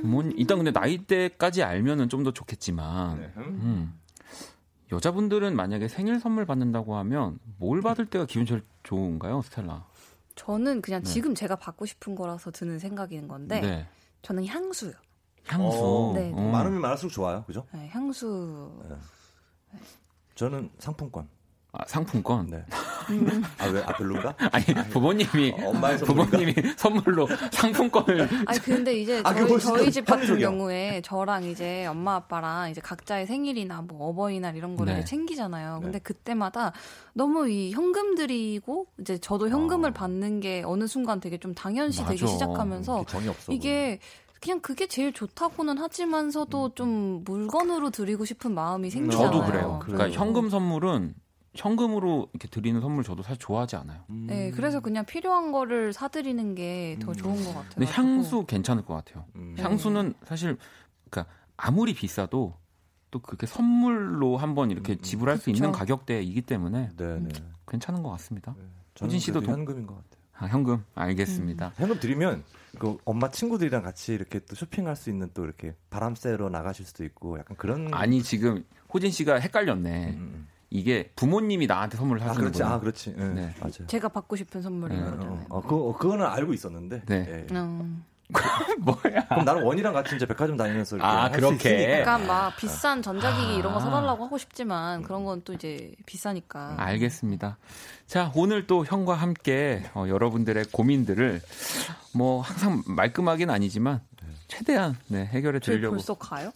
뭐 0.03 0.23
일단 0.35 0.57
근데 0.57 0.71
나이대까지 0.71 1.63
알면은 1.63 2.09
좀 2.09 2.25
더 2.25 2.33
좋겠지만, 2.33 3.21
네. 3.21 3.33
음. 3.37 4.01
여자분들은 4.93 5.57
만약에 5.57 5.89
생일 5.89 6.21
선물 6.21 6.47
받는다고 6.47 6.97
하면 6.97 7.39
뭘 7.59 7.81
받을 7.83 8.07
때가 8.07 8.27
기분 8.27 8.47
제일 8.47 8.63
좋은가요, 8.83 9.43
스텔라? 9.43 9.85
저는 10.37 10.83
그냥 10.83 11.03
네. 11.03 11.11
지금 11.11 11.35
제가 11.35 11.57
받고 11.57 11.87
싶은 11.87 12.15
거라서 12.15 12.51
드는 12.51 12.79
생각인 12.79 13.27
건데, 13.27 13.61
네. 13.61 13.89
저는 14.23 14.47
향수요. 14.47 14.93
향수. 15.47 15.79
어, 15.79 16.13
네, 16.15 16.31
네. 16.31 16.51
많으면 16.51 16.81
많을수록 16.81 17.13
좋아요, 17.13 17.45
그죠? 17.45 17.67
네, 17.73 17.89
향수. 17.89 18.83
네. 18.89 18.97
저는 20.35 20.71
상품권. 20.79 21.29
아, 21.73 21.85
상품권. 21.87 22.47
네. 22.49 22.65
음. 23.11 23.43
아왜 23.59 23.83
아, 23.83 23.93
별론가? 23.97 24.35
아니 24.53 24.65
부모님이 24.91 25.53
어, 25.59 25.71
엄마의 25.71 25.99
부모님이 25.99 26.55
선물로 26.77 27.29
상품권을. 27.53 28.29
아니 28.47 28.59
근데 28.61 28.95
이제 28.99 29.21
아, 29.25 29.35
저희, 29.35 29.59
저희 29.59 29.93
집 29.93 30.05
같은 30.05 30.39
경우에 30.39 31.01
저랑 31.03 31.45
이제 31.45 31.87
엄마 31.87 32.17
아빠랑 32.17 32.71
이제 32.71 32.81
각자의 32.81 33.27
생일이나 33.27 33.83
뭐 33.83 34.09
어버이날 34.09 34.57
이런 34.57 34.77
거를 34.77 34.95
네. 34.95 35.05
챙기잖아요. 35.05 35.81
근데 35.83 35.99
네. 35.99 36.03
그때마다 36.03 36.73
너무 37.13 37.49
이 37.49 37.73
현금 37.73 38.15
들이고 38.15 38.87
이제 39.01 39.19
저도 39.19 39.49
현금을 39.49 39.91
어. 39.91 39.93
받는 39.93 40.41
게 40.41 40.63
어느 40.65 40.87
순간 40.87 41.21
되게 41.21 41.39
좀 41.39 41.55
당연시 41.55 42.03
맞아. 42.03 42.13
되기 42.13 42.27
시작하면서 42.27 43.05
이게 43.51 44.01
그냥 44.41 44.61
그게 44.61 44.87
제일 44.87 45.13
좋다고는 45.13 45.79
하지만서도 45.79 46.65
음. 46.67 46.71
좀 46.75 47.25
물건으로 47.25 47.91
드리고 47.91 48.25
싶은 48.25 48.55
마음이 48.55 48.91
생기잖아요. 48.91 49.33
저도 49.33 49.45
그래요. 49.45 49.81
그러니까 49.83 50.11
현금 50.11 50.51
선물은 50.51 51.15
현금으로 51.57 52.29
이렇게 52.33 52.49
드리는 52.49 52.81
선물 52.81 53.05
저도 53.05 53.23
사실 53.23 53.39
좋아하지 53.39 53.77
않아요. 53.77 54.01
음. 54.11 54.27
네, 54.29 54.51
그래서 54.51 54.81
그냥 54.81 55.05
필요한 55.05 55.53
거를 55.53 55.93
사드리는 55.93 56.55
게더 56.55 57.09
음. 57.09 57.15
좋은 57.15 57.37
것 57.37 57.55
같아요. 57.55 57.71
근데 57.75 57.91
향수 57.93 58.45
괜찮을 58.45 58.85
것 58.85 58.95
같아요. 58.95 59.25
음. 59.37 59.55
향수는 59.59 60.15
사실 60.25 60.57
그러니까 61.11 61.33
아무리 61.57 61.95
비싸도 61.95 62.55
또 63.11 63.19
그렇게 63.21 63.47
선물로 63.47 64.37
한번 64.37 64.71
이렇게 64.71 64.95
음, 64.95 64.99
음. 64.99 65.03
지불할 65.03 65.39
수 65.39 65.51
있는 65.51 65.73
가격대이기 65.73 66.43
때문에 66.43 66.91
네, 66.97 67.19
네. 67.21 67.29
괜찮은 67.67 68.03
것 68.03 68.11
같습니다. 68.11 68.55
네. 68.59 68.65
호진 69.01 69.19
씨도 69.19 69.41
도... 69.41 69.53
현금인 69.53 69.87
것 69.87 69.95
같아요. 69.95 70.17
아, 70.39 70.47
현금 70.47 70.85
알겠습니다. 70.95 71.73
현금 71.77 71.99
드리면 71.99 72.45
그 72.79 72.99
엄마 73.05 73.31
친구들이랑 73.31 73.83
같이 73.83 74.13
이렇게 74.13 74.39
또 74.41 74.55
쇼핑할 74.55 74.97
수 74.97 75.09
있는 75.09 75.31
또 75.33 75.45
이렇게 75.45 75.75
바람 75.89 76.15
쐬러 76.15 76.51
나가실 76.51 76.85
수도 76.85 77.05
있고 77.05 77.39
약간 77.39 77.57
그런 77.57 77.93
아니 77.95 78.23
지금 78.23 78.65
호진 78.93 79.11
씨가 79.11 79.37
헷갈렸네. 79.37 80.19
이게 80.77 81.11
부모님이 81.17 81.67
나한테 81.67 81.97
선물을 81.97 82.23
아, 82.23 82.29
사주는 82.29 82.53
거예요. 82.53 82.73
아, 82.75 82.81
그렇지. 82.81 83.15
네, 83.17 83.25
네. 83.29 83.55
맞아요. 83.61 83.87
제가 83.87 84.09
받고 84.09 84.37
싶은 84.37 84.63
선물인 84.63 84.99
네, 84.99 85.11
거잖아요. 85.11 85.47
어, 85.49 85.61
그, 85.63 85.93
그거는 85.99 86.27
알고 86.27 86.53
있었는데. 86.53 87.03
네. 87.07 87.27
예. 87.51 87.55
음. 87.55 88.05
뭐야? 88.81 89.25
그럼 89.29 89.45
나는 89.45 89.63
원이랑 89.63 89.93
같이 89.93 90.17
이제 90.17 90.27
백화점 90.27 90.57
다니면서 90.57 90.97
이렇게 90.97 91.09
아 91.09 91.31
그렇게 91.31 92.01
약간 92.01 92.27
막 92.27 92.57
비싼 92.57 93.01
전자기기 93.01 93.53
아. 93.53 93.55
이런 93.59 93.73
거 93.73 93.79
사달라고 93.79 94.25
하고 94.25 94.37
싶지만 94.37 95.03
그런 95.03 95.25
건 95.25 95.43
또 95.45 95.53
이제 95.53 95.93
비싸니까. 96.07 96.75
알겠습니다. 96.77 97.57
자 98.09 98.33
오늘 98.35 98.67
또 98.67 98.85
형과 98.85 99.15
함께 99.15 99.85
어, 99.95 100.07
여러분들의 100.09 100.65
고민들을 100.73 101.41
뭐 102.15 102.41
항상 102.41 102.83
말끔하긴 102.89 103.49
아니지만 103.49 104.01
최대한 104.49 104.97
네, 105.07 105.25
해결해 105.27 105.61
드리려고. 105.61 105.95
벌써 105.95 106.15
가요? 106.15 106.51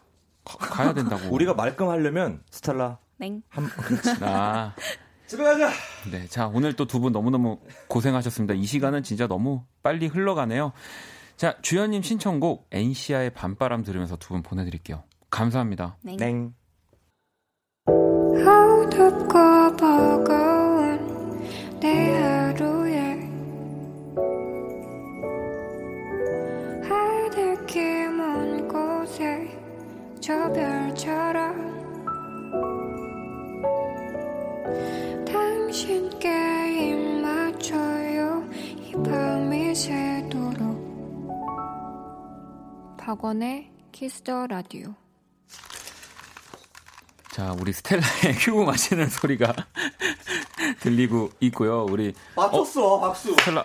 가, 0.44 0.86
야 0.86 0.92
된다고. 0.92 1.22
우리가 1.32 1.54
말끔하려면 1.54 2.42
스텔라 2.50 2.98
땡. 3.20 3.42
한, 3.48 3.66
그렇지. 3.66 4.10
아. 4.24 4.74
집에 5.28 5.44
가자. 5.44 5.70
네, 6.10 6.26
자 6.26 6.48
오늘 6.48 6.74
또 6.74 6.86
두 6.86 6.98
분 6.98 7.12
너무 7.12 7.30
너무 7.30 7.60
고생하셨습니다. 7.88 8.54
이 8.54 8.64
시간은 8.64 9.04
진짜 9.04 9.28
너무 9.28 9.62
빨리 9.82 10.08
흘러가네요. 10.08 10.72
자 11.36 11.56
주연님 11.62 12.02
신청곡 12.02 12.66
엔시아의 12.72 13.30
밤바람 13.34 13.84
들으면서 13.84 14.16
두 14.16 14.30
분 14.34 14.42
보내드릴게요. 14.42 15.04
감사합니다. 15.30 15.98
네. 16.02 16.16
네. 16.16 16.48
어둡고 17.86 19.76
버거운 19.76 20.98
내 21.80 22.12
하루에 22.18 23.20
하늘길 26.88 28.10
먼 28.10 28.66
곳에 28.68 29.56
저 30.20 30.52
별처럼 30.52 31.29
당신께 35.80 36.28
입 36.90 36.94
맞춰요 37.22 38.44
이 38.52 38.92
밤이 39.02 39.74
새도록 39.74 40.76
박원의 42.98 43.70
Kiss 43.90 44.22
the 44.22 44.46
Radio 44.48 44.94
자, 47.30 47.56
우리 47.58 47.72
스텔라의 47.72 48.34
큐브 48.44 48.62
마시는 48.64 49.08
소리가 49.08 49.54
들리고 50.80 51.30
있고요. 51.40 51.86
우리 51.88 52.12
맞췄어, 52.36 52.96
어, 52.96 53.00
박수. 53.00 53.30
스텔라 53.30 53.64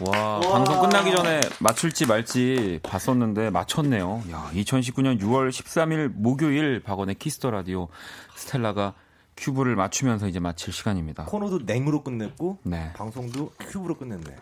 와, 0.00 0.18
와, 0.18 0.40
방송 0.40 0.80
끝나기 0.80 1.14
전에 1.14 1.42
맞출지 1.60 2.06
말지 2.06 2.80
봤었는데 2.82 3.50
맞췄네요. 3.50 4.24
야, 4.32 4.50
2019년 4.52 5.20
6월 5.20 5.50
13일 5.50 6.08
목요일 6.12 6.80
박원의 6.80 7.14
Kiss 7.16 7.37
the 7.37 7.52
Radio 7.52 7.86
스텔라가 8.34 8.94
큐브를 9.36 9.76
맞추면서 9.76 10.28
이제 10.28 10.38
마칠 10.40 10.72
시간입니다. 10.72 11.24
코너도 11.24 11.60
냉으로 11.64 12.02
끝냈고 12.02 12.58
네. 12.62 12.92
방송도 12.94 13.52
큐브로 13.58 13.96
끝냈네요. 13.96 14.36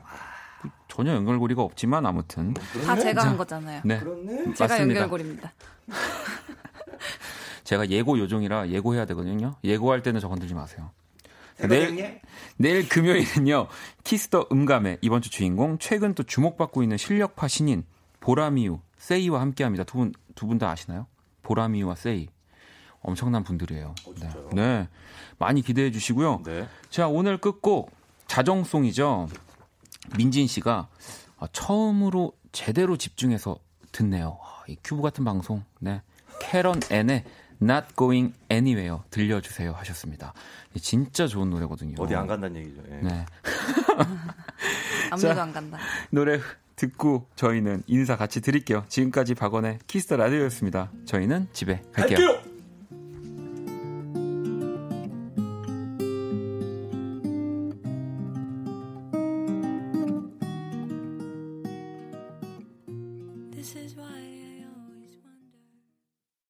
전혀 0.88 1.14
연결고리가 1.14 1.62
없지만 1.62 2.04
아무튼 2.06 2.54
다 2.84 2.94
제가 2.96 3.26
한 3.26 3.36
거잖아요. 3.36 3.80
네, 3.84 3.98
그렇네. 3.98 4.54
제가 4.54 4.74
맞습니다. 4.74 5.00
연결고리입니다. 5.00 5.52
제가 7.64 7.88
예고 7.88 8.18
요정이라 8.18 8.68
예고해야 8.68 9.04
되거든요. 9.06 9.54
예고할 9.64 10.02
때는 10.02 10.20
저 10.20 10.28
건들지 10.28 10.54
마세요. 10.54 10.90
내일, 11.68 12.20
내일 12.56 12.88
금요일은요, 12.88 13.68
키스 14.04 14.32
더 14.32 14.48
음감의 14.50 14.98
이번 15.00 15.22
주 15.22 15.30
주인공, 15.30 15.78
최근 15.78 16.14
또 16.14 16.22
주목받고 16.22 16.82
있는 16.82 16.96
실력파 16.96 17.46
신인, 17.46 17.84
보라미유, 18.20 18.80
세이와 18.98 19.40
함께 19.40 19.62
합니다. 19.62 19.84
두 19.84 19.98
분, 19.98 20.12
두 20.34 20.46
분 20.46 20.58
다 20.58 20.70
아시나요? 20.70 21.06
보라미유와 21.42 21.94
세이. 21.94 22.28
엄청난 23.02 23.44
분들이에요. 23.44 23.94
어, 24.06 24.14
네. 24.20 24.30
네. 24.52 24.88
많이 25.38 25.62
기대해 25.62 25.90
주시고요. 25.90 26.42
네. 26.44 26.68
자, 26.90 27.08
오늘 27.08 27.38
끝곡 27.38 27.90
자정송이죠. 28.26 29.28
민진 30.16 30.46
씨가 30.46 30.88
아, 31.38 31.46
처음으로 31.52 32.32
제대로 32.52 32.96
집중해서 32.96 33.58
듣네요. 33.92 34.38
아, 34.42 34.62
이 34.68 34.76
큐브 34.82 35.02
같은 35.02 35.24
방송. 35.24 35.64
네. 35.80 36.02
케렌 36.40 36.80
앤의 36.90 37.24
Not 37.60 37.88
Going 37.96 38.34
Anywhere 38.50 38.98
들려주세요 39.10 39.72
하셨습니다. 39.72 40.32
진짜 40.80 41.26
좋은 41.26 41.50
노래거든요. 41.50 41.94
어디 41.98 42.14
안 42.14 42.26
간다는 42.26 42.60
얘기죠. 42.60 42.82
예. 42.90 42.96
네. 42.96 43.26
아무도 45.10 45.40
안 45.40 45.52
간다. 45.52 45.78
노래 46.10 46.40
듣고 46.76 47.26
저희는 47.36 47.84
인사 47.86 48.16
같이 48.16 48.40
드릴게요. 48.40 48.84
지금까지 48.88 49.34
박원의 49.34 49.78
키스 49.86 50.05
더 50.05 50.16
라디오였습니다. 50.16 50.90
저희는 51.04 51.48
집에 51.52 51.82
갈게요. 51.92 52.18
갈게요. 52.18 52.51